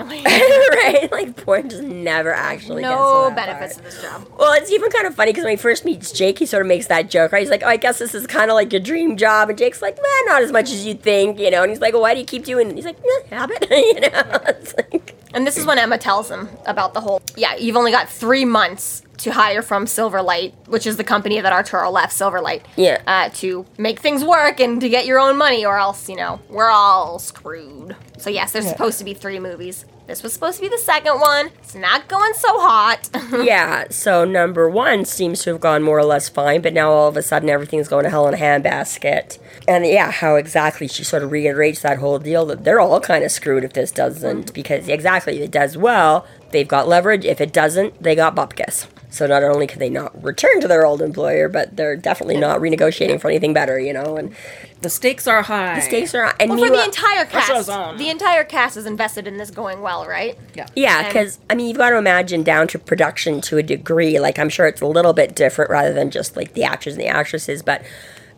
Like, 0.57 0.83
right? 0.83 1.11
Like, 1.11 1.35
porn 1.37 1.69
just 1.69 1.83
never 1.83 2.33
actually 2.33 2.81
no 2.83 2.89
gets 2.89 3.29
to 3.29 3.35
that 3.35 3.57
benefits 3.59 3.73
part. 3.79 3.91
to 3.91 3.95
this 3.95 4.01
job. 4.01 4.27
Well, 4.37 4.53
it's 4.53 4.71
even 4.71 4.89
kind 4.91 5.07
of 5.07 5.15
funny 5.15 5.31
because 5.31 5.43
when 5.43 5.51
he 5.51 5.57
first 5.57 5.85
meets 5.85 6.11
Jake, 6.11 6.39
he 6.39 6.45
sort 6.45 6.61
of 6.61 6.67
makes 6.67 6.87
that 6.87 7.09
joke, 7.09 7.31
right? 7.31 7.41
He's 7.41 7.49
like, 7.49 7.63
"Oh, 7.63 7.67
I 7.67 7.77
guess 7.77 7.99
this 7.99 8.13
is 8.15 8.27
kind 8.27 8.49
of 8.51 8.55
like 8.55 8.71
your 8.71 8.81
dream 8.81 9.17
job," 9.17 9.49
and 9.49 9.57
Jake's 9.57 9.81
like, 9.81 9.95
"Man, 9.95 10.25
not 10.27 10.41
as 10.41 10.51
much 10.51 10.71
as 10.71 10.85
you 10.85 10.93
think," 10.93 11.39
you 11.39 11.51
know. 11.51 11.63
And 11.63 11.71
he's 11.71 11.81
like, 11.81 11.93
well, 11.93 12.01
"Why 12.03 12.13
do 12.13 12.19
you 12.19 12.25
keep 12.25 12.45
doing?" 12.45 12.69
it? 12.69 12.75
He's 12.75 12.85
like, 12.85 12.97
"Eh, 12.99 13.35
"Habit," 13.35 13.67
you 13.71 13.99
know. 14.01 14.39
It's 14.47 14.73
like, 14.75 15.15
And 15.33 15.45
this 15.45 15.57
is 15.57 15.65
when 15.65 15.77
Emma 15.77 15.97
tells 15.97 16.29
him 16.31 16.49
about 16.65 16.93
the 16.93 17.01
whole. 17.01 17.21
Yeah, 17.35 17.55
you've 17.55 17.75
only 17.77 17.91
got 17.91 18.09
three 18.09 18.45
months 18.45 19.03
to 19.19 19.31
hire 19.31 19.61
from 19.63 19.85
Silverlight, 19.85 20.53
which 20.67 20.85
is 20.85 20.97
the 20.97 21.03
company 21.03 21.41
that 21.41 21.51
Arturo 21.51 21.89
left, 21.89 22.13
Silverlight. 22.17 22.61
Yeah. 22.75 23.01
Uh, 23.07 23.29
to 23.35 23.65
make 23.77 23.99
things 23.99 24.23
work 24.23 24.59
and 24.59 24.79
to 24.79 24.89
get 24.89 25.05
your 25.07 25.19
own 25.19 25.37
money, 25.37 25.65
or 25.65 25.77
else, 25.77 26.07
you 26.07 26.15
know, 26.15 26.39
we're 26.49 26.69
all 26.69 27.17
screwed. 27.17 27.95
So, 28.19 28.29
yes, 28.29 28.51
there's 28.51 28.67
supposed 28.67 28.99
to 28.99 29.03
be 29.03 29.13
three 29.15 29.39
movies. 29.39 29.85
This 30.07 30.23
was 30.23 30.31
supposed 30.31 30.55
to 30.55 30.61
be 30.61 30.69
the 30.69 30.77
second 30.77 31.19
one. 31.19 31.47
It's 31.59 31.75
not 31.75 32.07
going 32.07 32.33
so 32.33 32.59
hot. 32.59 33.09
yeah. 33.43 33.85
So 33.89 34.23
number 34.23 34.69
one 34.69 35.03
seems 35.03 35.43
to 35.43 35.51
have 35.51 35.59
gone 35.59 35.83
more 35.83 35.99
or 35.99 36.05
less 36.05 36.29
fine, 36.29 36.61
but 36.61 36.73
now 36.73 36.91
all 36.91 37.09
of 37.09 37.17
a 37.17 37.21
sudden 37.21 37.49
everything's 37.49 37.89
going 37.89 38.05
to 38.05 38.09
hell 38.09 38.25
in 38.27 38.33
a 38.33 38.37
handbasket. 38.37 39.37
And 39.67 39.85
yeah, 39.85 40.09
how 40.11 40.35
exactly 40.35 40.87
she 40.87 41.03
sort 41.03 41.23
of 41.23 41.31
reiterates 41.31 41.81
that 41.81 41.97
whole 41.99 42.19
deal 42.19 42.45
that 42.45 42.63
they're 42.63 42.79
all 42.79 43.01
kind 43.01 43.25
of 43.25 43.31
screwed 43.31 43.65
if 43.65 43.73
this 43.73 43.91
doesn't, 43.91 44.53
because 44.53 44.87
exactly 44.87 45.37
if 45.37 45.43
it 45.43 45.51
does 45.51 45.77
well, 45.77 46.25
they've 46.51 46.67
got 46.67 46.87
leverage. 46.87 47.25
If 47.25 47.41
it 47.41 47.51
doesn't, 47.51 48.01
they 48.01 48.15
got 48.15 48.33
bupkis. 48.33 48.87
So 49.17 49.25
not 49.25 49.43
only 49.43 49.65
can 49.65 49.79
they 49.79 49.89
not 49.89 50.23
return 50.23 50.61
to 50.61 50.67
their 50.67 50.85
old 50.85 51.01
employer, 51.01 51.49
but 51.49 51.75
they're 51.75 51.95
definitely 51.95 52.37
not 52.37 52.59
renegotiating 52.59 53.19
for 53.19 53.29
anything 53.29 53.51
better, 53.53 53.79
you 53.79 53.91
know. 53.93 54.15
And 54.15 54.35
The 54.81 54.89
stakes 54.89 55.25
are 55.25 55.41
high. 55.41 55.75
the 55.75 55.81
stakes 55.81 56.13
are 56.13 56.25
high. 56.25 56.35
and 56.39 56.51
well, 56.51 56.59
for 56.59 56.69
the 56.69 56.83
entire 56.83 57.25
cast, 57.25 57.65
the 57.97 58.09
entire 58.09 58.43
cast 58.43 58.77
is 58.77 58.85
invested 58.85 59.27
in 59.27 59.37
this 59.37 59.49
going 59.49 59.81
well, 59.81 60.05
right? 60.05 60.37
Yeah. 60.53 60.67
Yeah, 60.75 61.07
because 61.07 61.39
I 61.49 61.55
mean, 61.55 61.67
you've 61.67 61.77
got 61.77 61.89
to 61.89 61.97
imagine 61.97 62.43
down 62.43 62.67
to 62.67 62.79
production 62.79 63.41
to 63.41 63.57
a 63.57 63.63
degree. 63.63 64.19
Like, 64.19 64.37
I'm 64.37 64.49
sure 64.49 64.67
it's 64.67 64.81
a 64.81 64.85
little 64.85 65.13
bit 65.13 65.35
different 65.35 65.71
rather 65.71 65.93
than 65.93 66.11
just 66.11 66.37
like 66.37 66.53
the 66.53 66.63
actors 66.63 66.93
and 66.93 67.01
the 67.01 67.07
actresses. 67.07 67.63
But 67.63 67.81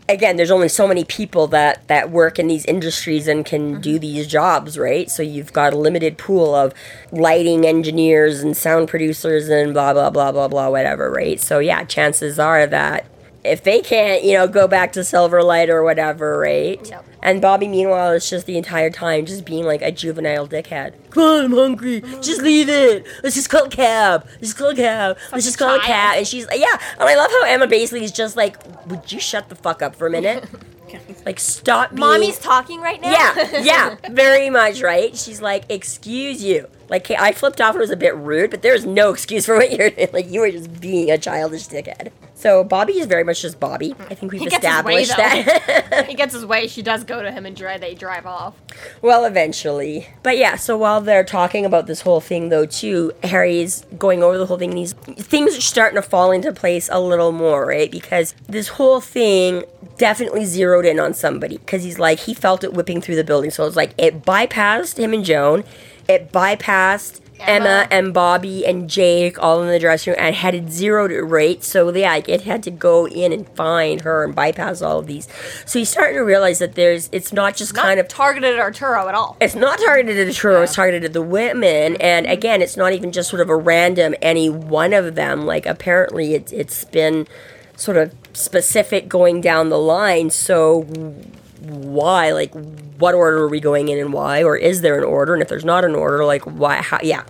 again, 0.10 0.36
there's 0.36 0.52
only 0.52 0.68
so 0.68 0.88
many 0.88 1.06
people 1.06 1.48
that 1.48 1.88
that 1.88 2.10
work 2.10 2.40
in 2.40 2.48
these 2.48 2.66
industries 2.66 3.28
and 3.28 3.46
can 3.46 3.74
mm-hmm. 3.74 3.82
do 3.82 4.00
these 4.00 4.28
jobs, 4.28 4.78
right? 4.78 5.10
So 5.10 5.24
you've 5.24 5.54
got 5.54 5.74
a 5.74 5.78
limited 5.78 6.18
pool 6.18 6.54
of 6.54 6.74
lighting 7.12 7.66
engineers 7.66 8.42
and 8.42 8.58
sound 8.58 8.90
producers 8.90 9.48
and 9.48 9.74
blah 9.74 9.94
blah 9.94 10.10
blah 10.10 10.32
blah 10.32 10.48
blah 10.48 10.70
whatever, 10.70 11.10
right? 11.10 11.40
So 11.40 11.60
yeah, 11.60 11.84
chances 11.86 12.40
are 12.40 12.68
that 12.68 13.06
if 13.50 13.64
they 13.64 13.82
can't, 13.82 14.24
you 14.24 14.34
know, 14.34 14.48
go 14.48 14.68
back 14.68 14.94
to 14.94 15.02
Silverlight 15.02 15.70
or 15.70 15.84
whatever, 15.84 16.38
right? 16.38 16.80
Yep. 16.88 17.06
And 17.22 17.42
Bobby, 17.42 17.68
meanwhile, 17.68 18.12
is 18.12 18.30
just 18.30 18.46
the 18.46 18.58
entire 18.58 18.90
time 18.90 19.26
just 19.26 19.46
being 19.46 19.66
like 19.66 19.82
a 19.82 19.92
juvenile 19.92 20.48
dickhead. 20.48 20.94
Come 21.10 21.24
on, 21.24 21.46
I'm 21.46 21.52
hungry. 21.52 22.02
Just 22.22 22.42
leave 22.42 22.70
it. 22.70 23.06
Let's 23.24 23.36
just 23.36 23.50
call 23.50 23.66
a 23.66 23.70
cab. 23.70 24.26
Let's 24.26 24.40
just 24.40 24.58
call 24.58 24.70
a 24.70 24.76
cab. 24.76 25.18
Let's 25.32 25.46
just 25.46 25.58
call 25.58 25.76
a 25.76 25.82
cab. 25.82 26.18
And 26.18 26.28
she's 26.28 26.48
like, 26.48 26.60
yeah. 26.60 26.80
And 27.00 27.10
I 27.10 27.16
love 27.16 27.30
how 27.30 27.44
Emma 27.46 27.68
basically 27.68 28.06
is 28.06 28.12
just 28.12 28.38
like, 28.38 28.58
would 28.88 29.12
you 29.12 29.20
shut 29.20 29.50
the 29.50 29.56
fuck 29.56 29.82
up 29.82 29.96
for 29.96 30.08
a 30.08 30.10
minute? 30.10 30.48
like, 31.26 31.40
stop 31.40 31.90
being. 31.90 32.00
Mommy's 32.00 32.40
talking 32.40 32.80
right 32.80 33.02
now. 33.02 33.12
Yeah, 33.12 33.62
yeah, 33.62 33.96
very 34.12 34.50
much, 34.50 34.82
right? 34.82 35.16
She's 35.16 35.42
like, 35.42 35.66
excuse 35.70 36.44
you. 36.44 36.68
Like, 36.90 37.12
I 37.12 37.34
flipped 37.34 37.62
off 37.62 37.76
and 37.76 37.78
it 37.78 37.82
was 37.82 37.92
a 37.92 37.98
bit 37.98 38.16
rude, 38.16 38.50
but 38.52 38.62
there's 38.62 38.86
no 38.86 39.12
excuse 39.12 39.46
for 39.46 39.56
what 39.56 39.72
you're 39.72 39.90
doing. 39.90 40.10
Like, 40.14 40.30
you 40.32 40.40
were 40.40 40.52
just 40.52 40.80
being 40.80 41.12
a 41.12 41.18
childish 41.18 41.68
dickhead. 41.68 42.12
So, 42.40 42.64
Bobby 42.64 43.00
is 43.00 43.06
very 43.06 43.26
much 43.26 43.42
just 43.42 43.60
Bobby. 43.60 43.94
I 44.10 44.16
think 44.16 44.32
we've 44.32 44.40
his 44.40 44.54
way, 44.54 44.56
established 44.56 45.18
that. 45.18 46.06
he 46.08 46.16
gets 46.16 46.34
his 46.34 46.46
way. 46.46 46.68
She 46.68 46.82
does 46.82 47.04
go 47.04 47.22
to 47.22 47.34
him 47.34 47.46
and 47.46 47.54
dry, 47.54 47.78
they 47.78 47.96
drive 47.96 48.26
off. 48.26 48.56
Well, 49.02 49.26
eventually. 49.26 50.08
But 50.24 50.38
yeah, 50.38 50.56
so 50.56 50.78
while 50.78 51.02
they're 51.02 51.26
talking 51.26 51.66
about 51.66 51.86
this 51.86 52.00
whole 52.00 52.22
thing, 52.22 52.48
though, 52.48 52.66
too, 52.66 53.12
Harry's 53.26 53.84
going 53.98 54.24
over 54.24 54.38
the 54.38 54.46
whole 54.46 54.58
thing, 54.58 54.74
These 54.74 54.94
things 54.94 55.58
are 55.58 55.62
starting 55.62 55.98
to 55.98 56.02
fall 56.02 56.32
into 56.32 56.54
place 56.54 56.88
a 56.90 57.02
little 57.02 57.34
more, 57.34 57.66
right? 57.66 57.92
Because 57.92 58.34
this 58.48 58.70
whole 58.70 59.02
thing 59.02 59.66
definitely 59.98 60.46
zeroed 60.46 60.86
in 60.86 60.98
on 60.98 61.14
somebody. 61.14 61.58
Because 61.58 61.84
he's 61.84 62.00
like, 62.00 62.20
he 62.20 62.34
felt 62.34 62.64
it 62.64 62.72
whipping 62.72 63.02
through 63.02 63.18
the 63.18 63.26
building. 63.26 63.52
So 63.52 63.66
it's 63.66 63.76
like, 63.76 63.94
it 63.98 64.24
bypassed 64.24 64.98
him 64.98 65.14
and 65.14 65.26
Joan, 65.26 65.66
it 66.08 66.32
bypassed. 66.32 67.20
Emma. 67.40 67.66
Emma. 67.66 67.88
and 67.92 68.14
Bobby 68.14 68.66
and 68.66 68.90
Jake 68.90 69.42
all 69.42 69.62
in 69.62 69.70
the 69.70 69.80
dressing 69.80 70.14
room 70.14 70.20
and 70.22 70.36
had 70.36 70.72
zeroed 70.72 71.12
it 71.12 71.22
right. 71.22 71.64
So 71.64 71.94
yeah, 71.94 72.22
it 72.28 72.42
had 72.42 72.64
to 72.64 72.72
go 72.72 73.08
in 73.08 73.32
and 73.32 73.48
find 73.50 74.02
her 74.02 74.24
and 74.24 74.36
bypass 74.36 74.82
all 74.82 75.00
of 75.00 75.08
these. 75.08 75.28
So 75.66 75.80
he's 75.80 75.90
starting 75.90 76.16
to 76.16 76.24
realize 76.24 76.60
that 76.60 76.76
there's 76.76 77.10
it's 77.12 77.34
not 77.34 77.56
just 77.56 77.74
Not 77.76 77.86
kind 77.86 78.00
of 78.00 78.08
targeted 78.08 78.54
at 78.54 78.60
Arturo 78.60 79.08
at 79.08 79.16
all. 79.16 79.38
it's 79.42 79.56
not 79.56 79.80
targeted 79.80 80.18
at 80.18 80.28
Arturo, 80.28 80.62
it's 80.62 80.76
targeted 80.76 81.06
at 81.06 81.14
the 81.14 81.22
women. 81.22 81.96
And 81.98 82.26
mm-hmm. 82.26 82.34
again, 82.34 82.62
it's 82.62 82.78
not 82.78 82.94
even 82.94 83.12
just 83.12 83.30
sort 83.30 83.42
of 83.42 83.50
a 83.50 83.56
random 83.56 84.16
any 84.22 84.50
one 84.50 84.94
of 84.94 85.16
them. 85.16 85.46
Like 85.46 85.66
apparently 85.66 86.34
it, 86.34 86.54
it's 86.54 86.84
been 86.86 87.28
sort 87.76 87.98
of 87.98 88.14
specific 88.34 89.08
going 89.08 89.42
down 89.42 89.70
the 89.70 89.80
line. 89.80 90.30
So 90.30 90.86
why? 91.62 92.32
Like 92.32 92.54
what 92.98 93.16
order 93.16 93.38
are 93.40 93.50
we 93.50 93.60
going 93.60 93.88
in 93.90 94.00
and 94.00 94.14
why? 94.14 94.44
Or 94.44 94.58
is 94.58 94.82
there 94.82 94.98
an 94.98 95.04
order? 95.04 95.34
And 95.34 95.42
if 95.42 95.50
there's 95.50 95.66
not 95.66 95.86
an 95.86 95.96
order, 95.96 96.26
like 96.26 96.44
why 96.44 96.78
how 96.82 97.00
yeah. 97.04 97.24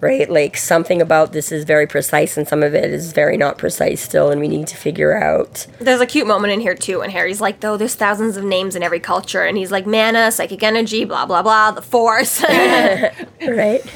Right? 0.00 0.28
Like 0.28 0.56
something 0.56 1.00
about 1.00 1.32
this 1.32 1.52
is 1.52 1.64
very 1.64 1.86
precise 1.86 2.36
and 2.36 2.48
some 2.48 2.64
of 2.64 2.74
it 2.74 2.90
is 2.90 3.12
very 3.12 3.36
not 3.36 3.56
precise 3.56 4.00
still 4.00 4.30
and 4.30 4.40
we 4.40 4.48
need 4.48 4.66
to 4.66 4.76
figure 4.76 5.16
out 5.16 5.64
There's 5.78 6.00
a 6.00 6.06
cute 6.06 6.26
moment 6.26 6.52
in 6.52 6.60
here 6.60 6.74
too, 6.74 6.98
when 6.98 7.10
Harry's 7.10 7.40
like, 7.40 7.60
though 7.60 7.76
there's 7.76 7.94
thousands 7.94 8.36
of 8.36 8.42
names 8.42 8.74
in 8.74 8.82
every 8.82 8.98
culture, 8.98 9.44
and 9.44 9.56
he's 9.56 9.70
like, 9.70 9.86
mana, 9.86 10.32
psychic 10.32 10.64
energy, 10.64 11.04
blah 11.04 11.24
blah 11.24 11.42
blah, 11.42 11.70
the 11.70 11.82
force. 11.82 12.42
right? 12.50 13.16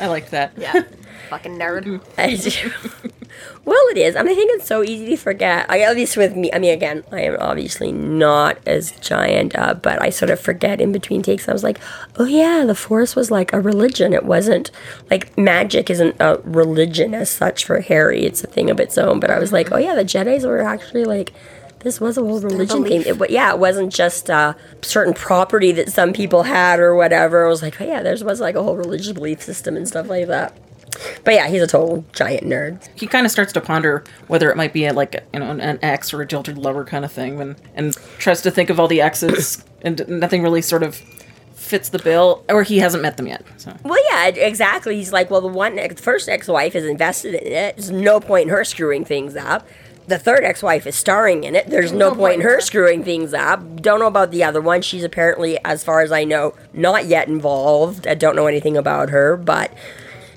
I 0.00 0.07
like 0.07 0.31
that. 0.31 0.52
yeah. 0.57 0.83
Fucking 1.31 1.59
nerd. 1.59 2.00
I 2.16 2.37
do. 2.37 3.11
Well, 3.64 3.81
it 3.90 3.99
is. 3.99 4.14
I 4.14 4.22
mean, 4.22 4.33
I 4.33 4.35
think 4.37 4.53
it's 4.55 4.66
so 4.66 4.85
easy 4.85 5.07
to 5.07 5.16
forget. 5.16 5.66
I, 5.68 5.81
at 5.81 5.96
least 5.96 6.16
with 6.16 6.37
me. 6.37 6.53
I 6.53 6.59
mean, 6.59 6.72
again, 6.72 7.03
I 7.11 7.22
am 7.22 7.37
obviously 7.40 7.90
not 7.90 8.59
as 8.66 8.93
giant, 8.93 9.57
uh, 9.57 9.74
but 9.74 10.01
I 10.01 10.11
sort 10.11 10.30
of 10.30 10.39
forget 10.39 10.80
in 10.80 10.93
between 10.93 11.22
takes. 11.22 11.49
I 11.49 11.53
was 11.53 11.64
like, 11.64 11.80
oh 12.16 12.26
yeah, 12.26 12.64
the 12.64 12.76
Force 12.76 13.16
was 13.16 13.30
like 13.30 13.53
a 13.53 13.61
religion. 13.61 14.12
It 14.12 14.24
wasn't 14.24 14.70
like 15.11 15.37
magic 15.37 15.91
isn't 15.91 16.16
a 16.20 16.41
religion 16.45 17.12
as 17.12 17.28
such 17.28 17.64
for 17.64 17.80
Harry. 17.80 18.22
It's 18.24 18.45
a 18.45 18.47
thing 18.47 18.70
of 18.70 18.78
its 18.78 18.97
own. 18.97 19.18
But 19.18 19.30
I 19.30 19.39
was 19.39 19.53
like, 19.53 19.72
oh 19.72 19.78
yeah, 19.78 19.95
the 19.97 20.05
Jedi's 20.05 20.47
were 20.47 20.61
actually 20.61 21.05
like. 21.05 21.32
This 21.80 22.01
was 22.01 22.18
a 22.18 22.22
whole 22.22 22.41
religion 22.41 22.82
thing. 22.82 23.03
It, 23.07 23.30
yeah, 23.30 23.53
it 23.53 23.61
wasn't 23.61 23.93
just 23.93 24.28
a 24.28 24.57
certain 24.82 25.14
property 25.14 25.70
that 25.72 25.93
some 25.93 26.12
people 26.12 26.43
had 26.43 26.80
or 26.80 26.97
whatever. 26.97 27.47
I 27.47 27.49
was 27.49 27.62
like, 27.62 27.80
oh 27.80 27.84
yeah, 27.84 28.03
there 28.03 28.16
was 28.24 28.41
like 28.41 28.57
a 28.57 28.62
whole 28.62 28.76
religious 28.76 29.12
belief 29.12 29.41
system 29.41 29.76
and 29.76 29.87
stuff 29.87 30.09
like 30.09 30.26
that. 30.26 30.57
But 31.24 31.34
yeah, 31.34 31.49
he's 31.49 31.62
a 31.62 31.66
total 31.66 32.05
giant 32.12 32.44
nerd. 32.44 32.86
He 32.94 33.07
kind 33.07 33.26
of 33.26 33.32
starts 33.32 33.53
to 33.55 33.61
ponder 33.61 34.05
whether 34.28 34.51
it 34.51 34.57
might 34.57 34.72
be 34.72 34.86
a, 34.86 34.92
like 34.92 35.24
you 35.32 35.40
know 35.40 35.51
an, 35.51 35.61
an 35.61 35.78
ex 35.82 36.12
or 36.12 36.22
a 36.22 36.26
jilted 36.26 36.59
lover 36.59 36.84
kind 36.84 37.05
of 37.05 37.12
thing, 37.12 37.40
and 37.40 37.57
and 37.74 37.94
tries 38.18 38.42
to 38.42 38.51
think 38.51 38.70
of 38.70 38.80
all 38.80 38.88
the 38.88 39.01
exes, 39.01 39.64
and 39.82 40.07
nothing 40.09 40.42
really 40.42 40.62
sort 40.62 40.82
of 40.82 41.01
fits 41.55 41.88
the 41.88 41.99
bill, 41.99 42.44
or 42.49 42.62
he 42.62 42.78
hasn't 42.78 43.03
met 43.03 43.16
them 43.16 43.26
yet. 43.26 43.44
So 43.57 43.76
Well, 43.82 43.99
yeah, 44.11 44.26
exactly. 44.28 44.97
He's 44.97 45.12
like, 45.12 45.30
well, 45.30 45.40
the 45.40 45.49
one 45.49 45.78
ex- 45.78 46.01
first 46.01 46.28
ex-wife 46.28 46.76
is 46.76 46.84
invested 46.84 47.34
in 47.34 47.53
it. 47.53 47.76
There's 47.76 47.90
no 47.90 48.20
point 48.20 48.44
in 48.44 48.49
her 48.51 48.64
screwing 48.64 49.05
things 49.05 49.34
up. 49.36 49.66
The 50.07 50.18
third 50.18 50.44
ex-wife 50.44 50.86
is 50.86 50.94
starring 50.94 51.42
in 51.42 51.57
it. 51.57 51.66
There's 51.66 51.90
no, 51.90 52.14
point 52.14 52.36
in 52.36 52.40
her 52.42 52.61
screwing 52.61 53.03
things 53.03 53.34
up. 53.34 53.82
Don't 53.82 53.99
know 53.99 54.07
about 54.07 54.30
the 54.30 54.44
other 54.44 54.61
one. 54.61 54.80
She's 54.80 55.03
apparently, 55.03 55.59
as 55.64 55.82
far 55.82 56.01
as 56.03 56.12
I 56.12 56.22
know, 56.22 56.55
not 56.72 57.07
yet 57.07 57.26
involved. 57.26 58.07
I 58.07 58.14
don't 58.14 58.36
know 58.36 58.47
anything 58.47 58.76
about 58.76 59.11
her, 59.11 59.36
but 59.36 59.74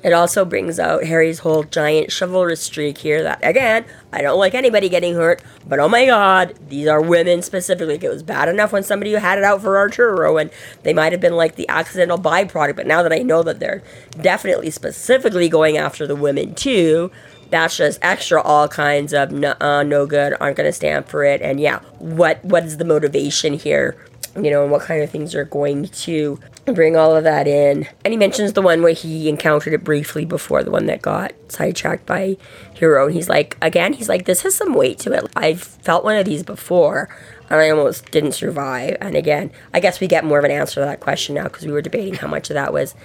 it 0.04 0.14
also 0.14 0.46
brings 0.46 0.80
out 0.80 1.04
Harry's 1.04 1.40
whole 1.40 1.64
giant 1.64 2.14
chivalrous 2.18 2.62
streak 2.62 3.00
here. 3.00 3.24
That 3.24 3.40
again, 3.44 3.86
I 4.14 4.22
don't 4.22 4.40
like 4.40 4.54
anybody 4.54 4.90
getting 4.90 5.16
hurt, 5.16 5.42
but 5.68 5.80
oh 5.80 5.90
my 5.90 6.06
god, 6.06 6.56
these 6.70 6.88
are 6.88 7.02
women 7.02 7.42
specifically. 7.42 7.96
It 7.96 8.10
was 8.10 8.24
bad 8.24 8.48
enough 8.48 8.72
when 8.72 8.84
somebody 8.84 9.14
had 9.14 9.38
it 9.38 9.44
out 9.44 9.62
for 9.62 9.78
Arturo, 9.78 10.38
and 10.38 10.52
they 10.84 10.94
might 10.94 11.12
have 11.12 11.22
been 11.22 11.36
like 11.36 11.56
the 11.56 11.68
accidental 11.68 12.18
byproduct. 12.18 12.76
But 12.76 12.88
now 12.88 13.04
that 13.04 13.14
I 13.14 13.20
know 13.20 13.44
that 13.44 13.60
they're 13.60 13.84
definitely 14.20 14.70
specifically 14.70 15.50
going 15.50 15.78
after 15.78 16.08
the 16.08 16.16
women 16.16 16.56
too, 16.56 17.12
that's 17.50 17.78
just 17.78 18.00
extra 18.02 18.42
all 18.42 18.68
kinds 18.68 19.14
of 19.14 19.32
no, 19.32 19.56
uh, 19.60 19.84
no 19.84 20.06
good 20.06 20.34
aren't 20.40 20.58
going 20.58 20.68
to 20.68 20.74
stand 20.74 21.08
for 21.08 21.24
it 21.24 21.42
and 21.42 21.60
yeah 21.60 21.80
what 21.98 22.44
what 22.46 22.64
is 22.64 22.78
the 22.78 22.86
motivation 22.86 23.54
here 23.54 23.98
you 24.44 24.52
know 24.52 24.64
and 24.64 24.72
what 24.72 24.82
kind 24.82 25.04
of 25.04 25.10
things 25.10 25.36
are 25.36 25.46
going 25.46 25.88
to 25.88 26.40
bring 26.66 26.96
all 26.96 27.16
of 27.16 27.24
that 27.24 27.48
in. 27.48 27.88
And 28.04 28.14
he 28.14 28.18
mentions 28.18 28.54
the 28.54 28.62
one 28.62 28.82
where 28.82 28.94
he 28.94 29.30
encountered 29.30 29.74
it 29.74 29.84
briefly 29.84 30.26
before 30.26 30.64
the 30.64 30.72
one 30.72 30.86
that 30.88 31.02
got 31.02 31.34
sidetracked 31.48 32.06
by 32.06 32.38
Shiro. 32.76 33.06
And 33.06 33.16
he's 33.16 33.30
like 33.30 33.58
again 33.62 33.94
he's 33.94 34.10
like 34.10 34.26
this 34.26 34.42
has 34.44 34.56
some 34.56 34.74
weight 34.74 35.00
to 35.00 35.14
it. 35.14 35.26
I've 35.36 35.62
felt 35.62 36.04
one 36.04 36.16
of 36.16 36.26
these 36.26 36.44
before. 36.44 37.10
And 37.52 37.60
i 37.60 37.72
almost 37.72 38.12
didn't 38.12 38.34
survive. 38.34 38.98
And 39.02 39.16
again 39.16 39.52
i 39.74 39.80
guess 39.80 40.00
we 40.00 40.08
get 40.08 40.24
more 40.24 40.40
of 40.40 40.46
an 40.46 40.52
answer 40.52 40.76
to 40.76 40.86
that 40.86 41.00
question 41.00 41.36
now 41.36 41.44
because 41.44 41.66
we 41.66 41.72
were 41.72 41.82
debating 41.82 42.16
how 42.16 42.28
much 42.28 42.50
of 42.50 42.54
that 42.56 42.74
was 42.74 42.96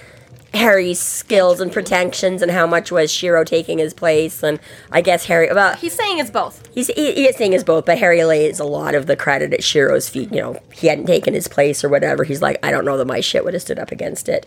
Harry's 0.55 1.01
skills 1.01 1.61
and 1.61 1.73
protections, 1.73 2.43
and 2.43 2.51
how 2.51 2.67
much 2.67 2.91
was 2.93 3.11
Shiro 3.11 3.45
taking 3.45 3.79
his 3.79 3.93
place, 3.93 4.43
and 4.43 4.59
I 4.91 5.01
guess 5.01 5.27
Harry. 5.27 5.53
Well, 5.53 5.75
He's 5.77 5.95
saying 5.95 6.19
it's 6.19 6.31
both. 6.31 6.69
He's 6.75 6.89
he, 6.89 7.13
he 7.13 7.27
is 7.27 7.37
saying 7.37 7.53
it's 7.53 7.65
both, 7.65 7.85
but 7.85 7.99
Harry 7.99 8.25
lays 8.25 8.61
a 8.61 8.65
lot 8.65 8.95
of 8.95 9.07
the 9.07 9.17
credit 9.17 9.53
at 9.53 9.65
Shiro's 9.65 10.09
feet. 10.09 10.33
You 10.33 10.41
know, 10.41 10.63
he 10.73 10.87
hadn't 10.87 11.07
taken 11.07 11.35
his 11.35 11.49
place 11.49 11.85
or 11.85 11.89
whatever. 11.89 12.25
He's 12.25 12.43
like, 12.43 12.59
I 12.63 12.71
don't 12.71 12.85
know 12.85 12.97
that 12.99 13.07
my 13.07 13.21
shit 13.21 13.45
would 13.45 13.55
have 13.55 13.63
stood 13.63 13.79
up 13.79 13.93
against 13.93 14.29
it. 14.29 14.47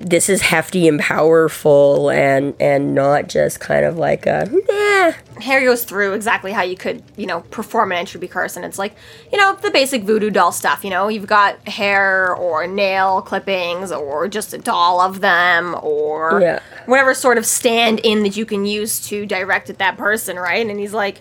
This 0.00 0.28
is 0.28 0.42
hefty 0.42 0.86
and 0.86 1.00
powerful, 1.00 2.08
and 2.10 2.54
and 2.60 2.94
not 2.94 3.28
just 3.28 3.58
kind 3.58 3.84
of 3.84 3.98
like 3.98 4.26
a 4.26 4.48
nah. 4.68 5.12
Harry 5.42 5.64
goes 5.64 5.84
through 5.84 6.12
exactly 6.14 6.52
how 6.52 6.62
you 6.62 6.76
could, 6.76 7.02
you 7.16 7.26
know, 7.26 7.40
perform 7.50 7.90
an 7.92 7.98
entropy 7.98 8.28
curse, 8.28 8.56
and 8.56 8.64
it's 8.64 8.78
like, 8.78 8.94
you 9.32 9.38
know, 9.38 9.54
the 9.56 9.70
basic 9.70 10.02
voodoo 10.04 10.30
doll 10.30 10.52
stuff. 10.52 10.84
You 10.84 10.90
know, 10.90 11.08
you've 11.08 11.26
got 11.26 11.66
hair 11.68 12.34
or 12.34 12.66
nail 12.66 13.22
clippings 13.22 13.90
or 13.90 14.28
just 14.28 14.52
a 14.54 14.58
doll 14.58 15.00
of 15.00 15.20
them 15.20 15.76
or 15.82 16.40
Yeah. 16.40 16.60
whatever 16.86 17.12
sort 17.14 17.38
of 17.38 17.44
stand 17.46 18.00
in 18.00 18.22
that 18.22 18.36
you 18.36 18.46
can 18.46 18.66
use 18.66 19.00
to 19.08 19.26
direct 19.26 19.68
at 19.68 19.78
that 19.78 19.96
person, 19.96 20.36
right? 20.36 20.64
And 20.64 20.78
he's 20.78 20.94
like, 20.94 21.20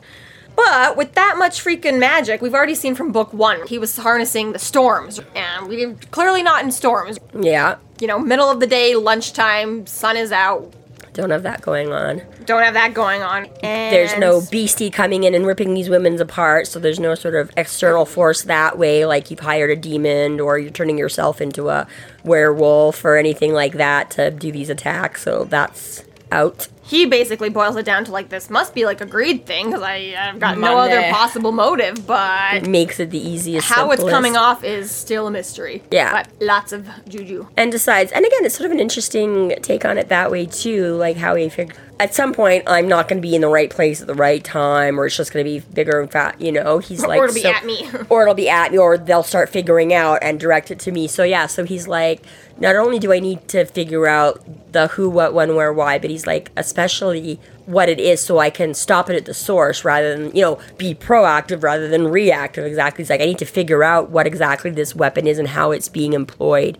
but 0.58 0.97
with 0.97 1.14
that 1.14 1.36
much 1.38 1.64
freaking 1.64 1.99
magic, 1.99 2.41
we've 2.41 2.53
already 2.55 2.76
seen 2.76 2.95
from 2.95 3.12
book 3.14 3.32
one, 3.32 3.66
he 3.68 3.78
was 3.78 3.95
harnessing 3.95 4.51
the 4.51 4.60
storms, 4.60 5.22
and 5.36 5.68
we're 5.68 5.93
clearly 6.12 6.43
not 6.43 6.64
in 6.64 6.72
storms. 6.72 7.20
Yeah, 7.39 7.78
You 8.01 8.08
know, 8.08 8.20
middle 8.20 8.49
of 8.51 8.60
the 8.60 8.68
day, 8.68 8.95
lunchtime, 8.95 9.86
sun 9.86 10.18
is 10.18 10.32
out. 10.32 10.74
don't 11.14 11.30
have 11.30 11.43
that 11.43 11.62
going 11.62 11.91
on. 11.93 12.22
Don't 12.45 12.64
have 12.64 12.74
that 12.74 12.93
going 12.93 13.22
on. 13.22 13.45
And 13.64 13.93
There's 13.93 14.18
no 14.18 14.41
beastie 14.51 14.89
coming 14.89 15.24
in 15.24 15.34
and 15.36 15.45
ripping 15.45 15.74
these 15.74 15.89
women's 15.89 16.22
apart, 16.22 16.66
so 16.68 16.80
there's 16.80 16.99
no 16.99 17.14
sort 17.16 17.36
of 17.36 17.51
external 17.55 18.05
force 18.05 18.41
that 18.43 18.78
way, 18.80 19.05
like 19.05 19.30
you've 19.30 19.39
hired 19.41 19.70
a 19.70 19.76
demon 19.76 20.39
or 20.39 20.58
you're 20.58 20.72
turning 20.72 20.97
yourself 20.97 21.39
into 21.39 21.70
a 21.70 21.88
werewolf 22.24 23.05
or 23.05 23.16
anything 23.16 23.53
like 23.53 23.74
that 23.74 24.10
to 24.12 24.32
do 24.32 24.51
these 24.51 24.70
attacks. 24.70 25.22
So 25.24 25.43
that's 25.45 26.03
out. 26.32 26.67
he 26.84 27.05
basically 27.05 27.49
boils 27.49 27.75
it 27.75 27.86
down 27.86 28.05
to 28.05 28.11
like 28.11 28.30
this 28.30 28.49
must 28.49 28.73
be 28.73 28.86
like 28.86 29.01
a 29.01 29.05
greed 29.05 29.45
thing 29.45 29.67
because 29.67 29.82
I've 29.82 30.39
got 30.39 30.57
no 30.57 30.78
other 30.78 31.01
possible 31.11 31.51
motive, 31.51 32.05
but 32.07 32.55
it 32.55 32.67
Makes 32.67 32.99
it 32.99 33.09
the 33.11 33.19
easiest. 33.19 33.67
how 33.67 33.91
it's 33.91 34.03
coming 34.03 34.36
off 34.36 34.63
is 34.63 34.91
still 34.91 35.28
a 35.28 35.32
mystery. 35.32 35.84
Yeah. 35.91 36.11
but 36.11 36.28
lots 36.41 36.71
of 36.73 36.88
juju. 37.07 37.47
and 37.57 37.71
decides 37.71 38.11
and 38.11 38.25
again 38.25 38.39
it's 38.45 38.55
sort 38.55 38.65
of 38.65 38.71
an 38.71 38.80
interesting 38.80 39.55
take 39.61 39.86
on 39.86 39.97
it 39.97 40.09
that 40.09 40.32
way 40.32 40.45
too 40.45 40.95
like 40.95 41.17
how 41.17 41.36
he 41.36 41.49
figured 41.49 41.78
at 42.00 42.14
some 42.14 42.34
point 42.34 42.64
i'm 42.68 42.88
not 42.88 43.08
going 43.08 43.22
to 43.22 43.28
be 43.28 43.36
in 43.36 43.41
the 43.41 43.48
right 43.48 43.70
place 43.70 44.02
at 44.02 44.08
the 44.08 44.16
right 44.16 44.43
time 44.43 45.00
or 45.00 45.06
it's 45.06 45.18
just 45.18 45.34
going 45.34 45.43
to 45.43 45.50
be 45.50 45.60
bigger 45.74 46.00
and 46.00 46.12
fat 46.12 46.39
you 46.39 46.52
know? 46.52 46.80
He's 46.80 47.02
like 47.06 47.20
or 47.20 47.26
it'll 47.26 47.36
be 47.36 47.45
at 47.45 47.66
me. 47.66 47.89
or 48.10 48.24
it'll 48.24 48.34
be 48.34 48.50
at 48.50 48.72
me 48.72 48.78
or 48.78 48.98
they'll 48.98 49.24
start 49.24 49.50
figuring 49.50 49.93
out 49.93 50.20
and 50.22 50.39
direct 50.39 50.72
it 50.72 50.80
to 50.80 50.91
me. 50.91 51.08
So 51.08 51.24
yeah 51.24 51.48
so 51.48 51.64
he's 51.64 51.88
like 51.88 52.24
not 52.60 52.76
only 52.76 53.00
do 53.00 53.14
i 53.14 53.20
need 53.20 53.48
to 53.48 53.66
figure 53.66 54.08
out 54.08 54.43
the 54.72 54.88
who 54.89 55.10
what 55.10 55.34
when 55.34 55.56
where 55.56 55.72
why 55.72 55.98
but 55.98 56.10
he's 56.10 56.28
like 56.28 56.52
especially 56.58 57.39
what 57.66 57.89
it 57.89 58.00
is 58.00 58.22
so 58.22 58.39
i 58.39 58.50
can 58.50 58.74
stop 58.74 59.10
it 59.10 59.16
at 59.16 59.26
the 59.26 59.34
source 59.34 59.84
rather 59.84 60.16
than 60.16 60.36
you 60.36 60.41
know 60.41 60.60
be 60.78 60.95
proactive 60.95 61.64
rather 61.64 61.88
than 61.88 62.08
reactive. 62.08 62.66
Exactly 62.66 63.04
he's 63.04 63.10
like 63.10 63.22
i 63.22 63.26
need 63.26 63.38
to 63.38 63.45
figure 63.45 63.84
out 63.84 64.10
what 64.10 64.26
exactly 64.28 64.72
this 64.72 64.95
weapon 64.95 65.28
is 65.28 65.38
and 65.38 65.50
how 65.50 65.72
it's 65.72 65.89
being 65.89 66.14
employed 66.14 66.78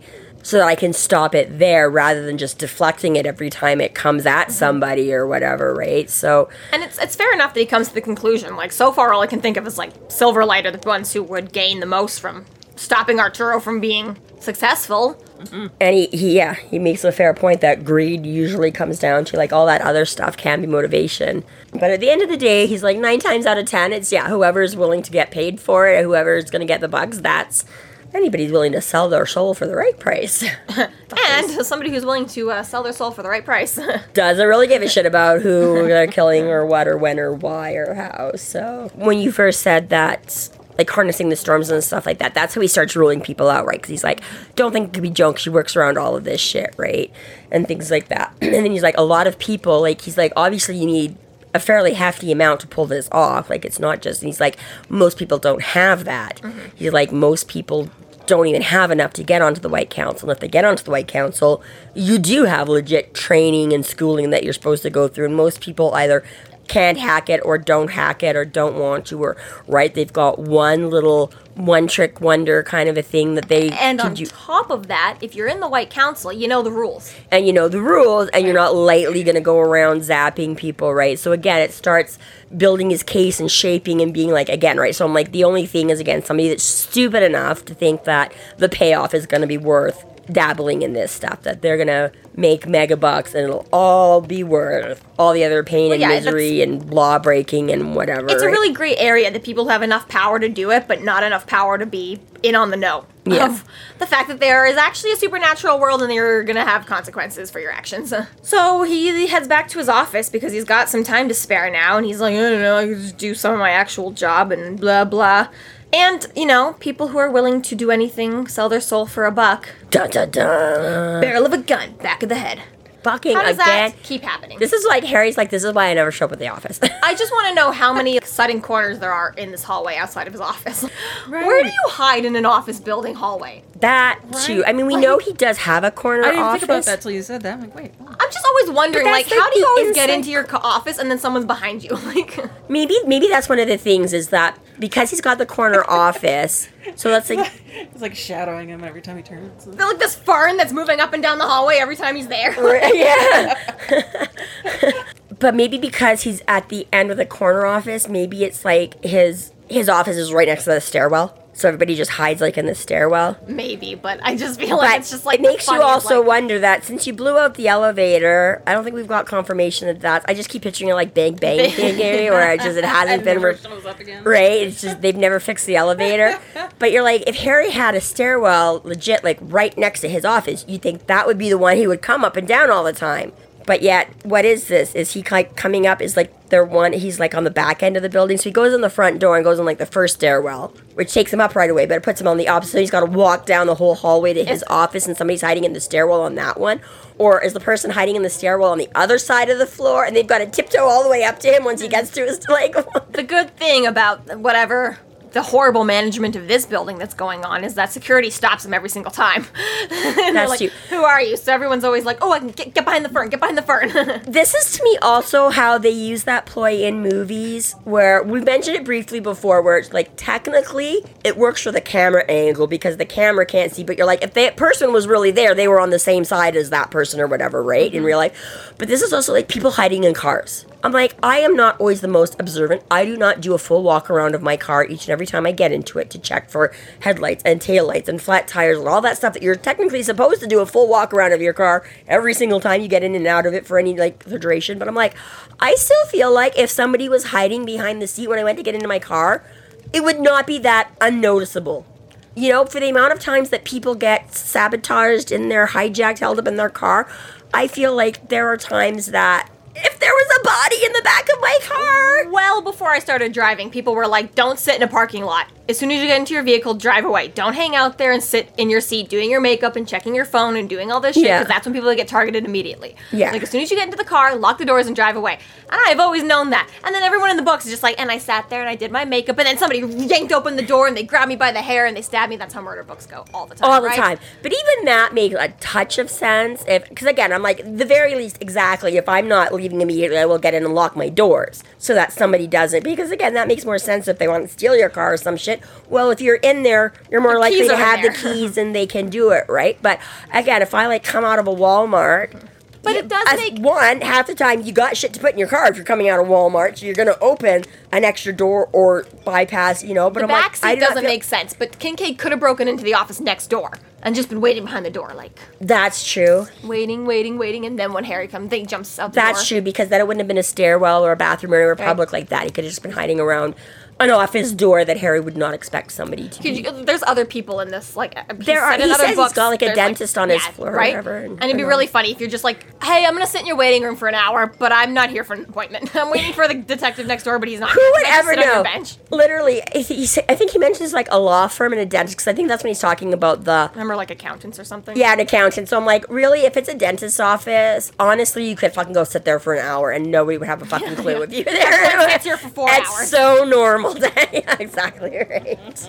so 0.48 0.56
that 0.56 0.66
I 0.66 0.76
can 0.76 0.94
stop 0.94 1.34
it 1.34 1.58
there 1.58 1.90
rather 1.90 2.24
than 2.24 2.38
just 2.38 2.58
deflecting 2.58 3.16
it 3.16 3.26
every 3.26 3.50
time 3.50 3.82
it 3.82 3.94
comes 3.94 4.24
at 4.24 4.44
mm-hmm. 4.44 4.52
somebody 4.52 5.12
or 5.12 5.26
whatever, 5.26 5.74
right? 5.74 6.08
So, 6.08 6.48
And 6.72 6.82
it's 6.82 6.98
it's 6.98 7.14
fair 7.14 7.34
enough 7.34 7.52
that 7.52 7.60
he 7.60 7.66
comes 7.66 7.88
to 7.88 7.94
the 7.94 8.00
conclusion. 8.00 8.56
Like 8.56 8.72
so 8.72 8.90
far, 8.90 9.12
all 9.12 9.20
I 9.20 9.26
can 9.26 9.42
think 9.42 9.58
of 9.58 9.66
is 9.66 9.76
like 9.76 9.92
Silverlight 10.08 10.64
are 10.64 10.70
the 10.70 10.88
ones 10.88 11.12
who 11.12 11.22
would 11.22 11.52
gain 11.52 11.80
the 11.80 11.86
most 11.86 12.20
from 12.20 12.46
stopping 12.76 13.20
Arturo 13.20 13.60
from 13.60 13.78
being 13.78 14.16
successful. 14.40 15.22
Mm-hmm. 15.38 15.66
and 15.80 15.94
he, 15.94 16.06
he, 16.06 16.36
yeah, 16.36 16.54
he 16.54 16.80
makes 16.80 17.04
a 17.04 17.12
fair 17.12 17.32
point 17.32 17.60
that 17.60 17.84
greed 17.84 18.26
usually 18.26 18.72
comes 18.72 18.98
down 18.98 19.24
to 19.26 19.36
like 19.36 19.52
all 19.52 19.66
that 19.66 19.82
other 19.82 20.04
stuff 20.04 20.36
can 20.36 20.62
be 20.62 20.66
motivation. 20.66 21.44
But 21.72 21.92
at 21.92 22.00
the 22.00 22.10
end 22.10 22.22
of 22.22 22.28
the 22.28 22.36
day, 22.36 22.66
he's 22.66 22.82
like 22.82 22.96
nine 22.96 23.20
times 23.20 23.46
out 23.46 23.58
of 23.58 23.66
ten, 23.66 23.92
it's 23.92 24.10
yeah, 24.10 24.28
whoever's 24.28 24.74
willing 24.76 25.02
to 25.02 25.12
get 25.12 25.30
paid 25.30 25.60
for 25.60 25.86
it, 25.86 26.02
whoever's 26.02 26.50
going 26.50 26.60
to 26.60 26.66
get 26.66 26.80
the 26.80 26.88
bucks, 26.88 27.18
that's 27.18 27.66
anybody's 28.14 28.50
willing 28.50 28.72
to 28.72 28.80
sell 28.80 29.08
their 29.08 29.26
soul 29.26 29.54
for 29.54 29.66
the 29.66 29.76
right 29.76 29.98
price. 29.98 30.44
And 31.30 31.66
somebody 31.66 31.90
who's 31.90 32.04
willing 32.04 32.26
to 32.26 32.50
uh, 32.50 32.62
sell 32.62 32.82
their 32.82 32.92
soul 32.92 33.10
for 33.10 33.22
the 33.22 33.28
right 33.28 33.44
price. 33.44 33.78
doesn't 34.12 34.46
really 34.46 34.66
give 34.66 34.82
a 34.82 34.88
shit 34.88 35.06
about 35.06 35.40
who 35.40 35.86
they're 35.86 36.06
killing 36.06 36.44
or 36.44 36.66
what 36.66 36.86
or 36.86 36.96
when 36.96 37.18
or 37.18 37.32
why 37.32 37.72
or 37.72 37.94
how. 37.94 38.32
So 38.36 38.90
when 38.94 39.18
you 39.18 39.32
first 39.32 39.60
said 39.60 39.88
that, 39.88 40.50
like 40.76 40.88
harnessing 40.88 41.28
the 41.28 41.36
storms 41.36 41.70
and 41.70 41.82
stuff 41.82 42.06
like 42.06 42.18
that, 42.18 42.34
that's 42.34 42.54
how 42.54 42.60
he 42.60 42.68
starts 42.68 42.94
ruling 42.94 43.20
people 43.20 43.48
out, 43.48 43.66
right? 43.66 43.78
Because 43.78 43.90
he's 43.90 44.04
like, 44.04 44.20
don't 44.54 44.72
think 44.72 44.88
it 44.88 44.94
could 44.94 45.02
be 45.02 45.10
junk. 45.10 45.38
She 45.38 45.50
works 45.50 45.76
around 45.76 45.98
all 45.98 46.16
of 46.16 46.24
this 46.24 46.40
shit, 46.40 46.74
right? 46.76 47.10
And 47.50 47.66
things 47.66 47.90
like 47.90 48.08
that. 48.08 48.34
and 48.42 48.52
then 48.52 48.70
he's 48.70 48.82
like, 48.82 48.96
a 48.96 49.04
lot 49.04 49.26
of 49.26 49.38
people, 49.38 49.80
like 49.80 50.02
he's 50.02 50.16
like, 50.16 50.32
obviously 50.36 50.76
you 50.76 50.86
need 50.86 51.16
a 51.54 51.60
fairly 51.60 51.94
hefty 51.94 52.32
amount 52.32 52.60
to 52.60 52.66
pull 52.66 52.86
this 52.86 53.08
off. 53.12 53.50
Like 53.50 53.64
it's 53.64 53.78
not 53.78 54.02
just. 54.02 54.22
He's 54.22 54.40
like, 54.40 54.56
most 54.88 55.18
people 55.18 55.38
don't 55.38 55.62
have 55.62 56.04
that. 56.04 56.40
Mm-hmm. 56.42 56.76
He's 56.76 56.92
like, 56.92 57.12
most 57.12 57.48
people 57.48 57.90
don't 58.26 58.46
even 58.46 58.62
have 58.62 58.90
enough 58.90 59.14
to 59.14 59.24
get 59.24 59.40
onto 59.42 59.60
the 59.60 59.68
White 59.68 59.90
Council. 59.90 60.28
And 60.28 60.36
if 60.36 60.40
they 60.40 60.48
get 60.48 60.64
onto 60.64 60.84
the 60.84 60.90
White 60.90 61.08
Council, 61.08 61.62
you 61.94 62.18
do 62.18 62.44
have 62.44 62.68
legit 62.68 63.14
training 63.14 63.72
and 63.72 63.84
schooling 63.84 64.30
that 64.30 64.44
you're 64.44 64.52
supposed 64.52 64.82
to 64.82 64.90
go 64.90 65.08
through. 65.08 65.26
And 65.26 65.34
most 65.36 65.60
people 65.60 65.94
either 65.94 66.22
can't 66.68 66.98
hack 66.98 67.30
it 67.30 67.40
or 67.44 67.58
don't 67.58 67.90
hack 67.90 68.22
it 68.22 68.36
or 68.36 68.44
don't 68.44 68.76
want 68.76 69.06
to 69.06 69.18
or 69.18 69.36
right 69.66 69.94
they've 69.94 70.12
got 70.12 70.38
one 70.38 70.90
little 70.90 71.32
one 71.58 71.86
trick 71.88 72.20
wonder 72.20 72.62
kind 72.62 72.88
of 72.88 72.96
a 72.96 73.02
thing 73.02 73.34
that 73.34 73.48
they 73.48 73.70
and 73.70 74.00
on 74.00 74.14
do. 74.14 74.24
top 74.26 74.70
of 74.70 74.86
that, 74.86 75.18
if 75.20 75.34
you're 75.34 75.48
in 75.48 75.60
the 75.60 75.68
White 75.68 75.90
Council, 75.90 76.32
you 76.32 76.46
know 76.48 76.62
the 76.62 76.70
rules. 76.70 77.14
and 77.30 77.46
you 77.46 77.52
know 77.52 77.68
the 77.68 77.80
rules 77.82 78.28
and 78.30 78.44
you're 78.44 78.54
not 78.54 78.74
lightly 78.74 79.22
going 79.24 79.34
to 79.34 79.40
go 79.40 79.58
around 79.58 80.00
zapping 80.02 80.56
people 80.56 80.94
right? 80.94 81.18
So 81.18 81.32
again 81.32 81.60
it 81.60 81.72
starts 81.72 82.18
building 82.56 82.90
his 82.90 83.02
case 83.02 83.40
and 83.40 83.50
shaping 83.50 84.00
and 84.00 84.14
being 84.14 84.30
like 84.30 84.48
again 84.48 84.78
right? 84.78 84.94
So 84.94 85.04
i'm 85.04 85.12
like 85.14 85.32
the 85.32 85.44
only 85.44 85.66
thing 85.66 85.90
is 85.90 86.00
again 86.00 86.22
somebody 86.24 86.48
that's 86.48 86.62
stupid 86.62 87.22
enough 87.22 87.64
to 87.66 87.74
think 87.74 88.04
that 88.04 88.32
the 88.56 88.68
payoff 88.68 89.12
is 89.12 89.26
going 89.26 89.40
to 89.42 89.46
be 89.46 89.58
worth 89.58 90.04
dabbling 90.30 90.82
in 90.82 90.92
this 90.92 91.10
stuff 91.12 91.42
that 91.42 91.62
they're 91.62 91.76
gonna 91.78 92.12
make 92.36 92.66
mega 92.68 92.96
bucks 92.96 93.34
and 93.34 93.44
it'll 93.44 93.66
all 93.72 94.20
be 94.20 94.44
worth 94.44 95.04
all 95.18 95.32
the 95.32 95.44
other 95.44 95.64
pain 95.64 95.90
and 95.92 96.00
yeah, 96.00 96.08
misery 96.08 96.62
and 96.62 96.92
law 96.92 97.18
breaking 97.18 97.70
and 97.70 97.96
whatever. 97.96 98.28
It's 98.28 98.42
a 98.42 98.46
really 98.46 98.72
great 98.72 98.96
area 98.98 99.30
that 99.30 99.42
people 99.42 99.68
have 99.68 99.82
enough 99.82 100.08
power 100.08 100.38
to 100.38 100.48
do 100.48 100.70
it, 100.70 100.86
but 100.86 101.02
not 101.02 101.22
enough 101.24 101.46
power 101.46 101.78
to 101.78 101.86
be 101.86 102.20
in 102.44 102.54
on 102.54 102.70
the 102.70 102.76
know 102.76 103.04
Yeah. 103.24 103.46
of 103.46 103.64
the 103.98 104.06
fact 104.06 104.28
that 104.28 104.38
there 104.38 104.64
is 104.66 104.76
actually 104.76 105.10
a 105.12 105.16
supernatural 105.16 105.80
world 105.80 106.02
and 106.02 106.12
you're 106.12 106.44
gonna 106.44 106.64
have 106.64 106.86
consequences 106.86 107.50
for 107.50 107.58
your 107.60 107.72
actions. 107.72 108.12
So 108.42 108.82
he 108.82 109.26
heads 109.26 109.46
back 109.48 109.68
to 109.68 109.78
his 109.78 109.88
office 109.88 110.28
because 110.30 110.52
he's 110.52 110.64
got 110.64 110.88
some 110.88 111.04
time 111.04 111.28
to 111.28 111.34
spare 111.34 111.70
now, 111.70 111.96
and 111.98 112.06
he's 112.06 112.20
like, 112.20 112.34
I 112.34 112.38
don't 112.40 112.62
know, 112.62 112.76
I 112.78 112.84
can 112.86 112.94
just 112.94 113.18
do 113.18 113.34
some 113.34 113.52
of 113.52 113.58
my 113.58 113.70
actual 113.70 114.10
job 114.10 114.52
and 114.52 114.78
blah 114.80 115.04
blah. 115.04 115.48
And 115.92 116.26
you 116.36 116.46
know, 116.46 116.74
people 116.80 117.08
who 117.08 117.18
are 117.18 117.30
willing 117.30 117.62
to 117.62 117.74
do 117.74 117.90
anything, 117.90 118.46
sell 118.46 118.68
their 118.68 118.80
soul 118.80 119.06
for 119.06 119.24
a 119.24 119.32
buck. 119.32 119.70
Dun, 119.90 120.10
dun, 120.10 120.30
dun. 120.30 121.20
Barrel 121.20 121.46
of 121.46 121.52
a 121.52 121.58
gun, 121.58 121.92
back 122.02 122.22
of 122.22 122.28
the 122.28 122.36
head. 122.36 122.62
Fucking 123.08 123.34
How 123.36 123.42
does 123.42 123.54
again. 123.56 123.90
that 123.92 124.02
keep 124.02 124.20
happening? 124.22 124.58
This 124.58 124.74
is 124.74 124.84
like 124.84 125.02
Harry's 125.04 125.38
like 125.38 125.48
this 125.48 125.64
is 125.64 125.72
why 125.72 125.86
I 125.88 125.94
never 125.94 126.10
show 126.12 126.26
up 126.26 126.32
at 126.32 126.38
the 126.38 126.48
office. 126.48 126.78
I 127.02 127.14
just 127.14 127.32
want 127.32 127.48
to 127.48 127.54
know 127.54 127.70
how 127.70 127.94
many 127.94 128.18
sudden 128.22 128.60
corners 128.60 128.98
there 128.98 129.12
are 129.12 129.32
in 129.38 129.50
this 129.50 129.62
hallway 129.62 129.96
outside 129.96 130.26
of 130.26 130.34
his 130.34 130.42
office. 130.42 130.82
Where 131.28 131.62
do 131.62 131.68
you 131.68 131.82
hide 131.86 132.26
in 132.26 132.36
an 132.36 132.44
office 132.44 132.80
building 132.80 133.14
hallway? 133.14 133.62
that 133.80 134.20
too. 134.44 134.64
I 134.66 134.72
mean, 134.72 134.86
we 134.86 134.96
know 134.96 135.18
he 135.18 135.32
does 135.32 135.56
have 135.58 135.84
a 135.84 135.90
corner 135.92 136.24
I 136.24 136.30
didn't 136.30 136.42
office. 136.42 136.60
think 136.60 136.64
about 136.70 136.84
that 136.86 137.00
till 137.00 137.12
you 137.12 137.22
said 137.22 137.42
that. 137.42 137.54
I'm 137.54 137.60
like, 137.60 137.74
wait. 137.76 137.92
what? 137.98 138.10
I'm 138.20 138.30
just 138.32 138.44
always 138.44 138.70
wondering, 138.72 139.04
But 139.06 139.12
like, 139.12 139.28
how 139.28 139.48
do 139.50 139.58
you 139.58 139.66
always 139.66 139.94
get 139.94 140.10
into 140.10 140.30
your 140.30 140.42
co- 140.44 140.58
office 140.58 140.98
and 140.98 141.08
then 141.10 141.18
someone's 141.18 141.46
behind 141.46 141.82
you? 141.84 141.90
Like, 142.08 142.38
Maybe 142.68 142.96
maybe 143.06 143.28
that's 143.28 143.48
one 143.48 143.58
of 143.60 143.68
the 143.68 143.78
things 143.78 144.12
is 144.12 144.28
that 144.30 144.58
because 144.78 145.10
he's 145.10 145.20
got 145.20 145.38
the 145.38 145.46
corner 145.46 145.84
office, 145.88 146.68
so 146.96 147.10
that's 147.10 147.30
like 147.30 147.50
It's 147.70 148.02
like 148.02 148.14
shadowing 148.14 148.68
him 148.68 148.82
every 148.84 149.02
time 149.02 149.16
he 149.16 149.22
turns. 149.22 149.64
they're 149.64 149.86
like 149.86 149.98
this 149.98 150.14
fern 150.14 150.56
that's 150.56 150.72
moving 150.72 151.00
up 151.00 151.12
and 151.12 151.22
down 151.22 151.38
the 151.38 151.46
hallway 151.46 151.76
every 151.76 151.96
time 151.96 152.16
he's 152.16 152.28
there. 152.28 152.52
yeah. 152.94 153.54
but 155.38 155.54
maybe 155.54 155.78
because 155.78 156.22
he's 156.22 156.42
at 156.48 156.68
the 156.68 156.86
end 156.92 157.10
of 157.10 157.16
the 157.16 157.26
corner 157.26 157.66
office, 157.66 158.08
maybe 158.08 158.44
it's 158.44 158.64
like 158.64 159.02
his 159.04 159.52
his 159.68 159.88
office 159.88 160.16
is 160.16 160.32
right 160.32 160.48
next 160.48 160.64
to 160.64 160.70
the 160.70 160.80
stairwell. 160.80 161.36
So 161.58 161.66
everybody 161.66 161.96
just 161.96 162.12
hides 162.12 162.40
like 162.40 162.56
in 162.56 162.66
the 162.66 162.74
stairwell. 162.76 163.36
Maybe, 163.48 163.96
but 163.96 164.20
I 164.22 164.36
just 164.36 164.60
feel 164.60 164.76
like 164.76 164.90
But 164.92 165.00
it's 165.00 165.10
just 165.10 165.26
like 165.26 165.40
it 165.40 165.42
makes 165.42 165.66
you 165.66 165.82
also 165.82 166.18
like- 166.20 166.28
wonder 166.28 166.60
that 166.60 166.84
since 166.84 167.04
you 167.04 167.12
blew 167.12 167.36
out 167.36 167.54
the 167.54 167.66
elevator, 167.66 168.62
I 168.64 168.72
don't 168.72 168.84
think 168.84 168.94
we've 168.94 169.08
got 169.08 169.26
confirmation 169.26 169.88
that 169.88 170.00
that's. 170.00 170.24
I 170.28 170.34
just 170.34 170.48
keep 170.50 170.62
picturing 170.62 170.88
it 170.88 170.94
like 170.94 171.14
Bang 171.14 171.34
Bang 171.34 171.68
Theory, 171.72 172.30
where 172.30 172.52
it 172.52 172.60
just 172.60 172.78
it 172.78 172.84
hasn't 172.98 173.24
been. 173.24 173.42
Re- 173.42 173.56
up 173.88 173.98
again. 173.98 174.22
right? 174.22 174.52
It's 174.68 174.80
just 174.80 175.00
they've 175.00 175.16
never 175.16 175.40
fixed 175.40 175.66
the 175.66 175.74
elevator. 175.74 176.38
But 176.78 176.92
you're 176.92 177.02
like, 177.02 177.24
if 177.26 177.34
Harry 177.38 177.70
had 177.70 177.96
a 177.96 178.00
stairwell 178.00 178.82
legit 178.84 179.24
like 179.24 179.38
right 179.40 179.76
next 179.76 179.98
to 180.02 180.08
his 180.08 180.24
office, 180.24 180.64
you 180.68 180.78
think 180.78 181.08
that 181.08 181.26
would 181.26 181.36
be 181.38 181.48
the 181.48 181.58
one 181.58 181.76
he 181.76 181.88
would 181.88 182.02
come 182.02 182.24
up 182.24 182.36
and 182.36 182.46
down 182.46 182.70
all 182.70 182.84
the 182.84 182.92
time. 182.92 183.32
But 183.68 183.82
yet, 183.82 184.08
what 184.24 184.46
is 184.46 184.68
this? 184.68 184.94
Is 184.94 185.12
he 185.12 185.22
like 185.30 185.54
coming 185.54 185.86
up? 185.86 186.00
Is 186.00 186.16
like 186.16 186.48
their 186.48 186.64
one? 186.64 186.94
He's 186.94 187.20
like 187.20 187.34
on 187.34 187.44
the 187.44 187.50
back 187.50 187.82
end 187.82 187.98
of 187.98 188.02
the 188.02 188.08
building, 188.08 188.38
so 188.38 188.44
he 188.44 188.50
goes 188.50 188.72
in 188.72 188.80
the 188.80 188.88
front 188.88 189.20
door 189.20 189.36
and 189.36 189.44
goes 189.44 189.58
in 189.58 189.66
like 189.66 189.76
the 189.76 189.84
first 189.84 190.14
stairwell, 190.14 190.72
which 190.94 191.12
takes 191.12 191.30
him 191.30 191.38
up 191.38 191.54
right 191.54 191.68
away. 191.68 191.84
But 191.84 191.98
it 191.98 192.02
puts 192.02 192.18
him 192.18 192.26
on 192.26 192.38
the 192.38 192.48
opposite. 192.48 192.72
So 192.72 192.78
he's 192.78 192.90
got 192.90 193.00
to 193.00 193.06
walk 193.10 193.44
down 193.44 193.66
the 193.66 193.74
whole 193.74 193.94
hallway 193.94 194.32
to 194.32 194.42
his 194.42 194.64
office, 194.68 195.06
and 195.06 195.14
somebody's 195.18 195.42
hiding 195.42 195.64
in 195.64 195.74
the 195.74 195.82
stairwell 195.82 196.22
on 196.22 196.34
that 196.36 196.58
one. 196.58 196.80
Or 197.18 197.44
is 197.44 197.52
the 197.52 197.60
person 197.60 197.90
hiding 197.90 198.16
in 198.16 198.22
the 198.22 198.30
stairwell 198.30 198.72
on 198.72 198.78
the 198.78 198.88
other 198.94 199.18
side 199.18 199.50
of 199.50 199.58
the 199.58 199.66
floor, 199.66 200.02
and 200.02 200.16
they've 200.16 200.26
got 200.26 200.38
to 200.38 200.46
tiptoe 200.46 200.86
all 200.86 201.02
the 201.02 201.10
way 201.10 201.24
up 201.24 201.38
to 201.40 201.48
him 201.54 201.64
once 201.64 201.82
he 201.82 201.88
hmm. 201.88 201.90
gets 201.90 202.10
to 202.12 202.24
his 202.24 202.40
like? 202.48 202.72
the 203.12 203.22
good 203.22 203.54
thing 203.58 203.86
about 203.86 204.38
whatever 204.38 204.98
the 205.32 205.42
horrible 205.42 205.84
management 205.84 206.36
of 206.36 206.48
this 206.48 206.66
building 206.66 206.98
that's 206.98 207.14
going 207.14 207.44
on 207.44 207.64
is 207.64 207.74
that 207.74 207.92
security 207.92 208.30
stops 208.30 208.64
them 208.64 208.74
every 208.74 208.88
single 208.88 209.12
time. 209.12 209.46
That's 209.90 210.48
like, 210.50 210.58
true. 210.58 210.68
Who 210.90 211.04
are 211.04 211.20
you? 211.20 211.36
So 211.36 211.52
everyone's 211.52 211.84
always 211.84 212.04
like, 212.04 212.18
"Oh, 212.20 212.32
I 212.32 212.38
can 212.38 212.48
get, 212.48 212.74
get 212.74 212.84
behind 212.84 213.04
the 213.04 213.08
fern, 213.08 213.28
get 213.28 213.40
behind 213.40 213.58
the 213.58 213.62
fern." 213.62 213.88
this 214.26 214.54
is 214.54 214.76
to 214.76 214.84
me 214.84 214.98
also 215.02 215.50
how 215.50 215.78
they 215.78 215.90
use 215.90 216.24
that 216.24 216.46
ploy 216.46 216.82
in 216.82 217.02
movies 217.02 217.74
where 217.84 218.22
we 218.22 218.40
mentioned 218.40 218.76
it 218.76 218.84
briefly 218.84 219.20
before 219.20 219.62
where 219.62 219.78
it's 219.78 219.92
like 219.92 220.10
technically 220.16 221.04
it 221.24 221.36
works 221.36 221.62
for 221.62 221.72
the 221.72 221.80
camera 221.80 222.24
angle 222.28 222.66
because 222.66 222.96
the 222.96 223.04
camera 223.06 223.44
can't 223.44 223.72
see 223.72 223.84
but 223.84 223.96
you're 223.96 224.06
like 224.06 224.22
if 224.22 224.34
that 224.34 224.56
person 224.56 224.92
was 224.92 225.06
really 225.06 225.30
there 225.30 225.54
they 225.54 225.68
were 225.68 225.80
on 225.80 225.90
the 225.90 225.98
same 225.98 226.24
side 226.24 226.56
as 226.56 226.70
that 226.70 226.90
person 226.90 227.20
or 227.20 227.26
whatever 227.26 227.62
right 227.62 227.92
in 227.92 227.98
mm-hmm. 227.98 228.06
real 228.06 228.18
life 228.18 228.72
but 228.78 228.88
this 228.88 229.02
is 229.02 229.12
also 229.12 229.32
like 229.32 229.48
people 229.48 229.70
hiding 229.72 230.04
in 230.04 230.14
cars 230.14 230.66
i'm 230.82 230.92
like 230.92 231.14
i 231.22 231.38
am 231.38 231.56
not 231.56 231.78
always 231.80 232.00
the 232.00 232.08
most 232.08 232.38
observant. 232.38 232.82
I 232.90 233.04
do 233.04 233.16
not 233.16 233.40
do 233.40 233.54
a 233.54 233.58
full 233.58 233.82
walk 233.82 234.10
around 234.10 234.34
of 234.34 234.42
my 234.42 234.56
car 234.56 234.84
each 234.84 235.04
and 235.06 235.10
every 235.10 235.26
time 235.26 235.46
i 235.46 235.52
get 235.52 235.72
into 235.72 235.98
it 235.98 236.10
to 236.10 236.18
check 236.18 236.50
for 236.50 236.72
headlights 237.00 237.42
and 237.44 237.60
taillights 237.60 238.08
and 238.08 238.20
flat 238.20 238.48
tires 238.48 238.78
and 238.78 238.88
all 238.88 239.00
that 239.00 239.16
stuff 239.16 239.34
that 239.34 239.42
you're 239.42 239.56
technically 239.56 240.02
supposed 240.02 240.40
to 240.40 240.46
do 240.46 240.60
a 240.60 240.66
full 240.66 240.88
walk 240.88 241.12
around 241.12 241.32
of 241.32 241.40
your 241.40 241.52
car 241.52 241.84
every 242.06 242.34
single 242.34 242.60
time 242.60 242.80
you 242.80 242.88
get 242.88 243.02
in 243.02 243.14
and 243.14 243.26
out 243.26 243.46
of 243.46 243.54
it 243.54 243.66
for 243.66 243.78
any 243.78 243.96
like 243.96 244.24
duration. 244.24 244.78
But 244.78 244.88
i'm 244.88 244.94
like 244.94 245.14
i 245.60 245.74
still 245.74 246.06
feel 246.06 246.32
like 246.32 246.58
if 246.58 246.70
somebody 246.70 247.08
was 247.08 247.24
hiding 247.24 247.64
behind 247.64 248.00
the 248.00 248.06
seat 248.06 248.28
when 248.28 248.38
i 248.38 248.44
went 248.44 248.58
to 248.58 248.64
get 248.64 248.74
into 248.74 248.88
my 248.88 248.98
car 248.98 249.44
it 249.92 250.02
would 250.04 250.20
not 250.20 250.46
be 250.46 250.58
that 250.58 250.90
unnoticeable. 251.00 251.86
You 252.34 252.50
know, 252.50 252.66
for 252.66 252.78
the 252.78 252.90
amount 252.90 253.12
of 253.12 253.18
times 253.18 253.50
that 253.50 253.64
people 253.64 253.94
get 253.94 254.34
sabotaged 254.34 255.32
in 255.32 255.48
their 255.48 255.68
hijacked, 255.68 256.20
held 256.20 256.38
up 256.38 256.46
in 256.46 256.56
their 256.56 256.70
car, 256.70 257.08
I 257.52 257.66
feel 257.66 257.94
like 257.94 258.28
there 258.28 258.48
are 258.48 258.56
times 258.56 259.06
that 259.06 259.50
if 259.74 259.97
there 259.98 260.12
was 260.12 260.38
a 260.40 260.44
body 260.44 260.84
in 260.84 260.92
the 260.92 261.02
back 261.02 261.28
of 261.34 261.40
my 261.40 261.58
car, 261.62 262.30
well, 262.30 262.62
before 262.62 262.90
I 262.90 262.98
started 262.98 263.32
driving, 263.32 263.70
people 263.70 263.94
were 263.94 264.06
like, 264.06 264.34
"Don't 264.34 264.58
sit 264.58 264.76
in 264.76 264.82
a 264.82 264.88
parking 264.88 265.24
lot. 265.24 265.48
As 265.68 265.78
soon 265.78 265.90
as 265.90 266.00
you 266.00 266.06
get 266.06 266.18
into 266.18 266.32
your 266.32 266.42
vehicle, 266.42 266.72
drive 266.72 267.04
away. 267.04 267.28
Don't 267.28 267.52
hang 267.52 267.76
out 267.76 267.98
there 267.98 268.10
and 268.10 268.22
sit 268.22 268.48
in 268.56 268.70
your 268.70 268.80
seat 268.80 269.10
doing 269.10 269.30
your 269.30 269.40
makeup 269.42 269.76
and 269.76 269.86
checking 269.86 270.14
your 270.14 270.24
phone 270.24 270.56
and 270.56 270.66
doing 270.66 270.90
all 270.90 270.98
this 270.98 271.14
shit 271.14 271.24
Yeah. 271.26 271.40
because 271.40 271.52
that's 271.52 271.66
when 271.66 271.74
people 271.74 271.94
get 271.94 272.08
targeted 272.08 272.44
immediately." 272.46 272.96
Yeah. 273.12 273.32
Like 273.32 273.42
as 273.42 273.50
soon 273.50 273.60
as 273.60 273.70
you 273.70 273.76
get 273.76 273.84
into 273.84 273.96
the 273.98 274.04
car, 274.04 274.34
lock 274.34 274.58
the 274.58 274.64
doors 274.64 274.86
and 274.86 274.96
drive 274.96 275.16
away. 275.16 275.38
And 275.70 275.78
I've 275.86 276.00
always 276.00 276.22
known 276.22 276.50
that. 276.50 276.68
And 276.84 276.94
then 276.94 277.02
everyone 277.02 277.30
in 277.30 277.36
the 277.36 277.42
books 277.42 277.64
is 277.66 277.70
just 277.70 277.82
like, 277.82 278.00
"And 278.00 278.10
I 278.10 278.16
sat 278.18 278.48
there 278.48 278.60
and 278.60 278.68
I 278.70 278.74
did 278.76 278.90
my 278.90 279.04
makeup, 279.04 279.36
and 279.38 279.46
then 279.46 279.58
somebody 279.58 279.80
yanked 279.80 280.32
open 280.32 280.56
the 280.56 280.62
door 280.62 280.86
and 280.86 280.96
they 280.96 281.02
grabbed 281.02 281.28
me 281.28 281.36
by 281.36 281.52
the 281.52 281.60
hair 281.60 281.84
and 281.84 281.94
they 281.96 282.02
stabbed 282.02 282.30
me." 282.30 282.36
That's 282.36 282.54
how 282.54 282.62
murder 282.62 282.82
books 282.82 283.04
go 283.06 283.24
all 283.34 283.46
the 283.46 283.54
time. 283.54 283.70
all 283.70 283.82
the 283.82 283.88
time. 283.90 284.18
But 284.42 284.52
even 284.52 284.84
that 284.86 285.12
makes 285.12 285.34
a 285.34 285.48
touch 285.60 285.98
of 285.98 286.08
sense. 286.10 286.64
If 286.66 286.88
because 286.88 287.06
again, 287.08 287.30
I'm 287.32 287.42
like 287.42 287.58
the 287.64 287.84
very 287.84 288.14
least 288.14 288.38
exactly. 288.40 288.96
If 288.96 289.06
I'm 289.08 289.28
not 289.28 289.52
leaving 289.52 289.82
immediately, 289.88 290.18
I 290.18 290.26
will 290.26 290.38
get 290.38 290.52
in 290.54 290.64
and 290.64 290.74
lock 290.74 290.96
my 290.96 291.08
doors 291.08 291.64
so 291.78 291.94
that 291.94 292.12
somebody 292.12 292.46
doesn't. 292.46 292.84
Because 292.84 293.10
again, 293.10 293.32
that 293.34 293.48
makes 293.48 293.64
more 293.64 293.78
sense 293.78 294.06
if 294.06 294.18
they 294.18 294.28
want 294.28 294.46
to 294.46 294.52
steal 294.52 294.76
your 294.76 294.90
car 294.90 295.14
or 295.14 295.16
some 295.16 295.36
shit. 295.36 295.62
Well, 295.88 296.10
if 296.10 296.20
you're 296.20 296.36
in 296.36 296.62
there, 296.62 296.92
you're 297.10 297.20
more 297.22 297.32
The 297.34 297.38
likely 297.40 297.68
to 297.68 297.76
have 297.76 298.02
the 298.02 298.10
keys 298.10 298.56
and 298.58 298.74
they 298.74 298.86
can 298.86 299.08
do 299.08 299.30
it, 299.30 299.44
right? 299.48 299.78
But 299.80 299.98
again, 300.32 300.60
if 300.62 300.74
I 300.74 300.86
like 300.86 301.04
come 301.04 301.24
out 301.24 301.38
of 301.38 301.46
a 301.48 301.54
Walmart. 301.54 302.44
But 302.82 302.94
it 302.96 303.08
does 303.08 303.24
as 303.28 303.38
make- 303.40 303.58
one 303.58 304.00
half 304.02 304.26
the 304.28 304.34
time 304.34 304.62
you 304.62 304.72
got 304.72 304.96
shit 304.96 305.12
to 305.14 305.20
put 305.20 305.32
in 305.32 305.38
your 305.38 305.48
car 305.48 305.68
if 305.68 305.76
you're 305.76 305.84
coming 305.84 306.08
out 306.08 306.20
of 306.20 306.26
Walmart, 306.26 306.78
so 306.78 306.86
you're 306.86 306.94
gonna 306.94 307.16
open 307.20 307.64
an 307.92 308.04
extra 308.04 308.32
door 308.32 308.68
or 308.72 309.04
bypass, 309.24 309.82
you 309.82 309.94
know. 309.94 310.08
But 310.10 310.20
The 310.20 310.24
I'm 310.32 310.40
back 310.42 310.58
I 310.62 310.74
seat 310.74 310.80
do 310.80 310.86
doesn't 310.86 311.00
feel- 311.02 311.10
make 311.10 311.24
sense, 311.24 311.54
but 311.58 311.78
Kincaid 311.80 312.18
could 312.18 312.30
have 312.30 312.40
broken 312.40 312.68
into 312.68 312.84
the 312.84 312.94
office 312.94 313.20
next 313.20 313.48
door 313.48 313.72
and 314.02 314.14
just 314.14 314.28
been 314.28 314.40
waiting 314.40 314.64
behind 314.64 314.84
the 314.86 314.90
door, 314.90 315.12
like 315.14 315.38
That's 315.60 316.10
true. 316.10 316.46
waiting, 316.62 317.04
waiting, 317.06 317.38
waiting, 317.38 317.66
and 317.66 317.78
then 317.78 317.92
when 317.92 318.04
Harry 318.04 318.28
comes, 318.28 318.50
they 318.50 318.62
jumps 318.64 318.98
out 318.98 319.12
the 319.12 319.16
That's 319.16 319.40
door. 319.48 319.58
true 319.58 319.60
because 319.62 319.88
then 319.88 320.00
it 320.00 320.06
wouldn't 320.06 320.20
have 320.20 320.28
been 320.28 320.38
a 320.38 320.42
stairwell 320.42 321.04
or 321.04 321.12
a 321.12 321.16
bathroom 321.16 321.52
or 321.52 321.56
anywhere 321.56 321.76
public 321.76 322.12
like 322.12 322.28
that. 322.28 322.44
He 322.44 322.50
could 322.50 322.64
have 322.64 322.70
just 322.70 322.82
been 322.82 322.92
hiding 322.92 323.20
around 323.20 323.54
an 324.00 324.10
office 324.10 324.52
door 324.52 324.84
that 324.84 324.96
Harry 324.98 325.20
would 325.20 325.36
not 325.36 325.54
expect 325.54 325.90
somebody 325.92 326.28
to. 326.28 326.48
You, 326.48 326.84
there's 326.84 327.02
other 327.02 327.24
people 327.24 327.60
in 327.60 327.68
this, 327.70 327.96
like 327.96 328.16
uh, 328.16 328.22
he 328.36 328.44
There 328.44 328.62
are- 328.62 328.76
he 328.78 328.82
says 328.94 329.00
he's 329.08 329.16
books, 329.16 329.32
got, 329.32 329.48
like, 329.48 329.62
a 329.62 329.74
dentist 329.74 330.16
on 330.16 330.28
his 330.28 330.44
floor 330.46 330.70
or 330.70 330.76
right? 330.76 330.90
whatever, 330.92 331.16
And, 331.16 331.32
and- 331.32 331.44
it'd 331.44 331.56
be 331.56 331.64
really 331.64 331.86
funny 331.86 332.12
if 332.12 332.20
you're 332.20 332.28
just 332.30 332.44
like, 332.44 332.64
"Hey, 332.82 333.04
I'm 333.04 333.12
gonna 333.14 333.26
sit 333.26 333.40
in 333.40 333.46
your 333.46 333.56
waiting 333.56 333.82
room 333.82 333.96
for 333.96 334.06
an 334.08 334.14
hour, 334.14 334.46
but 334.58 334.70
I'm 334.72 334.94
not 334.94 335.10
here 335.10 335.24
for 335.24 335.34
an 335.34 335.44
appointment. 335.48 335.94
I'm 335.96 336.10
waiting 336.10 336.32
for 336.32 336.46
the 336.46 336.54
detective 336.54 337.06
next 337.06 337.24
door, 337.24 337.38
but 337.38 337.48
he's 337.48 337.60
not. 337.60 337.70
Who 337.70 337.80
here. 337.80 337.90
would 337.92 338.04
Can 338.04 338.12
I 338.12 338.16
just 338.16 338.28
ever 338.28 338.30
sit 338.30 338.38
on 338.38 338.44
your 338.46 338.54
know? 338.56 338.62
bench? 338.62 338.96
Literally, 339.10 339.62
he, 339.74 339.82
he, 339.82 340.04
I 340.28 340.34
think 340.34 340.52
he 340.52 340.58
mentions 340.58 340.92
like 340.92 341.08
a 341.10 341.18
law 341.18 341.48
firm 341.48 341.72
and 341.72 341.80
a 341.80 341.86
dentist 341.86 342.16
because 342.16 342.28
I 342.28 342.34
think 342.34 342.48
that's 342.48 342.62
when 342.62 342.68
he's 342.70 342.80
talking 342.80 343.12
about 343.12 343.44
the 343.44 343.70
Remember, 343.72 343.96
like 343.96 344.10
accountants 344.10 344.58
or 344.58 344.64
something. 344.64 344.96
yeah 344.96 345.12
an 345.12 345.20
accountant. 345.20 345.68
So 345.68 345.76
I'm 345.76 345.84
like, 345.86 346.04
really, 346.08 346.40
if 346.42 346.56
it's 346.56 346.68
a 346.68 346.74
dentist's 346.74 347.20
office, 347.20 347.90
honestly, 347.98 348.48
you 348.48 348.54
could 348.56 348.72
fucking 348.72 348.92
go 348.92 349.04
sit 349.04 349.24
there 349.24 349.38
for 349.40 349.54
an 349.54 349.60
hour 349.64 349.90
and 349.90 350.10
nobody 350.10 350.38
would 350.38 350.48
have 350.48 350.62
a 350.62 350.66
fucking 350.66 350.94
clue 351.02 351.22
if 351.22 351.32
you 351.32 351.44
there. 351.44 352.08
Sits 352.10 352.24
here 352.24 352.36
for 352.36 352.48
four 352.48 352.68
It's 352.70 352.88
hours. 352.90 353.00
It's 353.02 353.10
so 353.10 353.44
normal. 353.44 353.87
yeah, 354.32 354.56
exactly 354.58 355.16
right. 355.16 355.88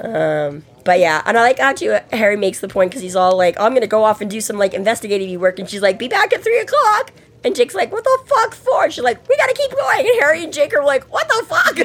Um, 0.00 0.64
but 0.84 1.00
yeah, 1.00 1.22
and 1.26 1.36
I 1.36 1.42
like 1.42 1.58
how 1.58 1.72
too 1.72 1.98
Harry 2.12 2.36
makes 2.36 2.60
the 2.60 2.68
point 2.68 2.90
because 2.90 3.02
he's 3.02 3.16
all 3.16 3.36
like, 3.36 3.58
I'm 3.60 3.74
gonna 3.74 3.86
go 3.86 4.04
off 4.04 4.20
and 4.20 4.30
do 4.30 4.40
some 4.40 4.56
like 4.56 4.74
investigative 4.74 5.40
work, 5.40 5.58
and 5.58 5.68
she's 5.68 5.82
like, 5.82 5.98
be 5.98 6.08
back 6.08 6.32
at 6.32 6.42
three 6.42 6.60
o'clock. 6.60 7.12
And 7.44 7.54
Jake's 7.54 7.74
like, 7.74 7.92
what 7.92 8.02
the 8.02 8.18
fuck 8.26 8.54
for? 8.54 8.84
And 8.84 8.92
she's 8.92 9.04
like, 9.04 9.28
we 9.28 9.36
gotta 9.36 9.54
keep 9.54 9.70
going. 9.70 10.00
And 10.00 10.20
Harry 10.20 10.42
and 10.42 10.52
Jake 10.52 10.74
are 10.74 10.84
like, 10.84 11.04
what 11.12 11.28
the 11.28 11.44
fuck? 11.46 11.78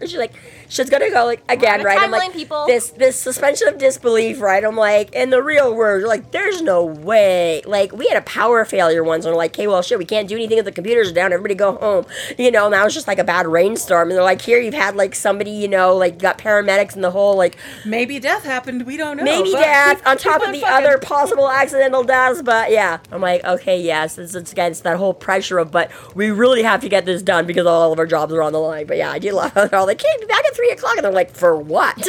and 0.00 0.08
she's 0.10 0.18
like, 0.18 0.32
she's 0.68 0.90
gonna 0.90 1.10
go 1.10 1.24
like 1.24 1.42
again, 1.48 1.82
right? 1.82 1.98
I'm 1.98 2.10
like 2.10 2.32
people. 2.32 2.66
this 2.66 2.90
this 2.90 3.16
suspension 3.16 3.68
of 3.68 3.78
disbelief, 3.78 4.40
right? 4.40 4.64
I'm 4.64 4.76
like 4.76 5.14
in 5.14 5.30
the 5.30 5.42
real 5.42 5.74
world, 5.74 6.04
like 6.04 6.30
there's 6.30 6.62
no 6.62 6.84
way. 6.84 7.62
Like 7.66 7.92
we 7.92 8.08
had 8.08 8.16
a 8.16 8.22
power 8.22 8.64
failure 8.64 9.02
once, 9.02 9.24
and 9.24 9.32
we're 9.32 9.38
like, 9.38 9.56
hey, 9.56 9.66
well, 9.66 9.82
shit, 9.82 9.98
we 9.98 10.04
can't 10.04 10.28
do 10.28 10.36
anything 10.36 10.58
if 10.58 10.64
the 10.64 10.72
computers 10.72 11.10
are 11.10 11.14
down. 11.14 11.32
Everybody 11.32 11.54
go 11.54 11.76
home, 11.76 12.06
you 12.36 12.50
know. 12.50 12.66
And 12.66 12.74
that 12.74 12.84
was 12.84 12.94
just 12.94 13.08
like 13.08 13.18
a 13.18 13.24
bad 13.24 13.46
rainstorm, 13.46 14.08
and 14.10 14.16
they're 14.16 14.24
like, 14.24 14.42
here, 14.42 14.60
you've 14.60 14.74
had 14.74 14.96
like 14.96 15.14
somebody, 15.14 15.50
you 15.50 15.68
know, 15.68 15.96
like 15.96 16.18
got 16.18 16.38
paramedics 16.38 16.94
and 16.94 17.02
the 17.02 17.10
whole 17.10 17.36
like 17.36 17.56
Maybe 17.84 18.18
death 18.20 18.44
happened. 18.44 18.86
We 18.86 18.96
don't 18.96 19.16
know. 19.16 19.24
maybe 19.24 19.52
death 19.52 20.02
on 20.06 20.18
top 20.18 20.42
of 20.42 20.52
the 20.52 20.60
fucking. 20.60 20.86
other 20.86 20.98
possible 20.98 21.50
accidental 21.50 22.04
deaths. 22.04 22.42
But 22.42 22.70
yeah, 22.70 22.98
I'm 23.10 23.20
like, 23.20 23.44
okay, 23.44 23.80
yes, 23.80 24.18
it's, 24.18 24.34
it's 24.34 24.52
again, 24.52 24.72
it's 24.72 24.80
that 24.80 24.96
whole 24.96 25.14
pressure 25.14 25.58
of, 25.58 25.70
but 25.70 25.90
we 26.14 26.30
really 26.30 26.62
have 26.62 26.80
to 26.82 26.88
get 26.88 27.04
this 27.04 27.22
done 27.22 27.46
because 27.46 27.66
all 27.66 27.92
of 27.92 27.98
our 27.98 28.06
jobs 28.06 28.32
are 28.32 28.42
on 28.42 28.52
the 28.52 28.60
line. 28.60 28.86
But 28.86 28.96
yeah, 28.96 29.10
I 29.10 29.18
do 29.18 29.32
love 29.32 29.52
how 29.52 29.66
they're 29.66 29.78
all 29.78 29.86
like, 29.86 30.00
hey, 30.00 30.08
be 30.20 30.26
back 30.26 30.44
at 30.44 30.54
three 30.58 30.70
o'clock, 30.70 30.96
and 30.96 31.04
they're 31.04 31.12
like, 31.12 31.30
for 31.30 31.56
what? 31.56 32.06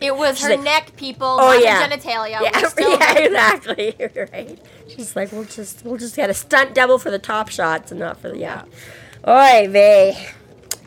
It 0.00 0.14
was 0.14 0.42
her 0.42 0.50
like- 0.50 0.60
neck, 0.60 0.96
people. 0.96 1.26
Oh, 1.26 1.52
not 1.52 1.62
yeah. 1.62 1.88
genitalia. 1.88 2.42
yeah, 2.42 2.68
still 2.68 2.90
yeah, 2.90 3.18
exactly, 3.18 3.96
right. 4.32 4.58
She's 4.88 5.16
like, 5.16 5.32
we'll 5.32 5.44
just, 5.44 5.82
we'll 5.84 5.96
just 5.96 6.14
get 6.14 6.28
a 6.28 6.34
stunt 6.34 6.74
double 6.74 6.98
for 6.98 7.10
the 7.10 7.18
top 7.18 7.48
shots 7.48 7.90
and 7.90 7.98
not 7.98 8.20
for 8.20 8.28
the 8.28 8.38
yeah. 8.38 8.64
Oi, 9.26 9.66
vey. 9.68 10.28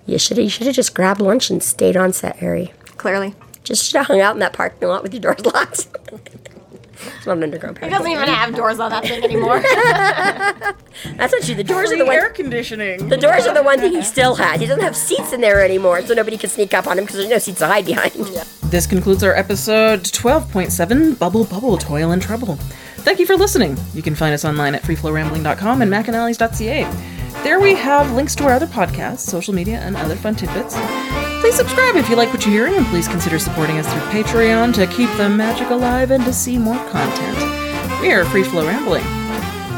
You 0.05 0.20
should 0.20 0.38
have, 0.38 0.43
you 0.43 0.49
should 0.49 0.68
have 0.68 0.76
just 0.76 0.93
grabbed 0.93 1.20
lunch 1.20 1.49
and 1.49 1.62
stayed 1.64 1.97
on 1.97 2.14
set, 2.14 2.38
Harry. 2.38 2.74
Clearly. 2.97 3.34
Just 3.64 3.86
should 3.86 3.97
have 3.97 4.07
hung 4.07 4.22
out 4.22 4.36
in 4.36 4.39
that 4.39 4.53
parking 4.53 4.88
lot 4.88 5.01
with 5.03 5.14
your 5.14 5.22
doors 5.22 5.45
locked. 5.45 5.88
it's 7.17 7.25
not 7.25 7.37
an 7.37 7.43
underground 7.43 7.77
It 7.81 7.89
doesn't 7.89 8.07
even 8.11 8.27
have 8.27 8.55
doors 8.55 8.79
on 8.79 8.89
that 8.91 9.03
thing 9.05 9.23
anymore. 9.23 9.61
That's 11.17 11.33
not 11.33 11.41
true. 11.43 11.55
The 11.55 11.63
doors 11.63 11.91
are 11.91 11.95
Free 11.97 12.05
the 12.05 12.11
air 12.11 12.23
one. 12.25 12.33
conditioning. 12.33 13.07
The 13.09 13.17
doors 13.17 13.47
are 13.47 13.53
the 13.53 13.63
one 13.63 13.79
thing 13.79 13.93
he 13.93 14.01
still 14.01 14.35
has. 14.35 14.59
He 14.59 14.67
doesn't 14.67 14.83
have 14.83 14.95
seats 14.95 15.31
in 15.33 15.41
there 15.41 15.63
anymore, 15.63 16.01
so 16.01 16.13
nobody 16.13 16.37
can 16.37 16.49
sneak 16.49 16.73
up 16.73 16.87
on 16.87 16.97
him 16.97 17.05
because 17.05 17.17
there's 17.17 17.29
no 17.29 17.37
seats 17.37 17.59
to 17.59 17.67
hide 17.67 17.85
behind. 17.85 18.11
This 18.65 18.85
concludes 18.85 19.23
our 19.23 19.33
episode 19.35 20.01
12.7 20.01 21.17
Bubble 21.17 21.45
Bubble 21.45 21.77
Toil 21.77 22.11
and 22.11 22.21
Trouble. 22.21 22.59
Thank 23.01 23.19
you 23.19 23.25
for 23.25 23.35
listening. 23.35 23.77
You 23.93 24.01
can 24.01 24.15
find 24.15 24.33
us 24.33 24.45
online 24.45 24.75
at 24.75 24.83
freeflowrambling.com 24.83 25.81
and 25.81 25.91
macanallies.ca. 25.91 26.83
There 27.43 27.59
we 27.59 27.73
have 27.75 28.11
links 28.11 28.35
to 28.35 28.43
our 28.45 28.53
other 28.53 28.67
podcasts, 28.67 29.19
social 29.19 29.53
media, 29.53 29.79
and 29.79 29.95
other 29.95 30.15
fun 30.15 30.35
tidbits. 30.35 30.75
Please 31.39 31.55
subscribe 31.55 31.95
if 31.95 32.09
you 32.09 32.15
like 32.15 32.33
what 32.33 32.45
you're 32.45 32.53
hearing, 32.53 32.75
and 32.75 32.85
please 32.87 33.07
consider 33.07 33.39
supporting 33.39 33.77
us 33.77 33.87
through 33.91 34.01
Patreon 34.23 34.73
to 34.73 34.87
keep 34.87 35.09
the 35.17 35.29
magic 35.29 35.69
alive 35.69 36.11
and 36.11 36.23
to 36.25 36.33
see 36.33 36.57
more 36.57 36.77
content. 36.89 38.01
We 38.01 38.11
are 38.11 38.25
Free 38.25 38.43
Flow 38.43 38.67
Rambling. 38.67 39.03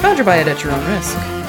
Conjure 0.02 0.24
by 0.24 0.38
it 0.38 0.48
at 0.48 0.64
your 0.64 0.74
own 0.74 0.88
risk. 0.90 1.41